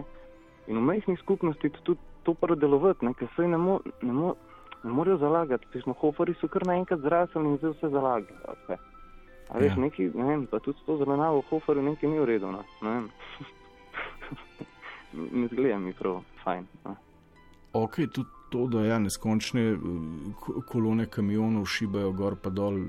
in 0.67 0.77
v 0.77 0.81
majhnih 0.81 1.19
skupnostih 1.19 1.71
tudi 1.83 1.99
to 2.23 2.33
predelovati, 2.33 3.05
ne, 3.05 3.13
ker 3.13 3.27
se 3.35 3.47
ne, 3.47 3.57
mo, 3.57 3.79
ne, 4.01 4.13
mo, 4.13 4.35
ne 4.83 4.91
morejo 4.91 5.17
zalagati. 5.17 5.67
Pismo 5.71 5.93
hofari 5.93 6.35
so 6.39 6.47
kar 6.47 6.65
naenkrat 6.67 6.99
zrasli 6.99 7.45
in 7.45 7.57
zdaj 7.57 7.71
vse 7.77 7.89
zalagajo. 7.89 8.55
Vse. 8.63 8.77
A 9.49 9.57
veš, 9.57 9.73
Ja. 9.73 9.81
neki, 9.81 10.11
ne 10.13 10.23
vem, 10.23 10.47
pa 10.47 10.59
tudi 10.59 10.77
to 10.85 10.97
zelenavo 10.97 11.41
v 11.41 11.47
hofarju 11.49 11.81
nekaj 11.81 12.09
ni 12.09 12.19
v 12.19 12.25
redu, 12.25 12.51
no, 12.51 12.63
ne 12.81 12.89
vem. 12.89 13.09
ne 15.13 15.47
zgleda 15.47 15.79
mi 15.79 15.93
prav 15.93 16.21
fajn. 16.43 16.65
No. 16.85 16.95
Ok, 17.73 17.95
tudi 18.13 18.29
to, 18.49 18.67
da 18.67 18.85
ja, 18.85 18.99
neskončne 18.99 19.61
eh, 19.61 19.77
ko- 20.39 20.61
kolone 20.67 21.05
kamionov 21.05 21.65
šibajo 21.65 22.11
gor 22.11 22.35
pa 22.35 22.49
dol 22.49 22.79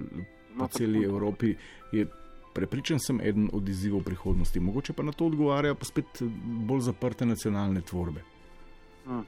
po 0.56 0.64
No, 0.64 0.66
celi. 0.68 1.04
Evropi, 1.04 1.54
je 1.92 2.06
prepričan 2.54 2.98
sem 2.98 3.20
eden 3.20 3.50
od 3.52 3.68
izzivov 3.68 4.02
prihodnosti. 4.02 4.60
Mogoče 4.60 4.92
pa 4.92 5.02
na 5.02 5.12
to 5.12 5.26
odgovarjajo 5.26 5.74
pa 5.74 5.84
spet 5.84 6.22
eh, 6.22 6.24
bolj 6.44 6.80
zaprte 6.80 7.26
nacionalne 7.26 7.80
tvorbe. 7.80 8.20
Hm. 9.06 9.20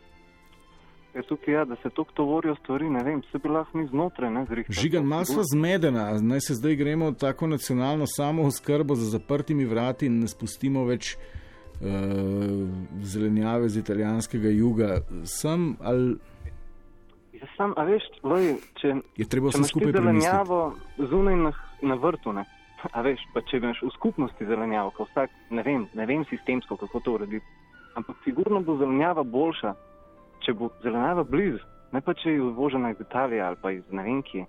Jaz 1.15 1.25
tukaj, 1.29 1.55
ja, 1.55 1.65
da 1.65 1.77
se 1.83 1.91
to 1.91 2.05
tovorijo 2.15 2.55
stvari, 2.57 2.91
ne 2.91 3.05
vem, 3.05 3.23
se 3.33 3.39
bi 3.39 3.49
lahko 3.49 3.79
mi 3.79 3.87
znotraj, 3.87 4.31
ne 4.31 4.47
zrihtali. 4.49 4.75
Žigan, 4.81 5.05
malo 5.05 5.25
sva 5.25 5.43
zmedena, 5.45 6.19
naj 6.21 6.41
se 6.41 6.55
zdaj 6.55 6.77
gremo 6.77 7.13
tako 7.13 7.47
nacionalno 7.47 8.07
samo 8.07 8.43
oskrbo 8.43 8.95
za 8.95 9.11
zaprtimi 9.11 9.65
vrati 9.65 10.07
in 10.07 10.21
ne 10.21 10.29
spustimo 10.29 10.85
več 10.85 11.17
zelenjave 13.03 13.69
z 13.69 13.77
italijanskega 13.83 14.49
juga. 14.49 15.01
Sem 15.25 15.77
ali 15.81 16.17
Ja, 17.43 17.49
sam, 17.57 17.73
a 17.77 17.83
veš, 17.83 18.05
loj, 18.23 18.53
če, 18.79 18.93
je 19.19 19.25
treba 19.27 19.51
vse 19.51 19.65
skupaj 19.67 19.91
premisliti? 19.93 20.29
zelenjavo 20.31 20.59
zunaj 21.11 21.37
na, 21.41 21.51
na 21.83 21.97
vrtu, 21.99 22.31
ne, 22.33 22.45
a 22.93 23.03
veš, 23.03 23.19
pa 23.35 23.43
če 23.51 23.59
imaš 23.59 23.81
v 23.83 23.91
skupnosti 23.97 24.47
zelenjavo, 24.47 24.93
ko 24.95 25.09
vsak, 25.09 25.31
ne 25.51 25.65
vem, 25.67 25.89
ne 25.99 26.07
vem 26.07 26.23
sistemsko, 26.31 26.77
kako 26.79 27.01
to 27.03 27.17
urediti, 27.17 27.43
ampak 27.99 28.17
sigurno 28.23 28.61
bo 28.63 28.77
zelenjava 28.79 29.25
boljša, 29.27 29.75
če 30.47 30.55
bo 30.55 30.71
zelenjava 30.85 31.25
blizu, 31.27 31.67
ne 31.93 32.01
pa 32.01 32.15
če 32.15 32.37
je 32.37 32.45
uvožena 32.47 32.93
iz 32.95 33.03
Italije 33.03 33.43
ali 33.43 33.59
pa 33.63 33.75
iz 33.75 33.83
ne 33.91 34.07
vem 34.07 34.23
kje. 34.23 34.47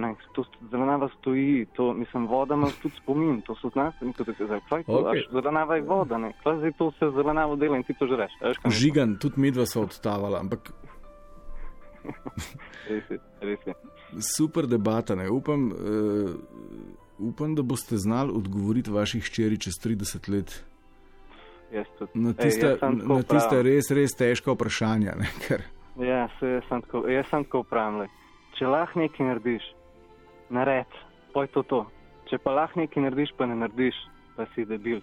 Ne, 0.00 0.14
to 0.32 0.44
st- 0.44 0.70
zelenjava 0.70 1.08
stoji, 1.18 1.66
to, 1.76 1.92
mislim, 1.94 2.26
voda 2.26 2.54
ima 2.54 2.68
tudi 2.82 2.94
spomin, 2.96 3.40
to 3.40 3.54
so 3.54 3.68
znanstveniki. 3.68 4.24
Kaj 4.24 4.80
je 4.80 4.84
to? 4.86 4.92
Okej. 4.92 5.20
Okay. 5.20 5.32
Zelenjava 5.32 5.76
je 5.76 5.82
voda, 5.82 6.18
ne, 6.18 6.32
kaj 6.44 6.56
zdaj 6.56 6.72
to 6.78 6.90
se 6.90 7.10
zelenjavo 7.14 7.56
dela 7.56 7.76
in 7.76 7.82
ti 7.82 7.94
to 7.98 8.06
kaj 8.06 8.48
mislim? 8.64 8.70
Žigan, 8.70 9.16
tudi 9.20 9.40
medva 9.40 9.66
so 9.66 9.82
odtavala, 9.82 10.40
ampak 10.40 10.72
res 12.88 13.10
je, 13.10 13.18
res 13.40 13.66
je. 13.66 13.74
Super 14.36 14.66
debata. 14.66 15.14
Ne? 15.14 15.28
Upam, 15.30 15.68
uh, 15.72 16.30
upam, 17.18 17.54
da 17.54 17.62
boste 17.62 17.96
znali 17.96 18.32
odgovoriti 18.34 18.90
vaši 18.90 19.20
hčeri 19.20 19.58
čez 19.58 19.74
30 19.84 20.32
let 20.32 20.64
na 22.14 22.30
Ej, 22.30 22.36
tiste, 22.36 22.76
tako 22.80 23.14
na 23.14 23.22
tiste 23.22 23.62
res, 23.62 23.90
res 23.90 24.12
težka 24.12 24.52
vprašanja. 24.52 25.14
Ne? 25.16 25.28
Ker, 25.46 25.62
Ja, 26.00 26.28
se 26.40 26.46
jaz 26.46 26.64
sem 26.68 26.80
tako, 26.82 27.08
jaz 27.08 27.28
sem 27.28 27.44
tako 27.44 27.62
pravim. 27.68 28.08
Če 28.56 28.68
lahko 28.68 29.00
nekaj 29.00 29.26
narediš, 29.26 29.64
nared, 30.52 30.96
poj 31.34 31.48
to 31.54 31.62
to. 31.68 31.82
Če 32.30 32.38
pa 32.40 32.54
lahko 32.54 32.80
nekaj 32.80 33.02
narediš, 33.02 33.34
pa 33.36 33.46
ne 33.50 33.56
narediš, 33.60 33.98
pa 34.36 34.46
si 34.54 34.64
debil. 34.68 35.00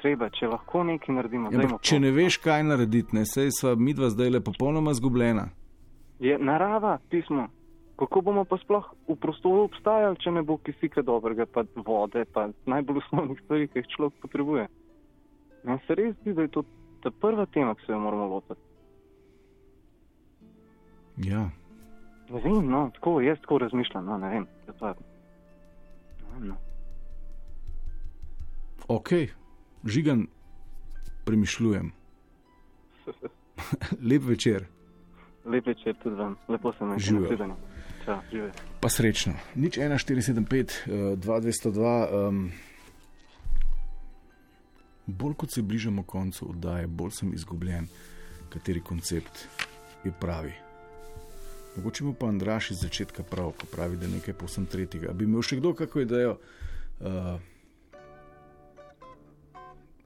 Treba, 0.00 0.28
če 0.30 0.50
lahko 0.52 0.84
nekaj 0.86 1.14
naredimo, 1.16 1.50
ja, 1.50 1.62
ampak, 1.64 1.82
če 1.86 2.00
ne 2.02 2.12
veš, 2.14 2.38
kaj 2.44 2.66
narediti, 2.66 3.16
ne 3.16 3.24
sej 3.26 3.52
sva 3.54 3.74
midva 3.78 4.10
zdaj 4.14 4.36
le 4.36 4.42
popolnoma 4.44 4.94
zgubljena. 4.96 5.48
Je 6.22 6.38
narava, 6.38 6.98
pismo. 7.10 7.48
Kako 7.96 8.20
bomo 8.20 8.44
pa 8.44 8.58
sploh 8.60 8.84
v 9.08 9.14
prostoru 9.16 9.70
obstajali, 9.70 10.18
če 10.20 10.34
ne 10.36 10.42
bo 10.44 10.58
kisika 10.60 11.00
dobrega, 11.00 11.46
pa 11.48 11.64
vode, 11.80 12.26
pa 12.28 12.50
najbolj 12.68 13.00
osnovnih 13.06 13.40
stvari, 13.44 13.68
ki 13.72 13.80
jih 13.80 13.92
človek 13.94 14.18
potrebuje. 14.26 14.66
Meni 15.64 15.80
se 15.86 15.96
res 15.96 16.12
zdi, 16.20 16.34
da 16.36 16.44
je 16.44 16.52
to 16.58 16.64
ta 17.02 17.10
prva 17.10 17.46
tema, 17.54 17.72
ki 17.74 17.86
se 17.86 17.94
jo 17.94 18.00
moramo 18.04 18.28
lotiti. 18.34 18.60
Ja. 21.24 21.46
Ne 22.30 22.40
vem, 22.40 22.66
no, 22.70 22.90
tako, 22.94 23.20
jaz 23.20 23.38
tako 23.40 23.58
razmišljam, 23.58 24.04
no, 24.04 24.18
ne 24.18 24.28
vem. 24.28 24.46
Pa, 24.78 24.94
ne 26.22 26.32
vem, 26.32 26.48
no. 26.48 26.56
Ok, 28.88 29.08
žigan, 29.84 30.26
premišljujem. 31.24 31.92
Lep 34.10 34.22
večer, 34.22 34.66
Lep 35.44 35.66
večer 35.66 35.94
tudi 36.02 36.16
vam, 36.16 36.36
lepo 36.48 36.72
se 36.72 36.84
mi 36.84 36.98
Živjo. 36.98 37.26
zdi. 37.36 37.52
Čau, 38.04 38.18
žive. 38.30 38.52
pa 38.80 38.88
srečno. 38.88 39.32
Nič 39.54 39.78
1475, 39.78 40.86
uh, 40.86 41.18
2202. 41.18 42.28
Um, 42.28 42.50
bolj 45.06 45.34
kot 45.34 45.50
se 45.50 45.62
bližamo 45.62 46.02
koncu 46.02 46.50
oddaje, 46.50 46.86
bolj 46.86 47.10
sem 47.10 47.34
izgubljen, 47.34 47.86
kateri 48.48 48.80
koncept 48.80 49.48
je 50.04 50.12
pravi. 50.20 50.65
Mogoče 51.76 52.04
mu 52.04 52.14
pa 52.14 52.26
Andraš 52.26 52.70
iz 52.70 52.80
začetka 52.80 53.22
prav, 53.22 53.52
ko 53.52 53.66
pravi, 53.72 53.96
da 53.96 54.06
je 54.06 54.12
nekaj 54.12 54.34
povsem 54.34 54.66
tretjega. 54.66 55.12
Bi 55.12 55.24
imel 55.24 55.42
še 55.44 55.58
kdo 55.60 55.74
kako 55.76 56.00
idejo? 56.00 56.38
Uh, 57.00 57.36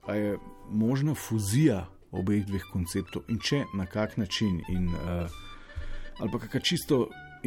a 0.03 0.15
je 0.15 0.37
možna 0.67 1.15
fuzija 1.15 1.85
obeh 2.11 2.43
dveh 2.45 2.65
konceptov 2.73 3.23
in 3.31 3.39
če 3.39 3.63
na 3.77 3.85
kak 3.87 4.17
način, 4.17 4.59
in, 4.69 4.89
uh, 4.91 5.31
ali 6.19 6.31
pa 6.31 6.41
kakšna 6.43 6.59
čisto 6.59 6.97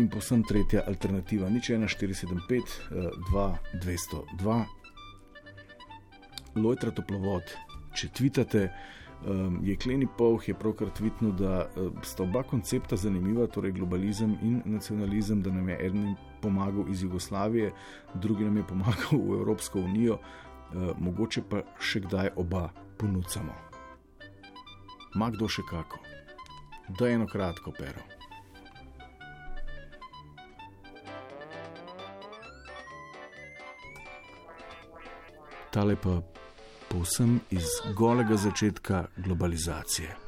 in 0.00 0.08
povsem 0.08 0.42
tretja 0.48 0.86
alternativa, 0.88 1.50
nič 1.52 1.68
1475, 1.70 2.72
uh, 2.88 3.12
2, 3.28 3.44
202, 3.84 4.64
Lojtra 6.54 6.92
toplovod, 6.94 7.42
če 7.98 8.08
tvitate. 8.14 8.68
Um, 9.24 9.60
Jekleni 9.64 10.06
Povh 10.18 10.48
je 10.48 10.54
pravkar 10.54 10.90
tvitnil, 10.90 11.32
da 11.32 11.64
uh, 11.64 11.92
sta 12.02 12.22
oba 12.22 12.42
koncepta 12.42 12.96
zanimiva, 12.96 13.46
torej 13.46 13.72
globalizem 13.72 14.36
in 14.42 14.62
nacionalizem, 14.64 15.42
da 15.42 15.50
nam 15.50 15.68
je 15.68 15.78
eden 15.86 16.14
pomagal 16.42 16.84
iz 16.90 17.02
Jugoslavije, 17.02 17.72
drugi 18.14 18.44
nam 18.44 18.56
je 18.56 18.66
pomagal 18.66 19.18
v 19.28 19.38
Evropsko 19.40 19.80
unijo, 19.80 20.18
uh, 20.18 20.90
mogoče 20.98 21.42
pa 21.48 21.62
še 21.80 22.04
kdaj 22.04 22.34
oba 22.36 22.68
ponudimo. 22.98 23.56
Ma 25.14 25.30
kdo 25.30 25.48
še 25.48 25.62
kako? 25.70 26.02
Da 26.98 27.08
eno 27.08 27.26
kratko 27.26 27.72
pero. 27.72 28.04
Tale 35.70 35.96
pa 35.96 36.20
povsem 36.94 37.40
iz 37.50 37.66
golega 37.94 38.36
začetka 38.36 39.04
globalizacije. 39.16 40.23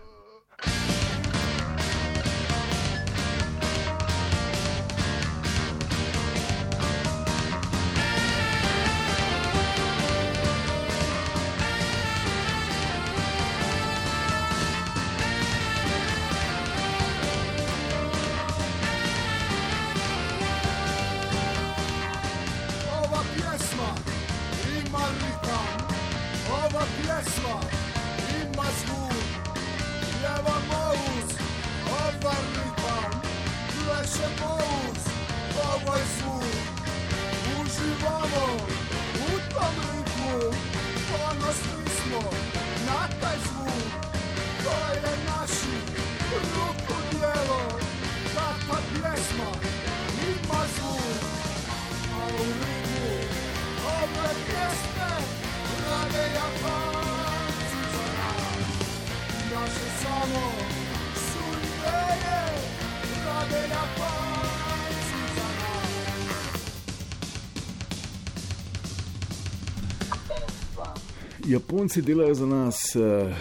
Japonci 71.87 72.03
delajo 72.03 72.35
za 72.35 72.47
nas 72.47 72.97
uh, 72.97 73.37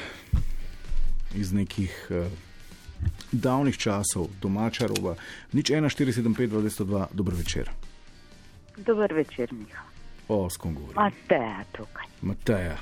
iz 1.35 1.53
nekih 1.53 2.07
uh, 2.09 2.27
davnih 3.31 3.77
časov, 3.77 4.27
domača 4.41 4.85
roba. 4.85 5.15
Nič 5.53 5.71
1475, 5.71 6.49
202, 6.53 7.05
dober 7.13 7.33
večer. 7.33 7.69
Dober 8.77 9.13
večer, 9.13 9.53
Miha. 9.53 9.81
O, 10.27 10.49
s 10.49 10.57
kom 10.57 10.75
govorim? 10.75 10.93
Mateja 10.95 11.63
tukaj. 11.71 12.05
Mateja. 12.21 12.77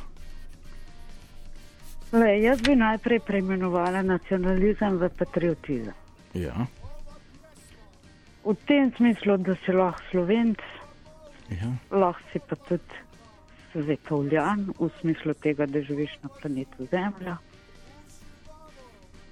Le, 2.12 2.42
jaz 2.42 2.62
bi 2.62 2.76
najprej 2.76 3.20
preimenovala 3.24 4.02
nacionalizem 4.02 5.00
v 5.00 5.10
patriotizem. 5.16 5.96
Ja, 6.34 6.68
V 8.44 8.56
tem 8.68 8.92
smislu, 8.98 9.38
da 9.38 9.56
si 9.64 9.72
lahko 9.72 10.04
slovenc, 10.12 10.60
ja. 11.56 11.72
lahko 11.92 12.20
si 12.34 12.40
pa 12.50 12.60
tudi 12.68 13.00
svetovljan, 13.74 14.70
v 14.80 14.90
smislu 15.02 15.34
tega, 15.34 15.66
da 15.66 15.82
živiš 15.82 16.18
na 16.24 16.30
planetu 16.30 16.88
Zemlja. 16.92 17.38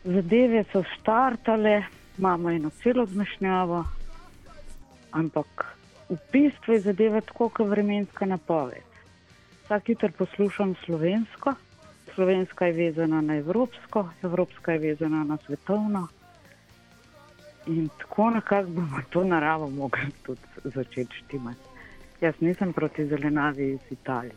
Zadeve 0.04 0.64
so 0.72 0.84
štartale, 0.84 1.84
imamo 2.18 2.50
eno 2.50 2.70
celo 2.70 3.06
zmešnjavo, 3.06 3.86
ampak 5.12 5.78
v 6.10 6.18
bistvu 6.32 6.74
je 6.74 6.80
zadeva 6.80 7.22
tako, 7.22 7.50
kot 7.50 7.70
vremenska 7.70 8.26
napoved. 8.26 8.88
Vsak 9.66 9.90
jutr 9.90 10.12
poslušam 10.12 10.76
slovensko, 10.86 11.54
slovenska 12.16 12.66
je 12.66 12.74
vezana 12.74 13.22
na 13.22 13.38
evropsko, 13.38 14.10
evropska 14.24 14.74
je 14.74 14.80
vezana 14.80 15.24
na 15.24 15.38
svetovno. 15.46 16.08
In 17.68 17.90
tako 18.00 18.30
nekako 18.30 18.70
bomo 18.70 19.02
to 19.10 19.24
naravo 19.24 19.70
mogli 19.70 20.12
tudi 20.26 20.42
začeti 20.64 21.16
štimati. 21.16 21.71
Jaz 22.22 22.36
nisem 22.40 22.74
proti 22.74 23.06
zelenavi 23.06 23.72
iz 23.74 23.92
Italije. 23.92 24.36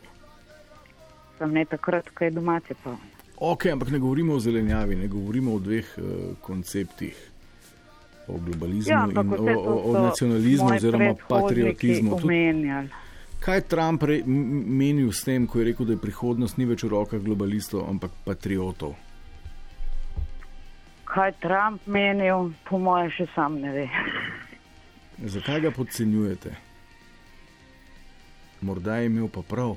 Sem 1.37 1.51
ne 1.51 1.65
takrat, 1.65 2.09
ko 2.09 2.23
je 2.23 2.31
domače 2.31 2.73
polno. 2.83 3.13
Ok, 3.37 3.65
ampak 3.65 3.89
ne 3.91 3.99
govorimo 3.99 4.33
o 4.33 4.39
zelenjavi, 4.39 4.95
ne 4.95 5.07
govorimo 5.07 5.53
o 5.53 5.59
dveh 5.59 5.85
uh, 5.97 6.03
konceptih. 6.41 7.31
O 8.27 8.37
globalizmu 8.37 8.91
Ja, 8.91 9.07
in 9.11 9.17
o, 9.17 9.59
o, 9.59 9.91
o 9.91 10.01
nacionalizmu 10.01 10.69
oziroma 10.75 11.13
patriotizmu. 11.27 12.15
Omenjali. 12.15 12.89
kaj 13.39 13.57
je 13.57 13.61
Trump 13.61 14.03
re, 14.03 14.23
menil 14.25 15.11
s 15.11 15.23
tem, 15.23 15.47
ko 15.47 15.59
je 15.59 15.65
rekel, 15.65 15.85
da 15.85 15.93
je 15.93 16.01
prihodnost 16.01 16.57
ni 16.57 16.65
več 16.65 16.83
v 16.83 16.89
rokah 16.89 17.21
globalistov, 17.21 17.85
ampak 17.89 18.11
patriotov? 18.25 18.95
Kaj 21.05 21.35
Trump 21.43 21.85
menil, 21.85 22.49
po 22.65 22.79
mojem, 22.81 23.11
še 23.13 23.27
sam 23.35 23.59
ne 23.61 23.71
ve. 23.71 23.85
Zakaj 25.21 25.61
ga 25.67 25.71
podcenjujete? 25.71 26.64
Morda 28.65 28.95
je 28.95 29.05
imel 29.05 29.27
pa 29.27 29.41
prav. 29.41 29.75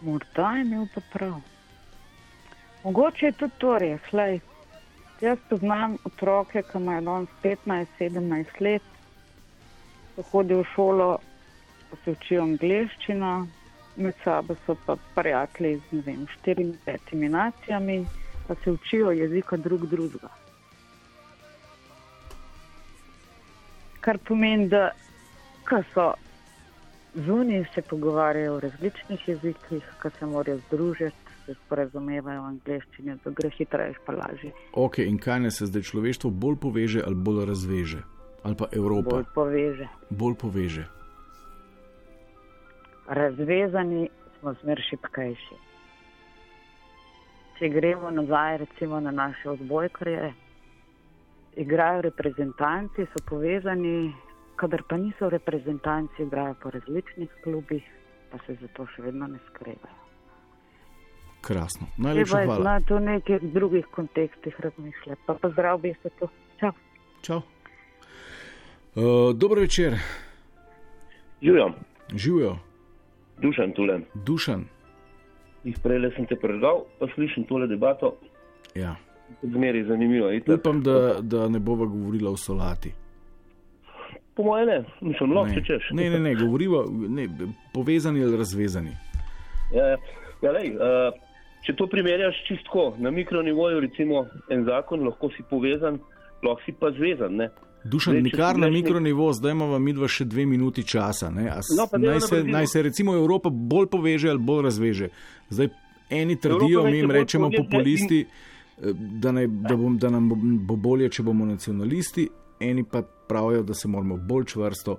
Morda 0.00 0.50
je 0.50 0.60
imel 0.62 0.86
pa 0.94 1.00
prav. 1.12 1.40
Mogoče 2.84 3.26
je 3.26 3.32
tudi 3.32 3.52
to 3.58 3.78
res. 3.78 4.12
Lej. 4.12 4.40
Jaz 5.20 5.38
poznam 5.48 5.96
otroke, 6.04 6.62
ki 6.62 6.78
imajo 6.78 7.00
danes 7.00 7.32
15-17 7.42 8.60
let, 8.60 8.92
ko 10.16 10.26
hodijo 10.32 10.60
v 10.60 10.68
šolo, 10.74 11.08
pa 11.90 11.96
se 12.04 12.16
učijo 12.18 12.42
angliščino, 12.42 13.32
med 13.96 14.14
sabo 14.24 14.56
so 14.66 14.76
pa 14.86 14.96
prijatelji 15.16 15.80
z 15.90 16.04
vem, 16.06 16.26
štirimi, 16.36 16.78
petimi 16.84 17.28
nacijami, 17.28 18.00
pa 18.48 18.54
se 18.54 18.72
učijo 18.76 19.10
jezika 19.10 19.56
drug 19.56 19.86
drugega. 19.86 20.28
Kar 24.00 24.18
pomeni, 24.18 24.68
da 24.68 24.90
so 25.94 26.12
zunaj, 27.14 27.64
se 27.74 27.82
pogovarjajo 27.82 28.56
v 28.56 28.60
različnih 28.60 29.28
jezikih, 29.28 29.84
ko 30.02 30.10
se 30.10 30.26
morajo 30.26 30.58
združiti, 30.68 31.16
se 31.46 31.54
sporazumevajo 31.54 32.42
v 32.42 32.46
angliščini, 32.46 33.16
da 33.24 33.30
gre 33.30 33.50
hitreje, 33.50 33.94
pa 34.06 34.12
lažje. 34.12 34.52
Ok, 34.74 34.98
in 34.98 35.18
kaj 35.18 35.40
ne 35.40 35.50
se 35.50 35.66
zdaj 35.66 35.82
človeštvo 35.82 36.30
bolj 36.30 36.56
poveže 36.56 37.02
ali 37.06 37.14
bolj 37.16 37.44
razveže? 37.46 38.02
Ali 38.42 38.56
pa 38.56 38.66
Evropa 38.72 39.10
Bolj 39.10 39.24
poveže. 39.34 39.88
bolj 40.10 40.34
poveže? 40.34 40.86
razvezani 43.10 44.08
smo 44.38 44.54
zmer 44.62 44.80
šipkejši. 44.90 45.56
Če 47.58 47.68
gremo 47.68 48.10
nazaj, 48.10 48.56
recimo 48.58 49.00
na 49.00 49.10
naše 49.10 49.50
odbojkarje, 49.50 50.32
igrajo 51.56 52.00
reprezentanci, 52.02 53.04
so 53.10 53.24
povezani, 53.28 54.12
kadar 54.60 54.82
pa 54.88 54.96
niso 54.96 55.28
reprezentanci, 55.32 56.22
igrajo 56.22 56.54
po 56.62 56.70
različnih 56.70 57.30
klubih, 57.44 57.84
pa 58.30 58.38
se 58.46 58.56
zato 58.60 58.86
še 58.94 59.02
vedno 59.02 59.26
ne 59.26 59.38
skregajo. 59.48 59.96
Krasno. 61.40 61.86
Najlepša 61.96 62.40
je 62.40 62.46
hvala. 62.46 62.60
znati 62.60 62.94
v 62.94 63.00
nekih 63.00 63.46
drugih 63.54 63.86
kontekstih 63.94 64.60
razmišljati. 64.60 65.22
Pa 65.26 65.34
pozdrav 65.34 65.78
bi 65.80 65.94
se 66.02 66.10
to. 66.18 66.28
Čau. 66.60 66.72
Čau. 67.22 67.40
Uh, 68.94 69.32
dober 69.34 69.58
večer, 69.58 69.96
Živim, 71.42 71.74
živijo, 72.14 72.56
dušan 73.42 73.72
tule. 73.72 74.00
dušan. 74.14 74.64
Jih 75.64 75.76
prej 75.82 76.10
sem 76.16 76.26
te 76.26 76.36
predal, 76.36 76.84
pa 76.98 77.06
slišim 77.14 77.44
tole 77.44 77.66
debato. 77.66 78.16
Ja. 78.74 78.96
Zmeri 79.42 79.84
zanimivo. 79.84 80.32
itak. 80.32 80.58
Upam, 80.60 80.82
da, 80.82 81.20
da 81.20 81.48
ne 81.48 81.58
bova 81.58 81.86
govorila 81.86 82.30
o 82.30 82.36
solati. 82.36 82.92
Po 84.40 84.46
mojem 84.46 84.66
ne, 84.66 84.78
nisem 85.02 85.32
lahko, 85.32 85.52
če 85.52 85.62
češ. 85.68 85.90
ne, 85.92 86.08
ne, 86.08 86.18
ne, 86.20 86.34
govoriva 86.34 86.80
ne, 86.88 87.26
povezani 87.74 88.22
ali 88.24 88.36
razvezani. 88.36 88.94
Ja, 89.70 89.84
ja. 89.86 89.96
Ja, 90.40 90.52
lej, 90.52 90.70
uh, 90.72 91.12
če 91.60 91.74
to 91.76 91.84
primerjaš 91.86 92.38
čistko 92.48 92.94
na 92.98 93.10
mikronivoju, 93.12 93.80
recimo 93.80 94.22
en 94.48 94.64
zakon, 94.64 95.04
lahko 95.04 95.28
si 95.28 95.44
povezan, 95.44 95.98
lahko 96.42 96.64
si 96.64 96.72
pa 96.72 96.88
zvezan. 96.90 97.36
Ne? 97.36 97.50
Dušan, 97.84 98.14
Zdaj, 98.14 98.22
nikar 98.22 98.56
na 98.56 98.70
mikronivo, 98.70 99.28
zdaj 99.32 99.52
imamo 99.52 99.78
mi 99.78 99.92
dva 99.92 100.08
še 100.08 100.24
dve 100.24 100.46
minuti 100.46 100.82
časa. 100.84 101.28
ne. 101.30 101.50
No, 101.76 101.84
naj, 101.92 102.14
na 102.14 102.20
se, 102.20 102.42
naj 102.44 102.66
se 102.66 102.82
recimo 102.82 103.14
Evropa 103.14 103.50
bolj 103.50 103.86
poveže 103.88 104.30
ali 104.30 104.38
bolj 104.40 104.64
razveže. 104.64 105.08
Zdaj 105.50 105.68
eni 106.10 106.36
trdijo, 106.38 106.82
mi 106.84 106.96
jim 106.96 107.10
rečemo 107.10 107.50
populisti, 107.52 108.24
eh, 108.24 108.92
da, 108.94 109.32
naj, 109.32 109.46
da, 109.46 109.76
bom, 109.76 109.98
da 109.98 110.10
nam 110.10 110.28
bo- 110.28 110.40
bo 110.66 110.76
bolje, 110.78 111.08
če 111.10 111.22
bomo 111.22 111.44
nacionalisti, 111.44 112.28
eni 112.60 112.84
pa 112.84 113.02
pravijo, 113.30 113.62
da 113.62 113.74
se 113.74 113.88
moramo 113.88 114.16
bolj 114.18 114.44
čvrsto 114.52 114.98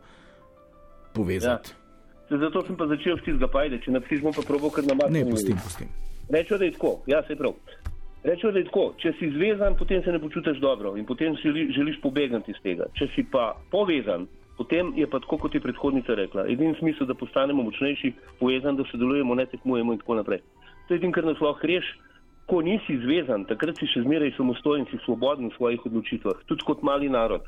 povezati. 1.14 1.70
Se 2.30 2.38
Zato 2.38 2.62
sem 2.64 2.76
pa 2.80 2.88
začel 2.88 3.18
s 3.20 3.26
tistega 3.28 3.48
pajde, 3.52 3.82
če 3.84 3.92
napišeš, 3.92 4.22
bom 4.24 4.32
pa 4.32 4.44
probo 4.48 4.70
kar 4.72 4.86
na 4.88 4.96
mačku. 4.96 5.12
Ne, 5.12 5.26
pustim, 5.28 5.58
pustim. 5.60 5.88
Rečejo, 6.32 6.58
da 6.62 6.66
je 6.66 6.76
tako, 6.78 6.92
ja, 7.12 7.20
se 7.28 7.36
prav. 7.36 7.58
Rečejo, 8.24 8.52
da 8.56 8.62
je 8.62 8.68
tako, 8.70 8.86
če 9.02 9.12
si 9.20 9.28
zvezan, 9.36 9.76
potem 9.76 10.04
se 10.06 10.14
ne 10.16 10.20
počutiš 10.24 10.62
dobro 10.64 10.94
in 10.96 11.04
potem 11.06 11.36
si 11.36 11.50
želi- 11.50 11.72
želiš 11.76 11.98
pobegniti 12.02 12.54
iz 12.56 12.60
tega. 12.64 12.88
Če 12.96 13.10
si 13.16 13.26
pa 13.28 13.58
povezan, 13.72 14.28
potem 14.58 14.94
je 14.96 15.08
pa 15.10 15.20
tako, 15.20 15.38
kot 15.44 15.56
je 15.56 15.60
predhodnica 15.60 16.16
rekla. 16.16 16.46
Edini 16.48 16.76
smisel, 16.80 17.10
da 17.10 17.18
postanemo 17.20 17.64
močnejši, 17.68 18.14
povezan, 18.40 18.80
da 18.80 18.88
sodelujemo, 18.92 19.36
ne 19.36 19.46
tekmujemo 19.52 19.94
in 19.94 20.00
tako 20.00 20.16
naprej. 20.22 20.40
To 20.88 20.94
je 20.94 21.02
edino, 21.02 21.12
kar 21.12 21.28
nas 21.28 21.42
lahko 21.42 21.68
reš. 21.68 21.90
Ko 22.48 22.62
nisi 22.62 22.96
zvezan, 23.04 23.44
takrat 23.46 23.78
si 23.80 23.88
še 23.88 24.02
zmeraj 24.04 24.34
samostojen, 24.38 24.88
si 24.92 24.98
svoboden 25.06 25.52
v 25.52 25.56
svojih 25.56 25.86
odločitvah, 25.86 26.42
tudi 26.48 26.64
kot 26.68 26.82
mali 26.84 27.10
narod. 27.10 27.44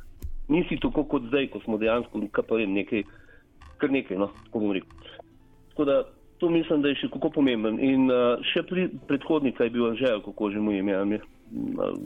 Nisi 0.52 0.80
tako 0.82 1.06
kot 1.08 1.30
zdaj, 1.30 1.48
ko 1.54 1.62
smo 1.64 1.78
dejansko, 1.80 2.20
kaj 2.32 2.58
vem, 2.58 2.74
nekaj, 2.76 3.06
kar 3.80 3.92
nekaj, 3.92 4.18
no, 4.20 4.28
tako 4.48 4.66
bom 4.66 4.74
rekel. 4.76 5.14
Tako 5.72 5.86
da 5.86 6.04
to 6.38 6.50
mislim, 6.50 6.82
da 6.82 6.92
je 6.92 7.00
še 7.00 7.08
kako 7.14 7.30
pomemben. 7.38 7.80
In 7.80 8.10
uh, 8.12 8.42
še 8.52 8.66
pri 8.68 8.90
predhodnika 9.08 9.64
je 9.64 9.74
bil 9.74 9.88
Anžel, 9.88 10.20
kako 10.26 10.52
že 10.52 10.60
mu 10.60 10.74
je 10.76 10.84
ime, 10.84 10.96
ali 10.96 11.20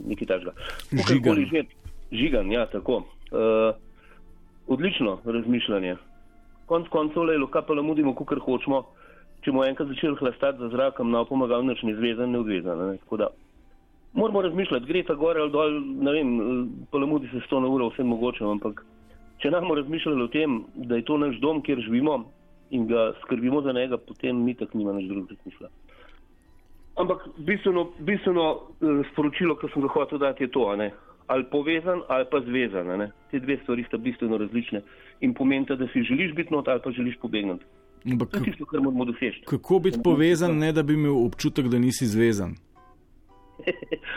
nekaj 0.06 0.28
takega. 0.30 0.54
Kakorkoli 0.92 1.48
že, 1.50 1.64
Žigan, 2.12 2.52
ja, 2.52 2.66
tako. 2.70 3.02
Uh, 3.32 3.74
odlično 4.68 5.18
razmišljanje. 5.24 5.96
Konc 6.70 6.88
koncev, 6.92 7.26
le, 7.28 7.36
kaj 7.52 7.66
pa 7.66 7.74
lamudimo, 7.74 8.14
kar 8.14 8.40
hočemo. 8.44 8.84
Če 9.42 9.52
bomo 9.52 9.64
enkrat 9.66 9.90
začeli 9.90 10.18
hlastati 10.18 10.58
za 10.58 10.70
zrakom, 10.72 11.10
nam 11.14 11.26
pomagal 11.28 11.62
nič 11.66 11.82
ne 11.86 11.94
zvezan, 11.94 12.32
ne 12.34 12.40
odvezan. 12.42 12.78
Ne? 12.78 12.96
Tako 13.04 13.20
da 13.20 13.28
moramo 14.12 14.42
razmišljati, 14.42 14.86
gre 14.86 15.02
ta 15.04 15.14
gor 15.14 15.38
ali 15.38 15.50
dol, 15.50 15.80
ne 15.80 16.12
vem, 16.12 16.30
pa 16.90 16.98
lamudi 16.98 17.28
se 17.32 17.40
sto 17.46 17.60
na 17.60 17.68
uro, 17.68 17.90
vse 17.92 18.04
mogoče, 18.04 18.44
ampak 18.44 18.84
če 19.42 19.50
nam 19.50 19.72
razmišljali 19.72 20.22
o 20.22 20.28
tem, 20.32 20.62
da 20.74 20.96
je 20.96 21.04
to 21.04 21.18
naš 21.18 21.40
dom, 21.40 21.62
kjer 21.62 21.80
živimo 21.84 22.24
in 22.70 22.86
ga 22.86 23.12
skrbimo 23.22 23.62
za 23.62 23.72
njega, 23.72 23.96
potem 23.96 24.44
mi 24.44 24.54
tako 24.54 24.78
nima 24.78 24.92
nič 24.92 25.08
drugega 25.08 25.36
smisla. 25.42 25.68
Ampak 26.98 27.28
bistveno, 27.46 27.90
bistveno 27.98 28.46
eh, 28.54 29.04
sporočilo, 29.12 29.54
ki 29.56 29.70
sem 29.72 29.84
ga 29.86 29.92
hotel 29.94 30.18
dati, 30.18 30.44
je 30.44 30.50
to, 30.50 30.64
ne? 30.76 30.90
ali 31.28 31.44
povezan 31.44 32.00
ali 32.08 32.24
pa 32.30 32.40
zvezan. 32.40 32.86
ne. 32.98 33.10
Te 33.30 33.38
dve 33.40 33.58
stvari 33.62 33.84
sta 33.88 33.96
bistveno 33.96 34.38
različne 34.38 34.80
in 35.20 35.34
pomenita, 35.34 35.76
da 35.76 35.86
si 35.92 36.02
želiš 36.02 36.34
biti 36.34 36.54
not 36.54 36.68
ali 36.68 36.80
pa 36.84 36.90
želiš 36.90 37.16
pobegniti. 37.16 37.64
Ampak 38.12 38.30
To 38.30 38.36
je 38.36 38.44
tisto, 38.44 38.64
kar 38.64 38.80
moramo 38.80 39.04
doseči. 39.04 39.42
Kako 39.44 39.78
biti 39.78 39.98
povezan, 40.04 40.58
ne 40.58 40.72
da 40.72 40.82
bi 40.82 40.94
imel 40.94 41.26
občutek, 41.26 41.66
da 41.66 41.78
nisi 41.78 42.06
zvezan? 42.06 42.54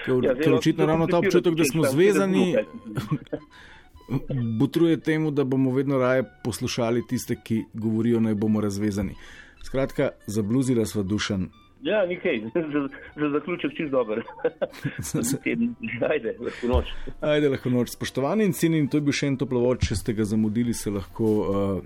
Ker, 0.06 0.24
Ja, 0.24 0.36
ker 0.36 0.54
očitno 0.54 0.86
ravno 0.86 1.08
ta 1.08 1.18
občutek, 1.18 1.56
da 1.56 1.66
smo 1.66 1.84
zvezani, 1.84 2.56
botruje 4.60 5.00
temu, 5.08 5.32
da 5.32 5.44
bomo 5.44 5.72
vedno 5.72 5.98
raje 5.98 6.24
poslušali 6.44 7.08
tiste, 7.08 7.36
ki 7.44 7.64
govorijo, 7.74 8.20
naj 8.20 8.36
bomo 8.36 8.62
razvezani. 8.62 9.16
Skratka, 9.64 10.10
zabluzila 10.28 10.86
sva 10.86 11.04
dušan. 11.04 11.50
Ja, 11.82 12.06
nikaj, 12.06 12.42
za, 12.74 12.88
za 13.16 13.30
zaključek 13.30 13.72
čist 13.78 13.92
dober. 13.92 14.22
Ajde, 16.12 16.36
lahko 16.40 16.68
noč. 16.68 16.86
Ajde, 17.22 17.50
lahko 17.50 17.70
noč. 17.70 17.90
Spoštovani 17.96 18.46
in 18.46 18.54
cenjeni, 18.54 18.90
to 18.90 19.02
je 19.02 19.08
bil 19.08 19.16
še 19.18 19.32
en 19.32 19.38
toplovod, 19.42 19.82
če 19.82 19.98
ste 19.98 20.14
ga 20.18 20.28
zamudili, 20.30 20.76
se 20.78 20.94
lahko 20.94 21.32
uh, 21.42 21.82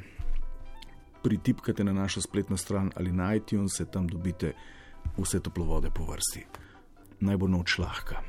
pritipkate 1.24 1.84
na 1.88 1.94
našo 1.96 2.22
spletno 2.22 2.58
stran 2.58 2.92
ali 2.96 3.12
na 3.12 3.32
iTunes, 3.36 3.80
tam 3.92 4.08
dobite 4.08 4.52
vse 5.18 5.40
toplovode 5.40 5.90
po 5.96 6.06
vrsti. 6.12 6.44
Naj 7.22 7.38
bo 7.38 7.48
noč 7.48 7.78
lahka. 7.80 8.24